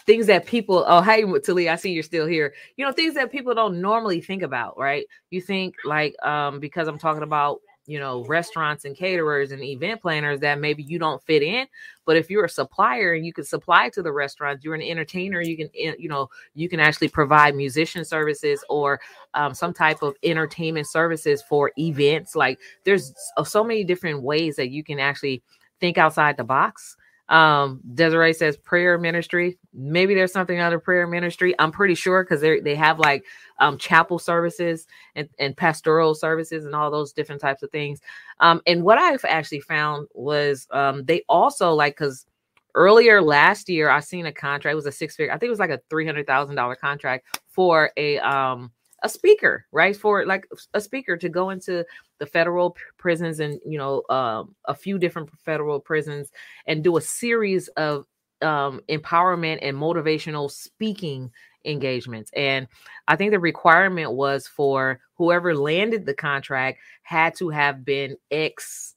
things 0.06 0.28
that 0.28 0.46
people 0.46 0.84
oh 0.88 1.02
hey 1.02 1.24
Tali, 1.40 1.70
I 1.70 1.78
see 1.78 1.92
you're 1.92 2.04
still 2.04 2.28
here. 2.28 2.54
You 2.76 2.86
know, 2.86 2.92
things 2.92 3.16
that 3.16 3.32
people 3.32 3.56
don't 3.56 3.82
normally 3.82 4.22
think 4.22 4.44
about, 4.44 4.78
right? 4.78 5.06
You 5.32 5.42
think 5.42 5.76
like 5.86 6.14
um 6.24 6.60
because 6.60 6.88
I'm 6.88 7.00
talking 7.00 7.24
about 7.24 7.62
you 7.90 7.98
know 7.98 8.24
restaurants 8.26 8.86
and 8.86 8.96
caterers 8.96 9.52
and 9.52 9.64
event 9.64 10.00
planners 10.00 10.40
that 10.42 10.60
maybe 10.60 10.84
you 10.84 11.00
don't 11.00 11.24
fit 11.24 11.42
in 11.42 11.66
but 12.06 12.16
if 12.16 12.30
you're 12.30 12.46
a 12.46 12.50
supplier 12.50 13.14
and 13.14 13.26
you 13.26 13.34
can 13.34 13.44
supply 13.44 13.90
to 13.90 14.04
the 14.04 14.12
restaurants 14.12 14.64
you're 14.64 14.76
an 14.76 14.82
entertainer 14.82 15.42
you 15.42 15.58
can 15.58 15.70
you 15.74 16.08
know 16.08 16.30
you 16.54 16.70
can 16.70 16.80
actually 16.80 17.08
provide 17.08 17.56
musician 17.56 18.06
services 18.06 18.64
or 18.70 19.02
um, 19.34 19.56
some 19.56 19.74
type 19.74 20.04
of 20.04 20.14
entertainment 20.22 20.88
services 20.88 21.42
for 21.42 21.72
events 21.80 22.36
like 22.36 22.60
there's 22.84 23.12
so 23.44 23.64
many 23.64 23.84
different 23.84 24.22
ways 24.22 24.56
that 24.56 24.70
you 24.70 24.84
can 24.84 25.00
actually 25.00 25.42
think 25.80 25.98
outside 25.98 26.38
the 26.38 26.44
box 26.44 26.96
Um, 27.30 27.82
Desiree 27.94 28.34
says 28.34 28.58
prayer 28.58 28.98
ministry. 28.98 29.60
Maybe 29.72 30.16
there's 30.16 30.34
something 30.34 30.60
under 30.60 30.80
prayer 30.80 31.06
ministry. 31.08 31.54
I'm 31.60 31.72
pretty 31.72 31.96
sure 31.96 32.24
because 32.24 32.42
they 32.42 32.60
they 32.60 32.76
have 32.76 32.98
like 33.00 33.24
um 33.60 33.78
chapel 33.78 34.18
services 34.20 34.88
and, 35.16 35.30
and 35.38 35.56
pastoral 35.56 36.16
services 36.16 36.66
and 36.66 36.74
all 36.76 36.90
those 36.90 37.14
different 37.14 37.42
types 37.42 37.62
of 37.64 37.70
things. 37.72 38.00
Um, 38.40 38.62
and 38.66 38.84
what 38.84 38.98
I've 38.98 39.24
actually 39.26 39.62
found 39.62 40.08
was 40.16 40.68
um 40.72 41.06
they 41.06 41.24
also 41.30 41.74
like 41.74 41.96
because 41.96 42.26
earlier 42.74 43.22
last 43.22 43.70
year 43.70 43.90
I 43.92 44.00
seen 44.00 44.26
a 44.26 44.32
contract, 44.32 44.74
it 44.74 44.76
was 44.76 44.88
a 44.88 44.92
six 44.92 45.16
figure, 45.16 45.32
I 45.34 45.38
think 45.38 45.50
it 45.50 45.58
was 45.58 45.60
like 45.60 45.70
a 45.70 45.82
three 45.90 46.06
hundred 46.08 46.26
thousand 46.26 46.56
dollar 46.56 46.76
contract 46.76 47.26
for 47.48 47.92
a 47.96 48.18
um 48.20 48.72
a 49.04 49.10
speaker, 49.10 49.66
right? 49.72 49.96
For 49.96 50.26
like 50.26 50.46
a 50.74 50.82
speaker 50.82 51.18
to 51.18 51.30
go 51.30 51.50
into 51.50 51.86
the 52.20 52.26
federal 52.26 52.76
prisons 52.98 53.40
and 53.40 53.60
you 53.66 53.78
know 53.78 54.04
um, 54.10 54.56
a 54.66 54.76
few 54.76 54.98
different 54.98 55.30
federal 55.46 55.80
prisons 55.80 56.32
and 56.68 56.84
do 56.84 56.98
a 56.98 57.02
series 57.02 57.68
of 57.70 58.06
um, 58.42 58.82
empowerment 58.90 59.60
and 59.62 59.76
motivational 59.76 60.50
speaking 60.50 61.32
engagements. 61.66 62.32
And 62.36 62.68
I 63.08 63.16
think 63.16 63.32
the 63.32 63.40
requirement 63.40 64.14
was 64.14 64.48
for 64.48 65.00
whoever 65.16 65.56
landed 65.56 66.06
the 66.06 66.14
contract 66.14 66.80
had 67.04 67.36
to 67.36 67.50
have 67.50 67.84
been 67.84 68.16
ex 68.32 68.96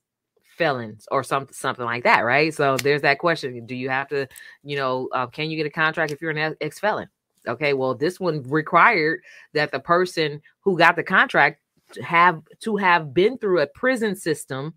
felons 0.56 1.08
or 1.10 1.24
something 1.24 1.54
something 1.54 1.84
like 1.84 2.04
that, 2.04 2.20
right? 2.20 2.52
So 2.52 2.76
there's 2.76 3.02
that 3.02 3.18
question: 3.18 3.66
Do 3.66 3.74
you 3.74 3.88
have 3.88 4.08
to, 4.08 4.28
you 4.62 4.76
know, 4.76 5.08
uh, 5.12 5.26
can 5.26 5.50
you 5.50 5.56
get 5.56 5.66
a 5.66 5.70
contract 5.70 6.12
if 6.12 6.20
you're 6.20 6.30
an 6.30 6.56
ex 6.60 6.78
felon? 6.78 7.08
Okay, 7.46 7.72
well, 7.72 7.94
this 7.94 8.20
one 8.20 8.42
required 8.44 9.20
that 9.52 9.72
the 9.72 9.80
person 9.80 10.40
who 10.60 10.78
got 10.78 10.96
the 10.96 11.02
contract 11.02 11.60
have 12.02 12.42
to 12.60 12.76
have 12.76 13.12
been 13.12 13.36
through 13.38 13.60
a 13.60 13.66
prison 13.66 14.14
system, 14.14 14.74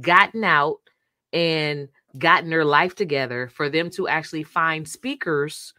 gotten 0.00 0.44
out, 0.44 0.78
and 1.32 1.88
gotten 2.18 2.48
their 2.48 2.64
life 2.64 2.94
together 2.94 3.48
for 3.48 3.68
them 3.68 3.90
to 3.90 4.08
actually 4.08 4.44
find 4.44 4.88
speakers 4.88 5.74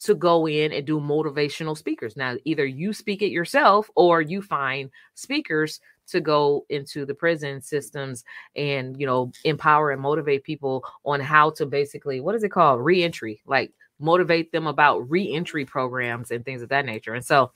to 0.00 0.14
go 0.14 0.46
in 0.46 0.72
and 0.72 0.86
do 0.86 0.98
motivational 0.98 1.76
speakers. 1.76 2.16
Now, 2.16 2.36
either 2.44 2.64
you 2.64 2.92
speak 2.92 3.22
it 3.22 3.30
yourself 3.30 3.90
or 3.96 4.22
you 4.22 4.40
find 4.40 4.90
speakers 5.14 5.80
to 6.10 6.20
go 6.20 6.64
into 6.68 7.06
the 7.06 7.14
prison 7.14 7.60
systems 7.60 8.24
and 8.56 9.00
you 9.00 9.06
know 9.06 9.30
empower 9.44 9.90
and 9.90 10.02
motivate 10.02 10.42
people 10.44 10.84
on 11.04 11.20
how 11.20 11.50
to 11.50 11.64
basically 11.66 12.20
what 12.20 12.34
is 12.34 12.42
it 12.42 12.48
called 12.50 12.80
reentry 12.80 13.40
like 13.46 13.72
motivate 14.00 14.52
them 14.52 14.66
about 14.66 15.08
reentry 15.10 15.64
programs 15.64 16.30
and 16.30 16.44
things 16.44 16.62
of 16.62 16.68
that 16.70 16.86
nature. 16.86 17.14
And 17.14 17.24
so 17.24 17.52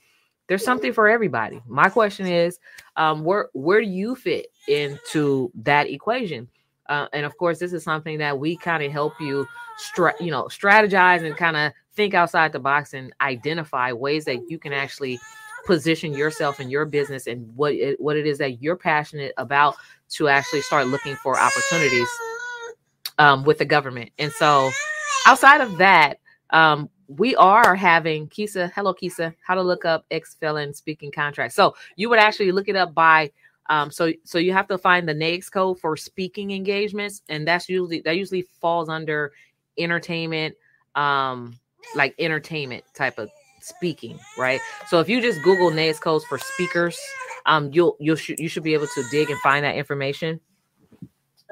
there's 0.47 0.63
something 0.63 0.93
for 0.93 1.07
everybody. 1.07 1.61
My 1.67 1.89
question 1.89 2.27
is, 2.27 2.59
um, 2.95 3.23
where 3.23 3.49
where 3.53 3.81
do 3.81 3.87
you 3.87 4.15
fit 4.15 4.47
into 4.67 5.51
that 5.63 5.89
equation? 5.89 6.47
Uh, 6.87 7.07
and 7.13 7.25
of 7.25 7.35
course, 7.37 7.57
this 7.57 7.73
is 7.73 7.83
something 7.83 8.19
that 8.19 8.37
we 8.37 8.55
kind 8.55 8.83
of 8.83 8.91
help 8.91 9.19
you, 9.19 9.47
stra- 9.77 10.13
you 10.19 10.29
know, 10.29 10.43
strategize 10.43 11.25
and 11.25 11.35
kind 11.35 11.57
of 11.57 11.73
think 11.95 12.13
outside 12.13 12.51
the 12.51 12.59
box 12.59 12.93
and 12.93 13.11
identify 13.21 13.91
ways 13.91 14.25
that 14.25 14.37
you 14.49 14.59
can 14.59 14.71
actually 14.71 15.19
position 15.65 16.13
yourself 16.13 16.59
and 16.59 16.69
your 16.69 16.85
business 16.85 17.25
and 17.25 17.49
what 17.55 17.73
it, 17.73 17.99
what 17.99 18.15
it 18.15 18.27
is 18.27 18.37
that 18.37 18.61
you're 18.61 18.75
passionate 18.75 19.33
about 19.37 19.75
to 20.09 20.27
actually 20.27 20.61
start 20.61 20.85
looking 20.87 21.15
for 21.15 21.39
opportunities 21.39 22.07
um, 23.17 23.43
with 23.43 23.57
the 23.57 23.65
government. 23.65 24.11
And 24.19 24.31
so, 24.31 24.69
outside 25.25 25.61
of 25.61 25.77
that, 25.77 26.19
um, 26.55 26.89
we 27.07 27.35
are 27.35 27.75
having 27.75 28.27
Kisa, 28.29 28.71
hello 28.73 28.93
Kisa, 28.93 29.35
how 29.45 29.55
to 29.55 29.61
look 29.61 29.83
up 29.83 30.05
ex 30.09 30.35
felon 30.35 30.73
speaking 30.73 31.11
contract. 31.11 31.53
So 31.53 31.75
you 31.97 32.09
would 32.09 32.17
actually 32.17 32.51
look 32.53 32.69
it 32.69 32.77
up 32.77 32.93
by 32.93 33.31
um, 33.69 33.91
so 33.91 34.13
so 34.23 34.37
you 34.37 34.53
have 34.53 34.67
to 34.69 34.77
find 34.77 35.07
the 35.07 35.13
NAICS 35.13 35.51
code 35.51 35.79
for 35.79 35.97
speaking 35.97 36.51
engagements, 36.51 37.21
and 37.29 37.47
that's 37.47 37.67
usually 37.67 38.01
that 38.01 38.15
usually 38.15 38.43
falls 38.61 38.89
under 38.89 39.33
entertainment, 39.77 40.55
um, 40.95 41.59
like 41.93 42.15
entertainment 42.19 42.85
type 42.93 43.17
of 43.19 43.29
speaking, 43.61 44.17
right? 44.37 44.61
So 44.87 44.99
if 44.99 45.09
you 45.09 45.19
just 45.19 45.43
Google 45.43 45.71
NAICS 45.71 45.99
codes 45.99 46.25
for 46.25 46.37
speakers, 46.37 46.97
um, 47.47 47.69
you'll 47.73 47.97
you'll 47.99 48.15
sh- 48.15 48.37
you 48.37 48.47
should 48.47 48.63
be 48.63 48.75
able 48.75 48.87
to 48.87 49.03
dig 49.11 49.29
and 49.29 49.39
find 49.41 49.65
that 49.65 49.75
information. 49.75 50.39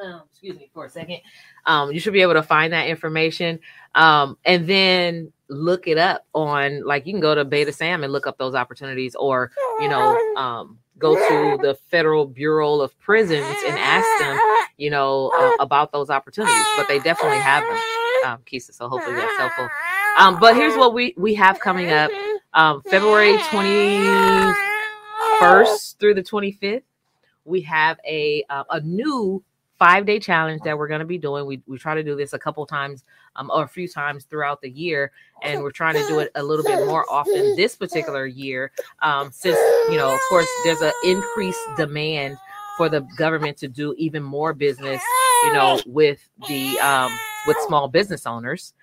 Um, 0.01 0.23
excuse 0.29 0.57
me 0.57 0.69
for 0.73 0.85
a 0.85 0.89
second. 0.89 1.19
Um, 1.65 1.91
you 1.91 1.99
should 1.99 2.13
be 2.13 2.21
able 2.21 2.33
to 2.33 2.43
find 2.43 2.73
that 2.73 2.87
information 2.87 3.59
um, 3.95 4.37
and 4.45 4.67
then 4.67 5.31
look 5.49 5.87
it 5.87 5.97
up 5.97 6.25
on 6.33 6.83
like 6.83 7.05
you 7.05 7.13
can 7.13 7.21
go 7.21 7.35
to 7.35 7.45
Beta 7.45 7.71
SAM 7.71 8.03
and 8.03 8.11
look 8.11 8.27
up 8.27 8.37
those 8.37 8.55
opportunities, 8.55 9.15
or 9.15 9.51
you 9.79 9.87
know, 9.87 10.17
um, 10.35 10.79
go 10.97 11.15
to 11.15 11.61
the 11.61 11.75
Federal 11.89 12.25
Bureau 12.25 12.81
of 12.81 12.97
Prisons 12.99 13.45
and 13.67 13.77
ask 13.77 14.07
them, 14.19 14.39
you 14.77 14.89
know, 14.89 15.31
uh, 15.35 15.63
about 15.63 15.91
those 15.91 16.09
opportunities. 16.09 16.65
But 16.75 16.87
they 16.87 16.99
definitely 16.99 17.39
have 17.39 17.63
them, 17.63 18.31
um, 18.31 18.39
Kisa. 18.45 18.73
So 18.73 18.89
hopefully 18.89 19.15
that's 19.15 19.37
helpful. 19.37 19.69
Um, 20.17 20.39
but 20.39 20.55
here's 20.55 20.75
what 20.75 20.93
we 20.93 21.13
we 21.17 21.33
have 21.35 21.59
coming 21.59 21.91
up: 21.91 22.09
um, 22.53 22.81
February 22.89 23.37
twenty 23.49 24.07
first 25.39 25.99
through 25.99 26.15
the 26.15 26.23
twenty 26.23 26.51
fifth. 26.51 26.83
We 27.45 27.61
have 27.61 27.99
a 28.07 28.43
uh, 28.49 28.63
a 28.71 28.79
new 28.81 29.43
five 29.83 30.05
day 30.05 30.17
challenge 30.17 30.61
that 30.63 30.77
we're 30.77 30.87
going 30.87 31.01
to 31.01 31.05
be 31.05 31.17
doing. 31.17 31.45
We, 31.45 31.61
we 31.67 31.77
try 31.77 31.93
to 31.93 32.03
do 32.03 32.15
this 32.15 32.31
a 32.31 32.39
couple 32.39 32.65
times 32.65 33.03
um, 33.35 33.51
or 33.53 33.63
a 33.63 33.67
few 33.67 33.89
times 33.89 34.23
throughout 34.23 34.61
the 34.61 34.69
year, 34.69 35.11
and 35.41 35.61
we're 35.61 35.71
trying 35.71 35.95
to 35.95 36.07
do 36.07 36.19
it 36.19 36.31
a 36.35 36.41
little 36.43 36.63
bit 36.63 36.85
more 36.85 37.05
often 37.11 37.57
this 37.57 37.75
particular 37.75 38.25
year, 38.25 38.71
um, 39.01 39.29
since 39.33 39.57
you 39.91 39.97
know, 39.97 40.13
of 40.13 40.19
course, 40.29 40.47
there's 40.63 40.79
an 40.79 40.93
increased 41.03 41.59
demand 41.75 42.37
for 42.77 42.87
the 42.87 43.01
government 43.17 43.57
to 43.57 43.67
do 43.67 43.93
even 43.97 44.23
more 44.23 44.53
business, 44.53 45.01
you 45.43 45.53
know, 45.53 45.81
with 45.85 46.29
the 46.47 46.79
um, 46.79 47.11
with 47.45 47.57
small 47.67 47.89
business 47.89 48.25
owners. 48.25 48.73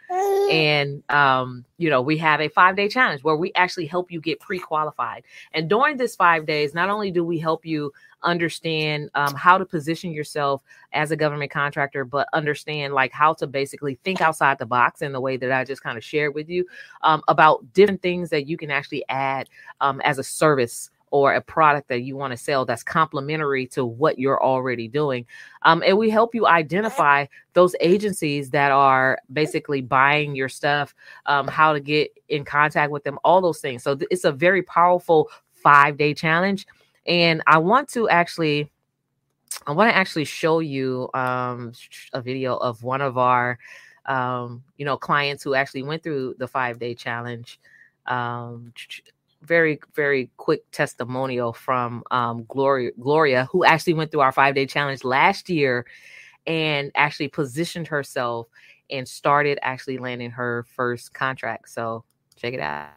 And 0.51 1.03
um, 1.11 1.65
you 1.79 1.89
know, 1.89 2.03
we 2.03 2.19
have 2.19 2.41
a 2.41 2.49
five 2.49 2.77
day 2.77 2.89
challenge 2.89 3.23
where 3.23 3.37
we 3.37 3.53
actually 3.55 3.87
help 3.87 4.11
you 4.11 4.21
get 4.21 4.41
pre 4.41 4.59
qualified. 4.59 5.25
And 5.53 5.69
during 5.69 5.97
this 5.97 6.17
five 6.17 6.45
days, 6.45 6.75
not 6.75 6.91
only 6.91 7.11
do 7.11 7.25
we 7.25 7.39
help 7.39 7.65
you 7.65 7.93
understand 8.23 9.11
um, 9.15 9.35
how 9.35 9.57
to 9.57 9.65
position 9.65 10.13
yourself 10.13 10.63
as 10.93 11.11
a 11.11 11.17
government 11.17 11.51
contractor, 11.51 12.05
but 12.05 12.29
understand 12.33 12.93
like 12.93 13.13
how 13.13 13.33
to 13.35 13.47
basically 13.47 13.99
think 14.05 14.21
outside 14.21 14.59
the 14.59 14.67
box 14.67 15.03
in 15.03 15.13
the 15.13 15.21
way 15.21 15.37
that 15.37 15.53
I 15.53 15.65
just 15.65 15.83
kind 15.83 15.97
of 15.97 16.05
shared 16.05 16.35
with 16.35 16.49
you 16.49 16.67
um, 17.03 17.23
about 17.29 17.73
different 17.73 18.03
things 18.03 18.29
that 18.31 18.47
you 18.47 18.57
can 18.57 18.71
actually 18.71 19.05
add 19.09 19.49
um, 19.81 20.01
as 20.03 20.19
a 20.19 20.25
service 20.25 20.91
or 21.11 21.35
a 21.35 21.41
product 21.41 21.89
that 21.89 22.03
you 22.03 22.17
want 22.17 22.33
to 22.33 22.37
sell 22.37 22.65
that's 22.65 22.83
complementary 22.83 23.67
to 23.67 23.85
what 23.85 24.19
you're 24.19 24.43
already 24.43 24.89
doing. 24.89 25.27
Um, 25.63 25.83
and 25.85 25.99
we 25.99 26.09
help 26.09 26.35
you 26.35 26.47
identify 26.47 27.27
those 27.53 27.75
agencies 27.81 28.51
that 28.51 28.71
are 28.71 29.19
basically 29.33 29.81
buying 29.81 30.35
your 30.35 30.49
stuff, 30.49 30.95
um, 31.27 31.49
how 31.49 31.73
to 31.73 31.81
get 31.81 32.11
in 32.29 32.45
contact 32.45 32.93
with 32.93 33.05
them, 33.05 33.19
all 33.25 33.41
those 33.41 33.61
things. 33.61 33.83
So 33.83 33.97
th- 33.97 34.09
it's 34.11 34.25
a 34.25 34.33
very 34.33 34.63
powerful 34.63 35.29
five 35.53 35.97
day 35.97 36.15
challenge. 36.15 36.67
And 37.07 37.43
I 37.47 37.59
want 37.59 37.89
to 37.91 38.09
actually, 38.09 38.71
I 39.67 39.73
want 39.73 39.91
to 39.91 39.97
actually 39.97 40.25
show 40.25 40.61
you 40.61 41.11
um, 41.15 41.73
a 42.13 42.21
video 42.21 42.57
of 42.57 42.83
one 42.85 43.01
of 43.01 43.19
our, 43.19 43.59
um, 44.07 44.63
you 44.77 44.85
know, 44.85 44.97
clients 44.97 45.43
who 45.43 45.55
actually 45.55 45.83
went 45.83 46.03
through 46.03 46.37
the 46.39 46.47
five 46.47 46.79
day 46.79 46.95
challenge. 46.95 47.59
Very 49.43 49.81
very 49.95 50.31
quick 50.37 50.63
testimonial 50.71 51.53
from 51.53 52.03
um, 52.11 52.45
Gloria 52.49 52.91
Gloria 53.01 53.49
who 53.51 53.65
actually 53.65 53.95
went 53.95 54.11
through 54.11 54.21
our 54.21 54.33
5 54.33 54.55
day 54.55 54.67
challenge 54.67 55.05
last 55.05 55.49
year 55.49 55.87
and 56.47 56.91
actually 56.95 57.29
positioned 57.29 57.89
herself 57.89 58.49
and 58.91 59.09
started 59.09 59.59
actually 59.63 59.99
landing 59.99 60.31
her 60.33 60.67
first 60.75 61.15
contract. 61.15 61.71
So 61.71 62.05
check 62.37 62.55
it 62.55 62.61
out. 62.61 62.89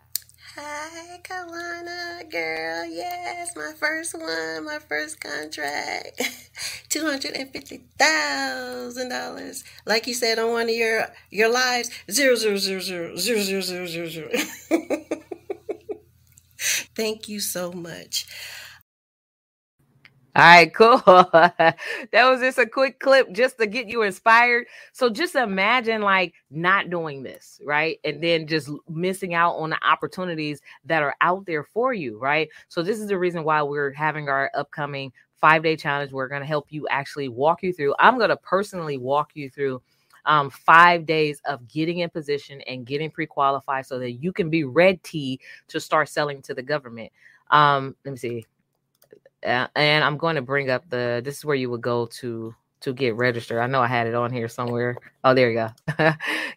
Hi, 0.56 1.20
Kawana 1.24 2.30
girl. 2.30 2.86
Yes, 2.86 3.56
my 3.56 3.72
first 3.80 4.14
one, 4.14 4.66
my 4.66 4.78
first 4.80 5.20
contract. 5.20 6.18
$250,000. 6.90 9.64
Like 9.86 10.06
you 10.08 10.14
said 10.14 10.38
on 10.40 10.52
one 10.52 10.64
of 10.64 10.70
your 10.76 11.08
your 11.32 11.50
lives, 11.50 11.90
zero 12.12 12.36
zero 12.36 12.58
zero 12.58 12.82
zero 12.82 13.16
zero 13.16 13.40
zero 13.42 13.62
zero 13.62 13.86
zero 13.88 14.10
zero. 14.10 14.30
Thank 16.96 17.28
you 17.28 17.40
so 17.40 17.72
much. 17.72 18.26
All 20.36 20.44
right, 20.44 20.74
cool. 20.74 20.98
that 21.06 21.78
was 22.12 22.40
just 22.40 22.58
a 22.58 22.66
quick 22.66 23.00
clip 23.00 23.32
just 23.34 23.60
to 23.60 23.68
get 23.68 23.88
you 23.88 24.02
inspired. 24.02 24.66
So 24.92 25.12
just 25.12 25.36
imagine 25.36 26.02
like 26.02 26.34
not 26.50 26.90
doing 26.90 27.22
this, 27.22 27.62
right? 27.64 28.00
And 28.04 28.24
then 28.24 28.48
just 28.48 28.72
missing 28.90 29.36
out 29.36 29.54
on 29.58 29.70
the 29.70 29.86
opportunities 29.86 30.60
that 30.86 31.04
are 31.04 31.16
out 31.22 31.46
there 31.46 31.64
for 31.64 31.94
you, 31.94 32.18
right? 32.18 32.50
So 32.68 32.82
this 32.82 33.00
is 33.00 33.10
the 33.10 33.20
reason 33.20 33.44
why 33.44 33.62
we're 33.62 33.92
having 33.92 34.28
our 34.28 34.50
upcoming 34.56 35.14
5-day 35.44 35.76
challenge. 35.76 36.12
We're 36.12 36.30
going 36.30 36.42
to 36.42 36.48
help 36.48 36.66
you 36.72 36.88
actually 36.90 37.28
walk 37.28 37.62
you 37.62 37.72
through. 37.72 37.94
I'm 38.00 38.18
going 38.18 38.30
to 38.30 38.38
personally 38.38 38.98
walk 38.98 39.32
you 39.36 39.52
through 39.52 39.84
um, 40.26 40.50
five 40.50 41.06
days 41.06 41.42
of 41.46 41.68
getting 41.68 42.00
in 42.00 42.10
position 42.10 42.62
and 42.62 42.86
getting 42.86 43.12
pre-qualified 43.12 43.86
so 43.86 44.00
that 44.00 44.14
you 44.14 44.32
can 44.32 44.50
be 44.50 44.64
ready 44.64 45.40
to 45.68 45.80
start 45.80 46.10
selling 46.10 46.42
to 46.44 46.54
the 46.54 46.64
government. 46.64 47.12
Um, 47.52 47.96
let 48.06 48.12
me 48.12 48.18
see. 48.18 48.46
Uh, 49.46 49.68
and 49.76 50.04
I'm 50.04 50.18
going 50.18 50.36
to 50.36 50.42
bring 50.42 50.70
up 50.70 50.90
the. 50.90 51.22
This 51.24 51.38
is 51.38 51.46
where 51.46 51.56
you 51.56 51.70
would 51.70 51.82
go 51.82 52.06
to 52.06 52.56
to 52.84 52.94
get 52.94 53.16
registered. 53.16 53.60
I 53.60 53.68
know 53.68 53.82
I 53.82 53.88
had 53.88 54.08
it 54.08 54.14
on 54.14 54.32
here 54.32 54.50
somewhere. 54.50 54.98
Oh, 55.24 55.34
there 55.34 55.50
you 55.50 55.56
go. 55.56 55.70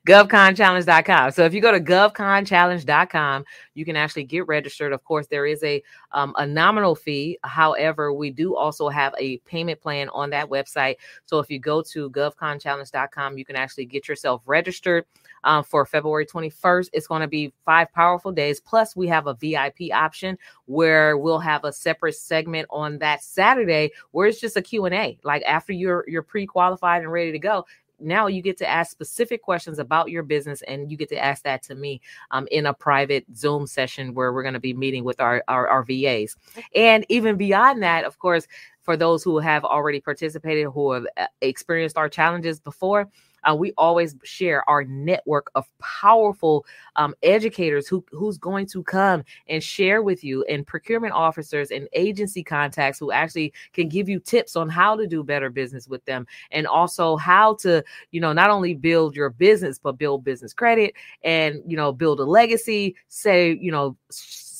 govconchallenge.com. 0.08 1.30
So 1.30 1.44
if 1.44 1.54
you 1.54 1.60
go 1.60 1.70
to 1.70 1.78
govconchallenge.com, 1.78 3.44
you 3.74 3.84
can 3.84 3.94
actually 3.94 4.24
get 4.24 4.46
registered. 4.48 4.92
Of 4.92 5.04
course, 5.04 5.28
there 5.28 5.46
is 5.46 5.62
a 5.62 5.82
um, 6.10 6.34
a 6.36 6.44
nominal 6.44 6.96
fee. 6.96 7.38
However, 7.44 8.12
we 8.12 8.30
do 8.30 8.56
also 8.56 8.88
have 8.88 9.14
a 9.18 9.38
payment 9.38 9.80
plan 9.80 10.08
on 10.08 10.30
that 10.30 10.48
website. 10.48 10.96
So 11.26 11.38
if 11.38 11.48
you 11.48 11.60
go 11.60 11.80
to 11.82 12.10
govconchallenge.com, 12.10 13.38
you 13.38 13.44
can 13.44 13.54
actually 13.54 13.86
get 13.86 14.08
yourself 14.08 14.42
registered 14.46 15.04
um, 15.46 15.64
for 15.64 15.86
February 15.86 16.26
21st. 16.26 16.90
It's 16.92 17.06
going 17.06 17.22
to 17.22 17.28
be 17.28 17.54
five 17.64 17.90
powerful 17.92 18.32
days. 18.32 18.60
Plus, 18.60 18.94
we 18.94 19.06
have 19.06 19.26
a 19.26 19.34
VIP 19.34 19.92
option 19.94 20.36
where 20.66 21.16
we'll 21.16 21.38
have 21.38 21.64
a 21.64 21.72
separate 21.72 22.16
segment 22.16 22.66
on 22.68 22.98
that 22.98 23.22
Saturday 23.22 23.92
where 24.10 24.26
it's 24.26 24.40
just 24.40 24.56
a 24.56 24.62
Q&A. 24.62 25.18
Like 25.22 25.42
after 25.44 25.72
you're 25.72 26.04
you're 26.06 26.22
pre-qualified 26.22 27.02
and 27.02 27.10
ready 27.10 27.32
to 27.32 27.38
go, 27.38 27.64
now 27.98 28.26
you 28.26 28.42
get 28.42 28.58
to 28.58 28.68
ask 28.68 28.90
specific 28.90 29.42
questions 29.42 29.78
about 29.78 30.10
your 30.10 30.22
business 30.22 30.62
and 30.62 30.90
you 30.90 30.96
get 30.96 31.08
to 31.08 31.22
ask 31.22 31.42
that 31.44 31.62
to 31.62 31.74
me 31.74 32.00
um, 32.30 32.46
in 32.50 32.66
a 32.66 32.74
private 32.74 33.24
zoom 33.34 33.66
session 33.66 34.12
where 34.12 34.32
we're 34.32 34.42
going 34.42 34.54
to 34.54 34.60
be 34.60 34.74
meeting 34.74 35.04
with 35.04 35.20
our, 35.20 35.42
our, 35.48 35.66
our 35.68 35.82
vas 35.82 36.36
and 36.74 37.06
even 37.08 37.36
beyond 37.36 37.82
that 37.82 38.04
of 38.04 38.18
course 38.18 38.46
for 38.82 38.96
those 38.98 39.22
who 39.22 39.38
have 39.38 39.64
already 39.64 40.00
participated 40.00 40.66
who 40.66 40.92
have 40.92 41.06
uh, 41.16 41.26
experienced 41.40 41.96
our 41.96 42.08
challenges 42.08 42.60
before 42.60 43.08
uh, 43.48 43.54
we 43.54 43.72
always 43.76 44.16
share 44.24 44.68
our 44.68 44.84
network 44.84 45.50
of 45.54 45.66
powerful 45.78 46.64
um, 46.96 47.14
educators 47.22 47.86
who 47.86 48.04
who's 48.10 48.38
going 48.38 48.66
to 48.66 48.82
come 48.82 49.22
and 49.48 49.62
share 49.62 50.02
with 50.02 50.24
you 50.24 50.44
and 50.44 50.66
procurement 50.66 51.12
officers 51.12 51.70
and 51.70 51.88
agency 51.92 52.42
contacts 52.42 52.98
who 52.98 53.10
actually 53.12 53.52
can 53.72 53.88
give 53.88 54.08
you 54.08 54.18
tips 54.20 54.56
on 54.56 54.68
how 54.68 54.96
to 54.96 55.06
do 55.06 55.22
better 55.22 55.50
business 55.50 55.88
with 55.88 56.04
them 56.04 56.26
and 56.50 56.66
also 56.66 57.16
how 57.16 57.54
to 57.54 57.82
you 58.10 58.20
know 58.20 58.32
not 58.32 58.50
only 58.50 58.74
build 58.74 59.14
your 59.14 59.30
business 59.30 59.78
but 59.78 59.98
build 59.98 60.24
business 60.24 60.52
credit 60.52 60.94
and 61.22 61.60
you 61.66 61.76
know 61.76 61.92
build 61.92 62.20
a 62.20 62.24
legacy 62.24 62.94
say 63.08 63.56
you 63.60 63.70
know 63.70 63.96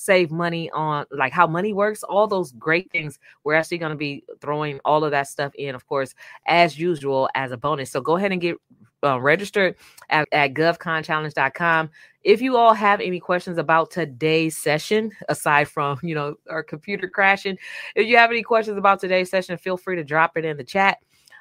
save 0.07 0.31
money 0.31 0.71
on 0.71 1.05
like 1.11 1.33
how 1.33 1.47
money 1.47 1.73
works, 1.73 2.03
all 2.05 2.27
those 2.27 2.53
great 2.53 2.91
things. 2.91 3.19
We're 3.45 3.55
actually 3.55 3.79
going 3.79 3.91
to 3.91 3.97
be 3.97 4.25
throwing 4.41 4.81
all 4.85 5.05
of 5.05 5.11
that 5.11 5.29
stuff 5.29 5.53
in, 5.57 5.75
of 5.75 5.87
course, 5.87 6.15
as 6.47 6.79
usual, 6.79 7.29
as 7.35 7.51
a 7.51 7.57
bonus. 7.57 7.91
So 7.91 8.01
go 8.01 8.17
ahead 8.17 8.33
and 8.33 8.41
get 8.41 8.57
uh, 9.03 9.21
registered 9.21 9.77
at, 10.09 10.29
at 10.33 10.55
govconchallenge.com. 10.55 11.91
If 12.23 12.41
you 12.41 12.57
all 12.57 12.75
have 12.75 13.01
any 13.01 13.21
questions 13.21 13.59
about 13.59 13.91
today's 13.91 14.57
session, 14.57 15.13
aside 15.29 15.69
from, 15.69 15.99
you 16.03 16.15
know, 16.15 16.37
our 16.49 16.63
computer 16.63 17.09
crashing, 17.09 17.59
if 17.95 18.07
you 18.07 18.17
have 18.17 18.31
any 18.31 18.43
questions 18.43 18.79
about 18.79 19.01
today's 19.01 19.31
session, 19.31 19.59
feel 19.59 19.77
free 19.77 19.97
to 19.97 20.05
drop 20.05 20.37
it 20.37 20.45
in 20.45 20.57
the 20.57 20.65
chat. 20.65 20.99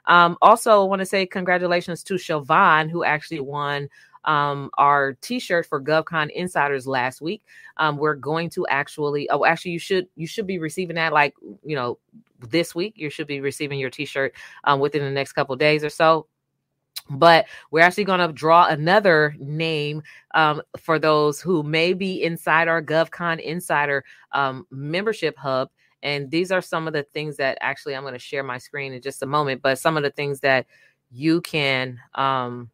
Um, 0.07 0.37
also, 0.41 0.85
want 0.85 0.99
to 0.99 1.05
say 1.05 1.25
congratulations 1.25 2.03
to 2.03 2.15
Siobhan, 2.15 2.91
who 2.91 3.03
actually 3.03 3.39
won 3.39 3.89
um, 4.25 4.69
our 4.77 5.13
t-shirt 5.21 5.65
for 5.65 5.81
GovCon 5.81 6.29
Insiders 6.31 6.85
last 6.85 7.21
week. 7.21 7.43
Um, 7.77 7.97
we're 7.97 8.15
going 8.15 8.49
to 8.51 8.65
actually, 8.67 9.29
oh, 9.29 9.45
actually, 9.45 9.71
you 9.71 9.79
should 9.79 10.07
you 10.15 10.27
should 10.27 10.47
be 10.47 10.59
receiving 10.59 10.95
that 10.97 11.13
like 11.13 11.33
you 11.63 11.75
know 11.75 11.97
this 12.39 12.75
week. 12.75 12.93
You 12.97 13.09
should 13.09 13.27
be 13.27 13.41
receiving 13.41 13.79
your 13.79 13.89
t-shirt 13.89 14.33
um, 14.65 14.79
within 14.79 15.03
the 15.03 15.11
next 15.11 15.33
couple 15.33 15.55
days 15.55 15.83
or 15.83 15.89
so 15.89 16.27
but 17.09 17.45
we're 17.71 17.81
actually 17.81 18.03
going 18.03 18.19
to 18.19 18.33
draw 18.33 18.65
another 18.67 19.35
name 19.39 20.01
um, 20.33 20.61
for 20.77 20.97
those 20.97 21.39
who 21.39 21.61
may 21.61 21.93
be 21.93 22.23
inside 22.23 22.67
our 22.67 22.81
GovCon 22.81 23.39
Insider 23.39 24.03
um, 24.31 24.65
membership 24.71 25.37
hub. 25.37 25.69
And 26.01 26.29
these 26.29 26.51
are 26.51 26.61
some 26.61 26.87
of 26.87 26.93
the 26.93 27.03
things 27.03 27.37
that 27.37 27.57
actually 27.61 27.95
I'm 27.95 28.03
going 28.03 28.13
to 28.13 28.19
share 28.19 28.43
my 28.43 28.57
screen 28.57 28.93
in 28.93 29.01
just 29.01 29.23
a 29.23 29.27
moment, 29.27 29.61
but 29.61 29.79
some 29.79 29.97
of 29.97 30.03
the 30.03 30.11
things 30.11 30.39
that 30.41 30.65
you 31.11 31.41
can 31.41 31.99
um, 32.15 32.69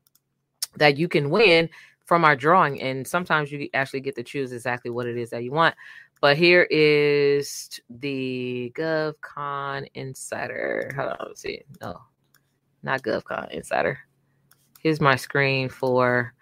that 0.78 0.98
you 0.98 1.08
can 1.08 1.30
win 1.30 1.70
from 2.06 2.26
our 2.26 2.36
drawing. 2.36 2.82
And 2.82 3.08
sometimes 3.08 3.52
you 3.52 3.70
actually 3.74 4.02
get 4.02 4.16
to 4.16 4.24
choose 4.24 4.52
exactly 4.52 4.92
what 4.92 5.08
it 5.08 5.18
is 5.18 5.30
that 5.30 5.44
you 5.44 5.52
want. 5.52 5.76
But 6.20 6.38
here 6.38 6.68
is 6.70 7.80
the 7.90 8.72
GovCon 8.76 9.88
Insider. 9.96 10.92
Hold 10.96 11.10
on, 11.10 11.18
let's 11.28 11.42
see. 11.42 11.64
No, 11.82 12.00
not 12.84 13.02
GovCon 13.02 13.50
Insider. 13.52 14.00
Here's 14.80 15.02
my 15.02 15.16
screen 15.16 15.70
for 15.70 16.34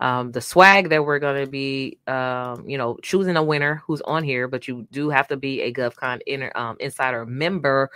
um, 0.00 0.32
the 0.32 0.40
swag 0.40 0.90
that 0.90 1.04
we're 1.04 1.18
going 1.18 1.44
to 1.44 1.50
be, 1.50 1.98
um, 2.06 2.68
you 2.68 2.78
know, 2.78 2.96
choosing 3.02 3.36
a 3.36 3.42
winner 3.42 3.82
who's 3.86 4.02
on 4.02 4.22
here, 4.22 4.48
but 4.48 4.68
you 4.68 4.86
do 4.92 5.08
have 5.10 5.28
to 5.28 5.36
be 5.36 5.62
a 5.62 5.72
GovCon 5.72 6.20
um, 6.54 6.76
Insider 6.80 7.26
member 7.26 7.90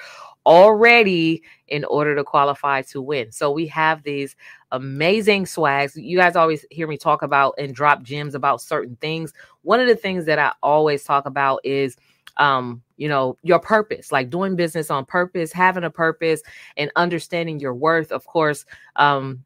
already 0.47 1.43
in 1.69 1.85
order 1.85 2.15
to 2.15 2.25
qualify 2.25 2.83
to 2.83 3.03
win. 3.03 3.31
So 3.31 3.51
we 3.51 3.67
have 3.69 4.03
these 4.03 4.37
amazing 4.73 5.47
swags. 5.47 5.97
You 5.97 6.17
guys 6.17 6.37
always 6.37 6.65
hear 6.71 6.87
me 6.87 6.97
talk 6.97 7.23
about 7.23 7.55
and 7.59 7.75
drop 7.75 8.03
gems 8.03 8.35
about 8.35 8.61
certain 8.61 8.97
things. 8.97 9.33
One 9.63 9.81
of 9.81 9.89
the 9.89 9.97
things 9.97 10.25
that 10.27 10.39
I 10.39 10.53
always 10.63 11.05
talk 11.05 11.27
about 11.27 11.61
is 11.65 11.97
um 12.37 12.81
you 12.97 13.09
know 13.09 13.37
your 13.43 13.59
purpose 13.59 14.13
like 14.13 14.31
doing 14.31 14.55
business 14.55 14.89
on 14.89 15.05
purpose 15.05 15.53
having 15.53 15.83
a 15.83 15.91
purpose 15.91 16.43
and 16.77 16.89
understanding 16.95 17.59
your 17.59 17.75
worth 17.75 18.13
of 18.13 18.25
course 18.25 18.65
um 18.95 19.45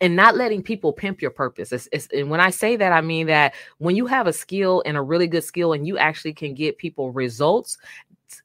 and 0.00 0.14
not 0.14 0.36
letting 0.36 0.62
people 0.62 0.92
pimp 0.92 1.20
your 1.20 1.30
purpose. 1.30 1.72
It's, 1.72 1.88
it's, 1.92 2.08
and 2.12 2.30
when 2.30 2.40
I 2.40 2.50
say 2.50 2.76
that, 2.76 2.92
I 2.92 3.00
mean 3.00 3.26
that 3.26 3.54
when 3.78 3.96
you 3.96 4.06
have 4.06 4.26
a 4.26 4.32
skill 4.32 4.82
and 4.86 4.96
a 4.96 5.02
really 5.02 5.26
good 5.26 5.44
skill 5.44 5.72
and 5.72 5.86
you 5.86 5.98
actually 5.98 6.34
can 6.34 6.54
get 6.54 6.78
people 6.78 7.10
results, 7.10 7.78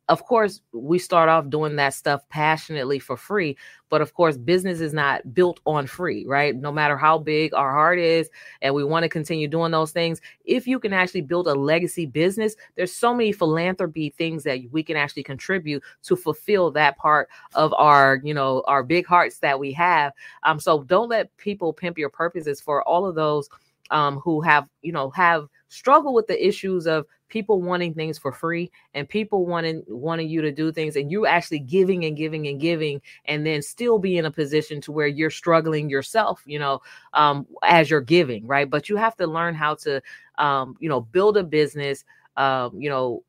of 0.10 0.24
course, 0.26 0.62
we 0.72 1.00
start 1.00 1.30
off 1.30 1.50
doing 1.50 1.76
that 1.78 1.94
stuff 1.94 2.28
passionately 2.30 3.00
for 3.00 3.18
free. 3.18 3.58
But 3.90 4.02
of 4.02 4.14
course, 4.14 4.38
business 4.38 4.80
is 4.80 4.94
not 4.94 5.34
built 5.34 5.60
on 5.66 5.88
free, 5.88 6.26
right? 6.26 6.56
No 6.56 6.72
matter 6.72 6.98
how 6.98 7.20
big 7.20 7.54
our 7.54 7.72
heart 7.72 8.00
is, 8.00 8.30
and 8.62 8.74
we 8.74 8.84
want 8.84 9.04
to 9.04 9.10
continue 9.10 9.48
doing 9.48 9.72
those 9.72 9.92
things, 9.92 10.20
if 10.46 10.66
you 10.68 10.80
can 10.80 10.94
actually 10.94 11.22
build 11.22 11.48
a 11.48 11.54
legacy 11.54 12.06
business, 12.06 12.56
there's 12.76 12.94
so 12.94 13.14
many 13.14 13.32
philanthropy 13.32 14.10
things 14.10 14.44
that 14.44 14.60
we 14.72 14.84
can 14.84 14.98
actually 14.98 15.24
contribute 15.24 15.84
to 16.04 16.16
fulfill 16.16 16.72
that 16.72 16.98
part 16.98 17.30
of 17.54 17.74
our, 17.74 18.20
you 18.24 18.34
know, 18.34 18.64
our 18.68 18.84
big 18.84 19.06
hearts 19.06 19.40
that 19.40 19.60
we 19.60 19.72
have. 19.74 20.12
Um, 20.44 20.60
so 20.60 20.84
don't 20.84 21.10
let 21.10 21.36
people 21.38 21.72
pimp 21.72 21.98
your 21.98 22.10
purposes 22.10 22.60
for 22.60 22.82
all 22.88 23.06
of 23.06 23.16
those 23.16 23.48
um, 23.92 24.20
who 24.20 24.42
have, 24.42 24.68
you 24.82 24.92
know, 24.92 25.10
have 25.12 25.48
struggle 25.74 26.14
with 26.14 26.28
the 26.28 26.48
issues 26.48 26.86
of 26.86 27.06
people 27.30 27.62
wanting 27.62 27.96
things 27.96 28.20
for 28.20 28.32
free 28.32 28.72
and 28.94 29.10
people 29.10 29.46
wanting 29.48 29.84
wanting 29.88 30.30
you 30.30 30.40
to 30.42 30.52
do 30.52 30.72
things 30.72 30.96
and 30.96 31.12
you 31.12 31.26
actually 31.26 31.58
giving 31.58 32.06
and 32.06 32.16
giving 32.16 32.48
and 32.48 32.62
giving 32.62 33.02
and 33.26 33.44
then 33.44 33.60
still 33.60 33.98
be 33.98 34.18
in 34.18 34.26
a 34.26 34.32
position 34.32 34.80
to 34.80 34.92
where 34.92 35.08
you're 35.08 35.32
struggling 35.32 35.90
yourself 35.90 36.44
you 36.46 36.60
know 36.60 36.80
um, 37.14 37.48
as 37.64 37.90
you're 37.90 38.02
giving 38.02 38.46
right? 38.46 38.70
But 38.70 38.88
you 38.88 38.98
have 38.98 39.16
to 39.18 39.26
learn 39.26 39.56
how 39.56 39.76
to 39.76 40.02
um, 40.38 40.78
you 40.80 40.90
know 40.90 41.02
build 41.02 41.38
a 41.38 41.44
business 41.44 42.06
um, 42.38 42.80
you 42.80 42.90
know 42.90 43.24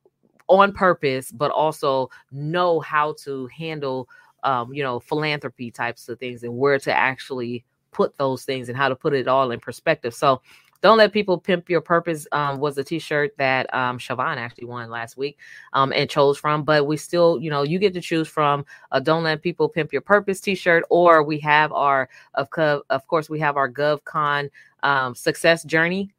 on 0.47 0.73
purpose 0.73 1.33
but 1.33 1.51
also 1.51 2.11
know 2.31 2.81
how 2.81 3.15
to 3.25 3.47
handle 3.47 4.07
um, 4.43 4.75
you 4.75 4.83
know 4.83 5.01
philanthropy 5.01 5.71
types 5.71 6.11
of 6.11 6.19
things 6.19 6.43
and 6.43 6.55
where 6.55 6.79
to 6.79 6.93
actually 6.93 7.65
put 7.95 8.19
those 8.19 8.45
things 8.45 8.69
and 8.69 8.77
how 8.77 8.91
to 8.91 8.97
put 8.97 9.15
it 9.15 9.27
all 9.27 9.51
in 9.51 9.61
perspective. 9.61 10.13
So 10.13 10.43
don't 10.85 10.99
let 10.99 11.15
people 11.15 11.39
pimp 11.39 11.71
your 11.71 11.81
purpose 11.81 12.27
um, 12.33 12.61
was 12.61 12.77
a 12.77 12.85
t-shirt 12.85 13.35
that 13.39 13.73
um, 13.75 13.99
Siobhan 13.99 14.37
actually 14.37 14.67
won 14.67 14.91
last 14.91 15.17
week 15.17 15.39
um, 15.73 15.95
and 15.95 16.11
chose 16.11 16.37
from. 16.37 16.63
But 16.63 16.87
we 16.87 16.99
still, 16.99 17.41
you 17.41 17.49
know, 17.49 17.63
you 17.63 17.79
get 17.79 17.95
to 17.95 18.03
choose 18.03 18.29
from 18.29 18.67
a 18.93 19.01
don't 19.01 19.23
let 19.23 19.41
people 19.41 19.67
pimp 19.67 19.95
your 19.95 20.03
purpose 20.03 20.43
t-shirt, 20.43 20.85
or 20.91 21.23
we 21.23 21.39
have 21.39 21.73
our 21.73 22.11
of 22.35 22.51
of 22.91 23.07
course 23.07 23.31
we 23.31 23.41
have 23.41 23.57
our 23.57 23.73
GovCon 23.73 24.51
um, 24.83 25.15
success 25.15 25.65
journey 25.65 26.13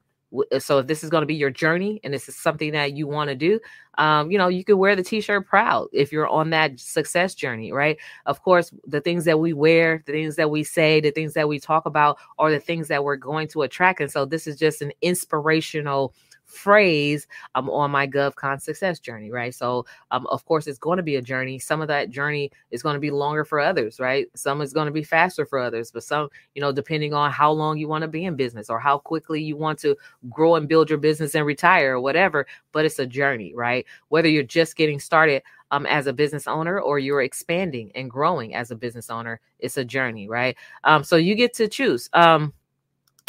so 0.60 0.80
if 0.80 0.88
this 0.88 1.04
is 1.04 1.10
going 1.10 1.22
to 1.22 1.28
be 1.28 1.36
your 1.36 1.50
journey 1.50 2.00
and 2.04 2.14
this 2.14 2.28
is 2.28 2.36
something 2.36 2.72
that 2.72 2.94
you 2.94 3.08
want 3.08 3.30
to 3.30 3.36
do 3.36 3.60
um, 3.98 4.30
you 4.30 4.38
know 4.38 4.48
you 4.48 4.64
can 4.64 4.78
wear 4.78 4.96
the 4.96 5.04
t-shirt 5.04 5.48
proud 5.48 5.88
if 5.94 6.12
you're 6.12 6.28
on 6.28 6.50
that 6.50 6.80
success 6.80 7.34
journey 7.36 7.72
right? 7.72 7.98
Of 8.26 8.42
course 8.42 8.74
the 8.86 9.02
things 9.02 9.26
that 9.26 9.40
we 9.40 9.54
wear 9.54 10.04
the 10.06 10.12
things 10.12 10.36
that 10.36 10.50
we 10.50 10.64
say 10.64 11.00
the 11.00 11.12
things 11.12 11.34
that 11.34 11.48
we 11.48 11.60
talk 11.60 11.86
about 11.86 12.18
are 12.40 12.52
the 12.52 12.60
things 12.60 12.88
that 12.88 13.04
we're 13.04 13.16
going 13.16 13.48
to 13.50 13.62
attract 13.62 14.02
and 14.02 14.12
so 14.12 14.26
this 14.26 14.48
is 14.48 14.58
just 14.58 14.82
an 14.82 14.92
inspirational 15.02 16.14
phrase 16.46 17.28
um, 17.56 17.70
on 17.70 17.92
my 17.92 18.08
GovCon 18.08 18.62
success 18.62 19.00
journey, 19.00 19.32
right? 19.32 19.54
So, 19.54 19.86
um, 20.12 20.26
of 20.28 20.46
course, 20.46 20.68
it's 20.68 20.78
going 20.80 20.98
to 20.98 21.04
be 21.04 21.18
a 21.18 21.22
journey. 21.22 21.60
Some 21.60 21.82
of 21.82 21.88
that 21.88 22.10
journey 22.10 22.52
is 22.72 22.84
going 22.84 22.94
to 22.94 23.00
be 23.00 23.12
longer 23.12 23.44
for 23.44 23.60
others, 23.60 24.00
right? 24.00 24.28
Some 24.36 24.62
is 24.62 24.74
going 24.74 24.86
to 24.86 24.92
be 24.92 25.04
faster 25.04 25.46
for 25.46 25.60
others, 25.60 25.92
but 25.92 26.04
some, 26.04 26.30
you 26.54 26.62
know, 26.62 26.72
depending 26.72 27.14
on 27.14 27.32
how 27.32 27.52
long 27.52 27.78
you 27.78 27.88
want 27.88 28.04
to 28.04 28.08
be 28.08 28.26
in 28.26 28.36
business 28.36 28.70
or 28.70 28.80
how 28.80 28.98
quickly 28.98 29.42
you 29.42 29.58
want 29.58 29.80
to 29.80 29.96
grow 30.30 30.56
and 30.56 30.68
build 30.68 30.90
your 30.90 31.00
business 31.00 31.36
and 31.36 31.46
retire 31.46 31.96
or 31.96 32.02
whatever. 32.02 32.46
But 32.72 32.86
it's 32.86 33.00
a 33.00 33.06
journey, 33.06 33.54
right? 33.56 33.86
Whether 34.10 34.30
you're 34.30 34.44
just 34.44 34.76
getting 34.76 35.00
started 35.00 35.44
um, 35.72 35.86
as 35.86 36.08
a 36.08 36.14
business 36.14 36.48
owner 36.48 36.80
or 36.80 37.00
you're 37.00 37.24
expanding 37.24 37.92
and 37.96 38.10
growing 38.10 38.56
as 38.56 38.72
a 38.72 38.76
business 38.76 39.10
owner, 39.10 39.40
it's 39.60 39.78
a 39.78 39.86
journey, 39.86 40.28
right? 40.28 40.56
Um, 40.84 41.04
so 41.04 41.16
you 41.16 41.36
get 41.36 41.54
to 41.56 41.68
choose 41.68 42.10
um, 42.14 42.54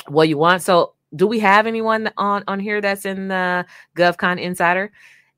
what 0.09 0.29
you 0.29 0.39
want. 0.39 0.63
So 0.63 0.93
do 1.15 1.27
we 1.27 1.39
have 1.39 1.67
anyone 1.67 2.11
on 2.17 2.43
on 2.49 2.59
here 2.59 2.81
that's 2.81 3.05
in 3.05 3.29
the 3.29 3.65
GovCon 3.97 4.41
Insider? 4.41 4.91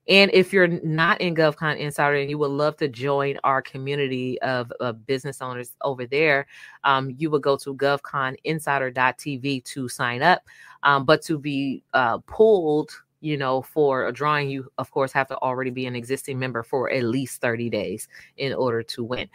And 0.09 0.31
if 0.33 0.55
you're 0.55 0.69
not 0.69 1.21
in 1.21 1.35
GovCon 1.35 1.77
Insider 1.79 2.17
and 2.17 2.31
you 2.31 2.39
would 2.39 2.51
love 2.51 2.79
to 2.79 2.89
join 2.89 3.39
our 3.45 3.61
community 3.61 4.41
of, 4.41 4.73
of 4.81 5.05
business 5.07 5.43
owners 5.43 5.77
over 5.83 6.07
there, 6.07 6.47
um, 6.85 7.15
you 7.19 7.31
would 7.31 7.43
go 7.43 7.59
to 7.59 7.75
govconinsider.tv 7.75 9.65
to 9.65 9.89
sign 9.89 10.23
up. 10.23 10.43
Um, 10.83 11.05
but 11.05 11.21
to 11.23 11.39
be 11.39 11.83
uh, 11.93 12.19
pulled 12.19 12.91
you 13.21 13.37
know, 13.37 13.63
for 13.63 14.07
a 14.07 14.13
drawing, 14.13 14.49
you 14.49 14.71
of 14.79 14.91
course 14.91 15.13
have 15.13 15.29
to 15.29 15.37
already 15.39 15.71
be 15.71 15.87
an 15.87 15.97
existing 15.97 16.39
member 16.39 16.63
for 16.63 16.91
at 16.91 17.03
least 17.03 17.41
30 17.41 17.69
days 17.69 18.09
in 18.37 18.53
order 18.55 18.83
to 18.83 19.03
win. 19.03 19.29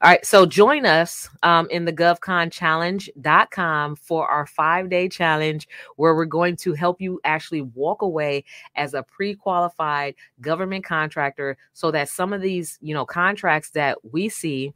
All 0.00 0.08
right, 0.08 0.24
so 0.24 0.46
join 0.46 0.86
us 0.86 1.28
um, 1.42 1.68
in 1.70 1.84
the 1.84 1.92
govconchallenge.com 1.92 3.96
for 3.96 4.28
our 4.28 4.46
five 4.46 4.88
day 4.88 5.08
challenge 5.08 5.66
where 5.96 6.14
we're 6.14 6.24
going 6.24 6.54
to 6.58 6.72
help 6.72 7.00
you 7.00 7.20
actually 7.24 7.62
walk 7.62 8.02
away 8.02 8.44
as 8.76 8.94
a 8.94 9.02
pre 9.02 9.34
qualified 9.34 10.14
government 10.40 10.84
contractor 10.84 11.56
so 11.72 11.90
that 11.90 12.08
some 12.08 12.32
of 12.32 12.40
these, 12.40 12.78
you 12.80 12.94
know, 12.94 13.04
contracts 13.04 13.70
that 13.70 13.98
we 14.04 14.28
see. 14.28 14.72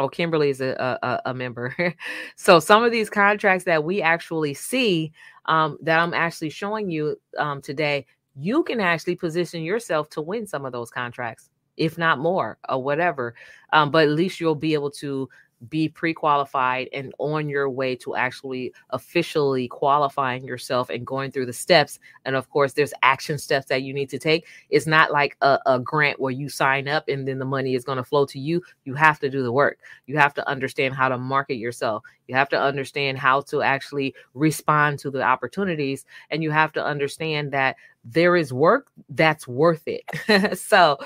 Oh, 0.00 0.08
Kimberly 0.08 0.50
is 0.50 0.60
a, 0.60 0.98
a, 1.04 1.20
a 1.26 1.34
member. 1.34 1.94
so 2.34 2.58
some 2.58 2.82
of 2.82 2.90
these 2.90 3.08
contracts 3.08 3.64
that 3.66 3.84
we 3.84 4.02
actually 4.02 4.54
see 4.54 5.12
um, 5.44 5.78
that 5.82 6.00
I'm 6.00 6.14
actually 6.14 6.50
showing 6.50 6.90
you 6.90 7.14
um, 7.38 7.62
today, 7.62 8.06
you 8.34 8.64
can 8.64 8.80
actually 8.80 9.14
position 9.14 9.62
yourself 9.62 10.10
to 10.10 10.20
win 10.20 10.48
some 10.48 10.64
of 10.64 10.72
those 10.72 10.90
contracts 10.90 11.48
if 11.76 11.98
not 11.98 12.18
more 12.18 12.58
or 12.68 12.82
whatever. 12.82 13.34
Um, 13.72 13.90
but 13.90 14.04
at 14.04 14.10
least 14.14 14.40
you'll 14.40 14.54
be 14.54 14.74
able 14.74 14.90
to 14.92 15.28
be 15.68 15.88
pre-qualified 15.88 16.88
and 16.92 17.12
on 17.18 17.48
your 17.48 17.68
way 17.70 17.94
to 17.96 18.16
actually 18.16 18.72
officially 18.90 19.68
qualifying 19.68 20.44
yourself 20.44 20.90
and 20.90 21.06
going 21.06 21.30
through 21.30 21.46
the 21.46 21.52
steps 21.52 21.98
and 22.24 22.36
of 22.36 22.48
course 22.50 22.72
there's 22.72 22.92
action 23.02 23.38
steps 23.38 23.66
that 23.66 23.82
you 23.82 23.94
need 23.94 24.10
to 24.10 24.18
take. 24.18 24.46
It's 24.70 24.86
not 24.86 25.12
like 25.12 25.36
a, 25.40 25.58
a 25.66 25.78
grant 25.78 26.20
where 26.20 26.32
you 26.32 26.48
sign 26.48 26.88
up 26.88 27.08
and 27.08 27.26
then 27.26 27.38
the 27.38 27.44
money 27.44 27.74
is 27.74 27.84
going 27.84 27.98
to 27.98 28.04
flow 28.04 28.26
to 28.26 28.38
you. 28.38 28.62
You 28.84 28.94
have 28.94 29.18
to 29.20 29.30
do 29.30 29.42
the 29.42 29.52
work. 29.52 29.78
You 30.06 30.18
have 30.18 30.34
to 30.34 30.48
understand 30.48 30.94
how 30.94 31.08
to 31.08 31.18
market 31.18 31.56
yourself. 31.56 32.02
You 32.26 32.34
have 32.34 32.48
to 32.50 32.60
understand 32.60 33.18
how 33.18 33.42
to 33.42 33.62
actually 33.62 34.14
respond 34.34 34.98
to 35.00 35.10
the 35.10 35.22
opportunities 35.22 36.04
and 36.30 36.42
you 36.42 36.50
have 36.50 36.72
to 36.72 36.84
understand 36.84 37.52
that 37.52 37.76
there 38.04 38.36
is 38.36 38.52
work 38.52 38.88
that's 39.08 39.48
worth 39.48 39.82
it. 39.86 40.58
so, 40.58 40.98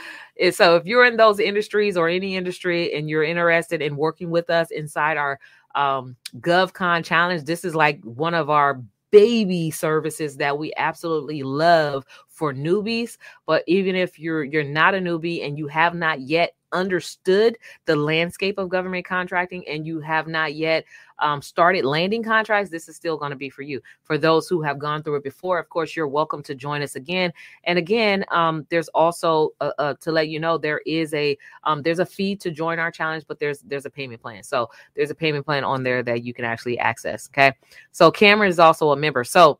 so 0.52 0.76
if 0.76 0.84
you're 0.84 1.04
in 1.04 1.16
those 1.16 1.38
industries 1.38 1.96
or 1.96 2.08
any 2.08 2.36
industry 2.36 2.94
and 2.94 3.08
you're 3.08 3.22
interested 3.22 3.80
in 3.80 3.96
working 3.96 4.30
with 4.30 4.50
us 4.50 4.70
inside 4.70 5.16
our 5.16 5.38
um, 5.74 6.16
GovCon 6.40 7.04
challenge, 7.04 7.44
this 7.44 7.64
is 7.64 7.74
like 7.74 8.02
one 8.02 8.34
of 8.34 8.50
our 8.50 8.82
baby 9.10 9.70
services 9.70 10.36
that 10.36 10.58
we 10.58 10.72
absolutely 10.76 11.42
love 11.42 12.04
for 12.28 12.52
newbies 12.52 13.16
but 13.46 13.64
even 13.66 13.96
if 13.96 14.18
you're 14.18 14.44
you're 14.44 14.62
not 14.62 14.94
a 14.94 14.98
newbie 14.98 15.46
and 15.46 15.56
you 15.56 15.66
have 15.66 15.94
not 15.94 16.20
yet 16.20 16.54
understood 16.72 17.58
the 17.86 17.96
landscape 17.96 18.58
of 18.58 18.68
government 18.68 19.04
contracting 19.04 19.66
and 19.68 19.86
you 19.86 20.00
have 20.00 20.26
not 20.26 20.54
yet 20.54 20.84
um, 21.18 21.42
started 21.42 21.84
landing 21.84 22.22
contracts, 22.22 22.70
this 22.70 22.88
is 22.88 22.96
still 22.96 23.16
going 23.16 23.30
to 23.30 23.36
be 23.36 23.50
for 23.50 23.62
you. 23.62 23.80
For 24.04 24.18
those 24.18 24.48
who 24.48 24.62
have 24.62 24.78
gone 24.78 25.02
through 25.02 25.16
it 25.16 25.24
before, 25.24 25.58
of 25.58 25.68
course, 25.68 25.96
you're 25.96 26.08
welcome 26.08 26.42
to 26.44 26.54
join 26.54 26.82
us 26.82 26.96
again. 26.96 27.32
And 27.64 27.78
again, 27.78 28.24
um, 28.30 28.66
there's 28.70 28.88
also 28.88 29.50
uh, 29.60 29.72
uh, 29.78 29.94
to 30.00 30.12
let 30.12 30.28
you 30.28 30.38
know 30.40 30.58
there 30.58 30.80
is 30.86 31.12
a 31.14 31.36
um, 31.64 31.82
there's 31.82 31.98
a 31.98 32.06
fee 32.06 32.36
to 32.36 32.50
join 32.50 32.78
our 32.78 32.90
challenge, 32.90 33.24
but 33.26 33.38
there's 33.38 33.60
there's 33.60 33.86
a 33.86 33.90
payment 33.90 34.22
plan. 34.22 34.42
So 34.42 34.70
there's 34.94 35.10
a 35.10 35.14
payment 35.14 35.44
plan 35.44 35.64
on 35.64 35.82
there 35.82 36.02
that 36.02 36.22
you 36.22 36.32
can 36.32 36.44
actually 36.44 36.78
access. 36.78 37.28
Okay, 37.28 37.52
so 37.92 38.10
Cameron 38.10 38.50
is 38.50 38.58
also 38.58 38.90
a 38.90 38.96
member. 38.96 39.24
So 39.24 39.58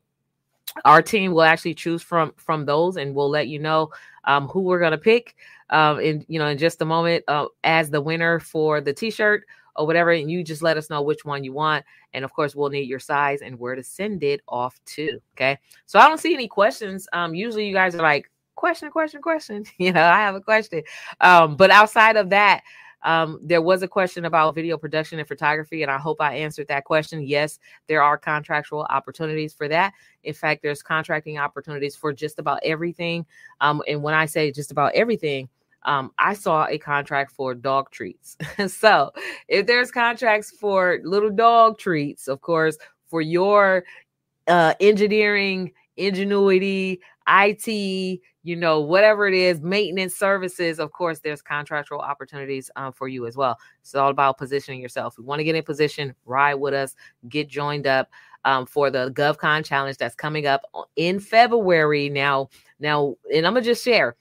our 0.85 1.03
team 1.03 1.33
will 1.33 1.43
actually 1.43 1.75
choose 1.75 2.03
from 2.03 2.33
from 2.37 2.65
those, 2.67 2.97
and 2.97 3.15
we'll 3.15 3.31
let 3.31 3.49
you 3.49 3.59
know 3.59 3.91
um, 4.25 4.49
who 4.49 4.61
we're 4.61 4.79
going 4.79 4.93
to 4.93 4.99
pick 4.99 5.35
um, 5.71 6.01
in 6.01 6.25
you 6.29 6.39
know 6.39 6.47
in 6.47 6.59
just 6.59 6.83
a 6.83 6.85
moment 6.85 7.25
uh, 7.29 7.47
as 7.65 7.91
the 7.91 8.01
winner 8.01 8.41
for 8.41 8.81
the 8.81 8.93
T-shirt 8.93 9.45
or 9.77 9.87
whatever, 9.87 10.11
and 10.11 10.31
you 10.31 10.43
just 10.43 10.63
let 10.63 10.77
us 10.77 10.91
know 10.91 11.03
which 11.03 11.25
one 11.25 11.45
you 11.45 11.53
want, 11.53 11.85
and 12.13 12.25
of 12.25 12.33
course 12.33 12.55
we'll 12.55 12.71
need 12.71 12.89
your 12.89 12.99
size 12.99 13.41
and 13.43 13.59
where 13.59 13.75
to 13.75 13.83
send 13.83 14.23
it 14.23 14.41
off 14.49 14.79
to. 14.87 15.21
Okay, 15.37 15.59
so 15.87 15.99
I 15.99 16.09
don't 16.09 16.19
see 16.19 16.35
any 16.35 16.49
questions. 16.49 17.09
Um, 17.13 17.35
usually 17.35 17.67
you 17.67 17.75
guys 17.75 17.95
are 17.95 18.03
like 18.03 18.31
question, 18.55 18.91
question, 18.91 19.23
question. 19.23 19.65
You 19.79 19.93
know, 19.93 20.03
I 20.03 20.19
have 20.19 20.35
a 20.35 20.41
question. 20.41 20.83
Um, 21.21 21.57
but 21.57 21.71
outside 21.71 22.17
of 22.17 22.31
that. 22.31 22.63
Um, 23.03 23.39
there 23.41 23.63
was 23.63 23.85
a 23.85 23.89
question 23.89 24.25
about 24.25 24.57
video 24.57 24.77
production 24.77 25.21
and 25.21 25.29
photography, 25.29 25.83
and 25.83 25.91
I 25.91 25.99
hope 25.99 26.21
I 26.21 26.35
answered 26.35 26.67
that 26.67 26.85
question. 26.85 27.23
Yes, 27.23 27.61
there 27.87 28.03
are 28.03 28.19
contractual 28.19 28.87
opportunities 28.91 29.55
for 29.55 29.69
that. 29.69 29.93
In 30.25 30.35
fact, 30.35 30.63
there's 30.63 30.83
contracting 30.83 31.39
opportunities 31.39 31.95
for 31.95 32.13
just 32.13 32.41
about 32.41 32.59
everything. 32.65 33.25
Um, 33.61 33.83
and 33.87 34.03
when 34.03 34.15
I 34.15 34.27
say 34.27 34.51
just 34.51 34.73
about 34.73 34.95
everything, 34.95 35.49
um, 35.85 36.13
I 36.19 36.35
saw 36.35 36.67
a 36.67 36.79
contract 36.79 37.33
for 37.33 37.55
dog 37.55 37.91
treats. 37.91 38.37
so 38.67 39.13
if 39.49 39.67
there's 39.67 39.91
contracts 39.91 40.51
for 40.51 41.01
little 41.05 41.31
dog 41.31 41.79
treats, 41.79 42.29
of 42.29 42.41
course, 42.41 42.77
for 43.07 43.21
your 43.21 43.85
uh, 44.47 44.75
engineering, 44.81 45.73
ingenuity, 45.97 47.01
IT, 47.29 48.21
you 48.43 48.57
know, 48.57 48.81
whatever 48.81 49.29
it 49.29 49.35
is, 49.35 49.61
maintenance 49.61 50.15
services, 50.17 50.79
of 50.79 50.93
course, 50.93 51.21
there's 51.21 51.43
contractual 51.43 52.01
opportunities 52.01 52.71
um, 52.77 52.93
for 52.93 53.07
you 53.07 53.27
as 53.27 53.37
well. 53.37 53.59
It's 53.83 53.95
all 53.95 54.11
about 54.11 54.39
positioning 54.39 54.81
yourself. 54.81 55.15
If 55.15 55.19
you 55.19 55.25
want 55.25 55.41
to 55.41 55.45
get 55.45 55.55
in 55.55 55.63
position, 55.63 56.15
ride 56.25 56.55
with 56.55 56.73
us, 56.73 56.95
get 57.29 57.49
joined 57.49 57.87
up 57.87 58.09
um, 58.45 58.65
for 58.65 58.91
the 58.91 59.11
GovCon 59.11 59.65
challenge 59.65 59.99
that's 59.99 60.15
coming 60.15 60.47
up 60.47 60.63
in 60.97 61.21
February. 61.21 62.09
Now, 62.09 62.49
now, 62.81 63.17
and 63.35 63.47
I'm 63.47 63.53
gonna 63.55 63.65
just 63.65 63.85
share 63.85 64.17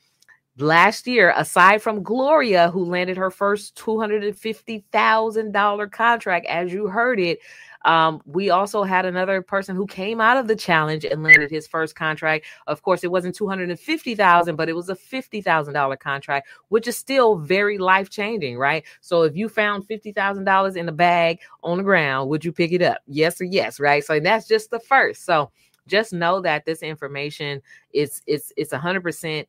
last 0.57 1.07
year, 1.07 1.33
aside 1.35 1.81
from 1.81 2.03
Gloria, 2.03 2.69
who 2.69 2.85
landed 2.85 3.17
her 3.17 3.31
first 3.31 3.75
$250,000 3.75 5.91
contract, 5.91 6.45
as 6.47 6.73
you 6.73 6.87
heard 6.87 7.19
it, 7.19 7.39
um, 7.85 8.21
we 8.25 8.49
also 8.49 8.83
had 8.83 9.05
another 9.05 9.41
person 9.41 9.73
who 9.75 9.87
came 9.87 10.19
out 10.19 10.37
of 10.37 10.47
the 10.47 10.55
challenge 10.55 11.05
and 11.05 11.23
landed 11.23 11.49
his 11.49 11.67
first 11.67 11.95
contract. 11.95 12.45
Of 12.65 12.81
course, 12.81 13.03
it 13.03 13.11
wasn't 13.11 13.35
250,000, 13.35 14.55
but 14.55 14.67
it 14.67 14.75
was 14.75 14.89
a 14.89 14.95
$50,000 14.95 15.99
contract, 15.99 16.47
which 16.69 16.87
is 16.87 16.97
still 16.97 17.37
very 17.37 17.77
life 17.77 18.09
changing, 18.09 18.57
right? 18.57 18.83
So 19.01 19.21
if 19.23 19.35
you 19.35 19.47
found 19.47 19.87
$50,000 19.87 20.75
in 20.75 20.89
a 20.89 20.91
bag 20.91 21.39
on 21.63 21.77
the 21.77 21.83
ground, 21.83 22.29
would 22.29 22.43
you 22.43 22.51
pick 22.51 22.73
it 22.73 22.81
up? 22.81 23.01
Yes 23.07 23.39
or 23.39 23.45
yes, 23.45 23.79
right? 23.79 24.03
So 24.03 24.19
that's 24.19 24.47
just 24.47 24.69
the 24.69 24.79
first. 24.79 25.25
So 25.25 25.51
just 25.87 26.13
know 26.13 26.41
that 26.41 26.65
this 26.65 26.83
information 26.83 27.61
is 27.93 28.21
it's 28.27 28.51
it's 28.57 28.73
100% 28.73 29.47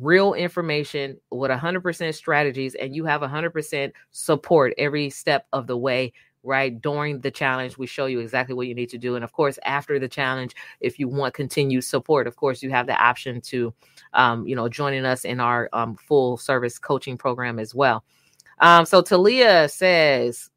real 0.00 0.34
information 0.34 1.18
with 1.30 1.50
100% 1.50 2.14
strategies 2.14 2.74
and 2.74 2.96
you 2.96 3.04
have 3.04 3.20
100% 3.20 3.92
support 4.10 4.72
every 4.78 5.10
step 5.10 5.46
of 5.52 5.66
the 5.66 5.76
way 5.76 6.12
right 6.42 6.80
during 6.80 7.20
the 7.20 7.30
challenge 7.30 7.76
we 7.76 7.86
show 7.86 8.06
you 8.06 8.18
exactly 8.18 8.54
what 8.54 8.66
you 8.66 8.74
need 8.74 8.88
to 8.88 8.96
do 8.96 9.14
and 9.14 9.22
of 9.22 9.32
course 9.32 9.58
after 9.64 9.98
the 9.98 10.08
challenge 10.08 10.54
if 10.80 10.98
you 10.98 11.06
want 11.06 11.34
continued 11.34 11.84
support 11.84 12.26
of 12.26 12.36
course 12.36 12.62
you 12.62 12.70
have 12.70 12.86
the 12.86 12.94
option 12.94 13.42
to 13.42 13.74
um, 14.14 14.46
you 14.46 14.56
know 14.56 14.66
joining 14.68 15.04
us 15.04 15.26
in 15.26 15.38
our 15.38 15.68
um, 15.74 15.96
full 15.96 16.38
service 16.38 16.78
coaching 16.78 17.18
program 17.18 17.58
as 17.58 17.74
well. 17.74 18.04
Um, 18.58 18.86
so 18.86 19.02
talia 19.02 19.68
says 19.68 20.50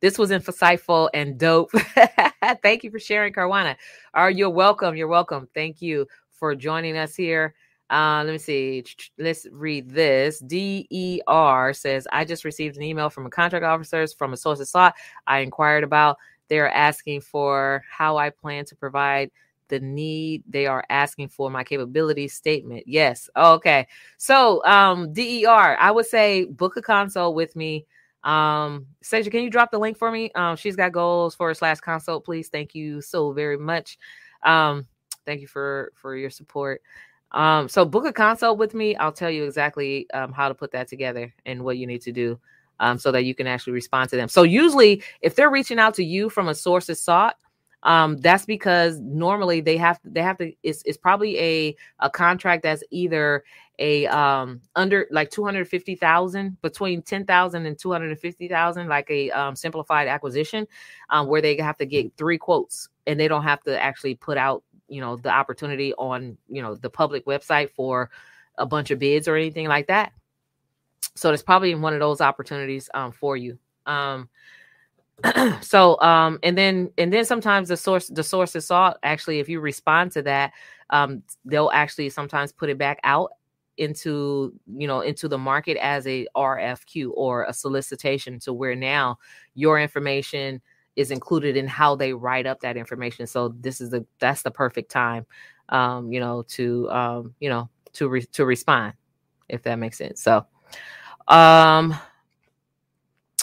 this 0.00 0.18
was 0.18 0.30
insightful 0.30 1.08
and 1.14 1.38
dope. 1.38 1.70
Thank 2.62 2.84
you 2.84 2.90
for 2.90 2.98
sharing 2.98 3.32
Kawana. 3.32 3.76
Are 4.12 4.30
you're 4.30 4.50
welcome 4.50 4.96
you're 4.96 5.08
welcome. 5.08 5.48
Thank 5.54 5.80
you 5.80 6.06
for 6.30 6.54
joining 6.54 6.98
us 6.98 7.16
here 7.16 7.54
uh, 7.90 8.22
let 8.24 8.32
me 8.32 8.38
see. 8.38 8.84
Let's 9.18 9.46
read 9.52 9.90
this. 9.90 10.40
DER 10.40 11.72
says, 11.74 12.06
I 12.10 12.24
just 12.24 12.44
received 12.44 12.76
an 12.76 12.82
email 12.82 13.10
from 13.10 13.26
a 13.26 13.30
contract 13.30 13.64
officers 13.64 14.14
from 14.14 14.32
a 14.32 14.36
sources 14.36 14.70
sought 14.70 14.94
I 15.26 15.40
inquired 15.40 15.84
about. 15.84 16.16
They're 16.48 16.70
asking 16.70 17.22
for 17.22 17.82
how 17.90 18.16
I 18.16 18.30
plan 18.30 18.64
to 18.66 18.76
provide 18.76 19.30
the 19.68 19.80
need 19.80 20.42
they 20.48 20.66
are 20.66 20.84
asking 20.90 21.28
for 21.28 21.50
my 21.50 21.64
capability 21.64 22.28
statement. 22.28 22.84
Yes. 22.86 23.28
okay. 23.36 23.86
So, 24.18 24.64
um, 24.64 25.12
DER, 25.12 25.76
I 25.78 25.90
would 25.90 26.06
say 26.06 26.44
book 26.44 26.76
a 26.76 26.82
consult 26.82 27.34
with 27.34 27.56
me. 27.56 27.86
Um, 28.24 28.86
Sasha, 29.02 29.30
can 29.30 29.42
you 29.42 29.50
drop 29.50 29.70
the 29.70 29.78
link 29.78 29.98
for 29.98 30.10
me? 30.10 30.30
Um, 30.34 30.56
she's 30.56 30.76
got 30.76 30.92
goals 30.92 31.34
forward 31.34 31.54
slash 31.54 31.80
consult, 31.80 32.24
please. 32.24 32.48
Thank 32.48 32.74
you 32.74 33.00
so 33.00 33.32
very 33.32 33.58
much. 33.58 33.98
Um, 34.42 34.86
thank 35.26 35.40
you 35.40 35.46
for 35.46 35.92
for 35.94 36.16
your 36.16 36.30
support. 36.30 36.82
Um, 37.34 37.68
so 37.68 37.84
book 37.84 38.06
a 38.06 38.12
consult 38.12 38.58
with 38.58 38.74
me. 38.74 38.94
I'll 38.96 39.12
tell 39.12 39.30
you 39.30 39.44
exactly 39.44 40.08
um, 40.14 40.32
how 40.32 40.48
to 40.48 40.54
put 40.54 40.70
that 40.70 40.88
together 40.88 41.34
and 41.44 41.64
what 41.64 41.76
you 41.76 41.86
need 41.86 42.00
to 42.02 42.12
do 42.12 42.38
um, 42.78 42.96
so 42.96 43.10
that 43.12 43.24
you 43.24 43.34
can 43.34 43.48
actually 43.48 43.72
respond 43.72 44.08
to 44.10 44.16
them. 44.16 44.28
So 44.28 44.44
usually, 44.44 45.02
if 45.20 45.34
they're 45.34 45.50
reaching 45.50 45.80
out 45.80 45.94
to 45.94 46.04
you 46.04 46.30
from 46.30 46.48
a 46.48 46.54
sources 46.54 47.00
sought, 47.02 47.36
um, 47.82 48.16
that's 48.18 48.46
because 48.46 48.98
normally 49.00 49.60
they 49.60 49.76
have 49.76 50.00
they 50.04 50.22
have 50.22 50.38
to. 50.38 50.52
It's, 50.62 50.82
it's 50.86 50.96
probably 50.96 51.38
a 51.38 51.76
a 51.98 52.08
contract 52.08 52.62
that's 52.62 52.82
either 52.90 53.44
a 53.80 54.06
um 54.06 54.60
under 54.76 55.06
like 55.10 55.30
250,000 55.30 56.62
between 56.62 57.02
10,000 57.02 57.66
and 57.66 57.76
250,000 57.76 58.88
like 58.88 59.10
a 59.10 59.30
um, 59.32 59.56
simplified 59.56 60.06
acquisition 60.06 60.66
um, 61.10 61.26
where 61.26 61.42
they 61.42 61.56
have 61.56 61.76
to 61.78 61.84
get 61.84 62.16
three 62.16 62.38
quotes 62.38 62.88
and 63.06 63.18
they 63.18 63.26
don't 63.26 63.42
have 63.42 63.60
to 63.64 63.82
actually 63.82 64.14
put 64.14 64.38
out 64.38 64.62
you 64.88 65.00
know 65.00 65.16
the 65.16 65.30
opportunity 65.30 65.94
on 65.94 66.36
you 66.48 66.62
know 66.62 66.74
the 66.74 66.90
public 66.90 67.26
website 67.26 67.70
for 67.70 68.10
a 68.58 68.66
bunch 68.66 68.90
of 68.90 68.98
bids 68.98 69.28
or 69.28 69.36
anything 69.36 69.66
like 69.66 69.86
that. 69.88 70.12
So 71.14 71.28
there's 71.28 71.42
probably 71.42 71.74
one 71.74 71.92
of 71.94 72.00
those 72.00 72.20
opportunities 72.20 72.88
um, 72.94 73.12
for 73.12 73.36
you. 73.36 73.58
Um, 73.86 74.28
so 75.60 76.00
um 76.00 76.40
and 76.42 76.58
then 76.58 76.90
and 76.98 77.12
then 77.12 77.24
sometimes 77.24 77.68
the 77.68 77.76
source 77.76 78.08
the 78.08 78.22
source 78.22 78.56
is 78.56 78.66
sought 78.66 78.98
actually 79.04 79.38
if 79.38 79.48
you 79.48 79.60
respond 79.60 80.10
to 80.10 80.20
that 80.20 80.52
um 80.90 81.22
they'll 81.44 81.70
actually 81.72 82.10
sometimes 82.10 82.50
put 82.50 82.68
it 82.68 82.76
back 82.76 82.98
out 83.04 83.30
into 83.76 84.52
you 84.76 84.86
know 84.86 85.00
into 85.00 85.28
the 85.28 85.38
market 85.38 85.76
as 85.76 86.06
a 86.06 86.26
RFQ 86.36 87.12
or 87.14 87.44
a 87.44 87.52
solicitation 87.52 88.38
to 88.40 88.52
where 88.52 88.74
now 88.74 89.18
your 89.54 89.80
information 89.80 90.60
is 90.96 91.10
included 91.10 91.56
in 91.56 91.66
how 91.66 91.94
they 91.94 92.12
write 92.12 92.46
up 92.46 92.60
that 92.60 92.76
information 92.76 93.26
so 93.26 93.48
this 93.60 93.80
is 93.80 93.90
the 93.90 94.04
that's 94.18 94.42
the 94.42 94.50
perfect 94.50 94.90
time 94.90 95.26
um 95.70 96.12
you 96.12 96.20
know 96.20 96.42
to 96.42 96.88
um 96.90 97.34
you 97.40 97.48
know 97.48 97.68
to 97.92 98.08
re- 98.08 98.26
to 98.26 98.44
respond 98.44 98.92
if 99.48 99.62
that 99.62 99.78
makes 99.78 99.98
sense 99.98 100.20
so 100.20 100.44
um 101.28 101.94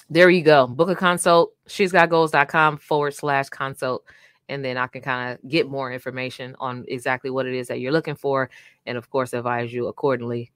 there 0.09 0.29
you 0.29 0.41
go 0.41 0.67
book 0.67 0.89
a 0.89 0.95
consult 0.95 1.53
she's 1.67 1.91
got 1.91 2.09
goals.com 2.09 2.77
forward 2.77 3.13
slash 3.13 3.49
consult 3.49 4.03
and 4.51 4.65
then 4.65 4.75
I 4.75 4.87
can 4.87 5.01
kind 5.01 5.31
of 5.31 5.49
get 5.49 5.69
more 5.69 5.93
information 5.93 6.57
on 6.59 6.83
exactly 6.89 7.29
what 7.29 7.45
it 7.45 7.55
is 7.55 7.69
that 7.69 7.79
you're 7.79 7.93
looking 7.93 8.15
for, 8.15 8.49
and 8.85 8.97
of 8.97 9.09
course, 9.09 9.31
advise 9.31 9.71
you 9.71 9.87
accordingly. 9.87 10.51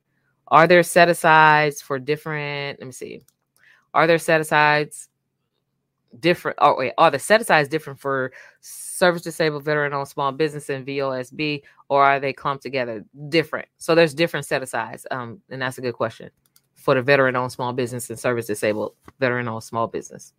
Are 0.50 0.68
there 0.68 0.84
set 0.84 1.08
asides 1.08 1.82
for 1.82 1.98
different? 1.98 2.80
Let 2.80 2.86
me 2.86 2.92
see. 2.92 3.22
Are 3.94 4.06
there 4.06 4.20
set 4.20 4.42
asides 4.42 5.08
different? 6.20 6.58
Oh 6.62 6.76
wait, 6.78 6.94
are 6.98 7.12
the 7.12 7.20
set 7.20 7.42
asides 7.42 7.70
different 7.70 8.00
for 8.00 8.32
service 8.62 9.22
disabled, 9.22 9.64
veteran 9.64 9.94
owned 9.94 10.08
small 10.08 10.32
business 10.32 10.70
and 10.70 10.86
VOSB, 10.86 11.62
or 11.90 12.04
are 12.04 12.20
they 12.20 12.34
clumped 12.34 12.64
together? 12.64 13.04
Different. 13.30 13.68
So 13.78 13.96
there's 13.96 14.14
different 14.14 14.46
set 14.46 14.64
asides, 14.64 15.06
um, 15.12 15.42
and 15.50 15.62
that's 15.62 15.78
a 15.78 15.82
good 15.82 15.94
question 15.94 16.30
for 16.74 16.94
the 16.94 17.02
veteran 17.02 17.36
owned 17.36 17.52
small 17.52 17.74
business 17.74 18.10
and 18.10 18.20
service 18.20 18.48
disabled 18.48 18.94
veteran 19.20 19.48
owned 19.48 19.64
small 19.64 19.88
business. 19.88 20.34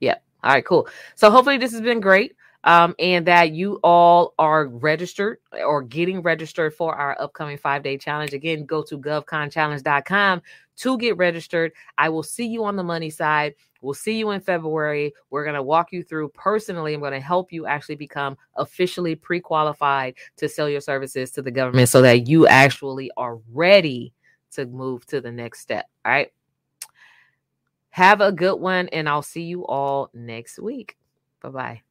Yep. 0.00 0.22
All 0.44 0.52
right, 0.52 0.64
cool. 0.64 0.88
So 1.14 1.30
hopefully 1.30 1.58
this 1.58 1.72
has 1.72 1.80
been 1.80 2.00
great 2.00 2.36
um, 2.64 2.94
and 2.98 3.26
that 3.26 3.52
you 3.52 3.78
all 3.82 4.34
are 4.38 4.66
registered 4.66 5.38
or 5.52 5.82
getting 5.82 6.22
registered 6.22 6.74
for 6.74 6.94
our 6.94 7.20
upcoming 7.20 7.58
five 7.58 7.82
day 7.82 7.96
challenge. 7.96 8.32
Again, 8.32 8.64
go 8.64 8.82
to 8.82 8.98
govconchallenge.com 8.98 10.42
to 10.76 10.98
get 10.98 11.16
registered. 11.16 11.72
I 11.98 12.08
will 12.08 12.22
see 12.22 12.46
you 12.46 12.64
on 12.64 12.76
the 12.76 12.82
money 12.82 13.10
side. 13.10 13.54
We'll 13.84 13.92
see 13.92 14.16
you 14.16 14.30
in 14.30 14.40
February. 14.40 15.12
We're 15.28 15.44
going 15.44 15.56
to 15.56 15.62
walk 15.62 15.92
you 15.92 16.02
through 16.02 16.30
personally. 16.30 16.94
I'm 16.94 17.00
going 17.00 17.12
to 17.12 17.20
help 17.20 17.52
you 17.52 17.66
actually 17.66 17.96
become 17.96 18.38
officially 18.56 19.14
pre 19.14 19.40
qualified 19.40 20.14
to 20.38 20.48
sell 20.48 20.70
your 20.70 20.80
services 20.80 21.30
to 21.32 21.42
the 21.42 21.50
government 21.50 21.90
so 21.90 22.00
that 22.00 22.26
you 22.26 22.46
actually 22.46 23.10
are 23.18 23.38
ready 23.52 24.14
to 24.52 24.64
move 24.64 25.04
to 25.06 25.20
the 25.20 25.30
next 25.30 25.60
step. 25.60 25.84
All 26.04 26.12
right. 26.12 26.32
Have 27.90 28.22
a 28.22 28.32
good 28.32 28.56
one, 28.56 28.88
and 28.88 29.06
I'll 29.06 29.22
see 29.22 29.42
you 29.42 29.66
all 29.66 30.08
next 30.14 30.58
week. 30.58 30.96
Bye 31.42 31.50
bye. 31.50 31.82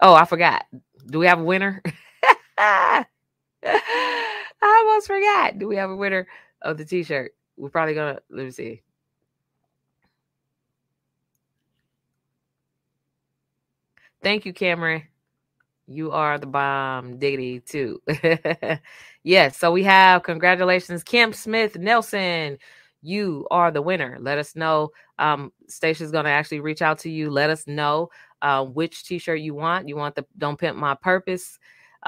Oh, 0.00 0.14
I 0.14 0.24
forgot. 0.24 0.66
Do 1.10 1.18
we 1.18 1.26
have 1.26 1.40
a 1.40 1.44
winner? 1.44 1.82
I 2.58 3.04
almost 4.62 5.08
forgot. 5.08 5.58
Do 5.58 5.66
we 5.66 5.76
have 5.76 5.90
a 5.90 5.96
winner 5.96 6.28
of 6.62 6.78
the 6.78 6.84
t-shirt? 6.84 7.32
We're 7.56 7.70
probably 7.70 7.94
gonna 7.94 8.20
let 8.30 8.44
me 8.44 8.52
see. 8.52 8.82
Thank 14.22 14.44
you, 14.46 14.52
Cameron. 14.52 15.02
You 15.86 16.12
are 16.12 16.38
the 16.38 16.46
bomb, 16.46 17.18
diggity 17.18 17.60
too. 17.60 18.02
yes, 19.22 19.56
so 19.56 19.72
we 19.72 19.82
have 19.84 20.22
congratulations, 20.22 21.02
Kim 21.02 21.32
Smith 21.32 21.76
Nelson. 21.78 22.58
You 23.00 23.46
are 23.50 23.70
the 23.70 23.80
winner. 23.80 24.18
Let 24.20 24.38
us 24.38 24.54
know. 24.54 24.90
Um, 25.18 25.52
Stacia's 25.68 26.10
gonna 26.10 26.28
actually 26.28 26.60
reach 26.60 26.82
out 26.82 26.98
to 27.00 27.10
you. 27.10 27.30
Let 27.30 27.48
us 27.48 27.66
know 27.66 28.10
uh, 28.42 28.64
which 28.64 29.04
t-shirt 29.04 29.40
you 29.40 29.54
want. 29.54 29.88
You 29.88 29.96
want 29.96 30.14
the 30.14 30.26
Don't 30.36 30.58
Pimp 30.58 30.76
My 30.76 30.94
Purpose 30.94 31.58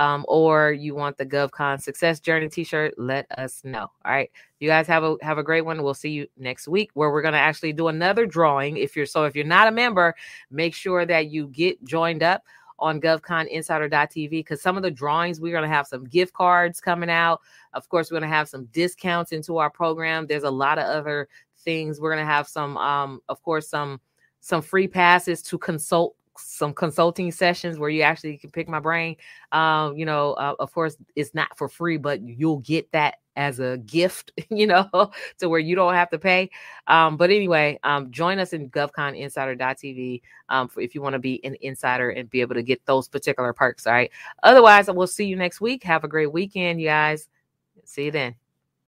um, 0.01 0.24
or 0.28 0.72
you 0.72 0.94
want 0.94 1.18
the 1.18 1.26
GovCon 1.26 1.78
Success 1.80 2.20
Journey 2.20 2.48
t-shirt, 2.48 2.94
let 2.96 3.26
us 3.36 3.61
know. 3.64 3.80
All 3.80 4.11
right. 4.11 4.30
You 4.59 4.66
guys 4.66 4.86
have 4.86 5.05
a 5.05 5.16
have 5.20 5.36
a 5.36 5.42
great 5.42 5.61
one. 5.61 5.82
We'll 5.82 5.92
see 5.92 6.09
you 6.09 6.26
next 6.38 6.66
week 6.66 6.90
where 6.94 7.11
we're 7.11 7.20
going 7.20 7.34
to 7.34 7.38
actually 7.38 7.74
do 7.74 7.88
another 7.88 8.24
drawing. 8.24 8.78
If 8.78 8.96
you're 8.96 9.05
so 9.05 9.24
if 9.24 9.36
you're 9.36 9.44
not 9.44 9.68
a 9.68 9.70
member, 9.70 10.16
make 10.51 10.74
sure 10.74 11.05
that 11.05 11.26
you 11.26 11.48
get 11.48 11.84
joined 11.84 12.22
up 12.22 12.42
on 12.78 12.98
govconinsider.tv 12.98 14.30
because 14.30 14.62
some 14.62 14.78
of 14.78 14.82
the 14.82 14.90
drawings 14.90 15.38
we're 15.38 15.53
going 15.53 15.68
to 15.68 15.76
have 15.76 15.86
some 15.86 16.07
gift 16.07 16.32
cards 16.32 16.80
coming 16.80 17.11
out. 17.11 17.42
Of 17.74 17.86
course, 17.90 18.11
we're 18.11 18.20
going 18.20 18.30
to 18.30 18.34
have 18.34 18.48
some 18.48 18.64
discounts 18.72 19.32
into 19.32 19.59
our 19.59 19.68
program. 19.68 20.26
There's 20.26 20.44
a 20.44 20.51
lot 20.51 20.78
of 20.78 20.86
other 20.86 21.28
things. 21.59 22.01
We're 22.01 22.14
going 22.14 22.26
to 22.26 22.32
have 22.32 22.48
some 22.48 22.78
um 22.78 23.20
of 23.28 23.42
course 23.42 23.68
some 23.68 24.01
some 24.40 24.62
free 24.62 24.88
passes 24.88 25.42
to 25.42 25.59
consult 25.59 26.16
some 26.41 26.72
consulting 26.72 27.30
sessions 27.32 27.78
where 27.78 27.91
you 27.91 28.03
actually 28.03 28.36
can 28.38 28.51
pick 28.51 28.68
my 28.68 28.80
brain. 28.80 29.16
Um, 29.53 29.97
you 29.97 30.05
know, 30.05 30.32
uh, 30.34 30.55
of 30.59 30.72
course, 30.72 30.97
it's 31.16 31.34
not 31.34 31.57
for 31.57 31.68
free, 31.68 31.97
but 31.97 32.20
you'll 32.22 32.59
get 32.59 32.91
that 32.93 33.16
as 33.36 33.61
a 33.61 33.78
gift, 33.78 34.32
you 34.51 34.66
know, 34.66 34.88
to 35.38 35.49
where 35.49 35.61
you 35.61 35.74
don't 35.74 35.95
have 35.95 36.11
to 36.11 36.18
pay. 36.18 36.51
Um, 36.86 37.16
but 37.16 37.30
anyway, 37.30 37.78
um, 37.84 38.11
join 38.11 38.38
us 38.38 38.53
in 38.53 38.70
govconinsider.tv 38.70 40.22
um, 40.49 40.68
for, 40.68 40.80
if 40.80 40.95
you 40.95 41.03
want 41.03 41.14
to 41.14 41.18
be 41.18 41.45
an 41.45 41.57
insider 41.61 42.11
and 42.11 42.28
be 42.28 42.41
able 42.41 42.55
to 42.55 42.62
get 42.62 42.84
those 42.86 43.09
particular 43.09 43.53
perks. 43.53 43.86
All 43.86 43.93
right. 43.93 44.11
Otherwise, 44.43 44.88
we'll 44.88 45.07
see 45.07 45.26
you 45.26 45.36
next 45.36 45.61
week. 45.61 45.84
Have 45.84 46.05
a 46.05 46.09
great 46.09 46.32
weekend, 46.32 46.80
you 46.80 46.88
guys. 46.88 47.28
See 47.84 48.07
you 48.07 48.11
then. 48.11 48.34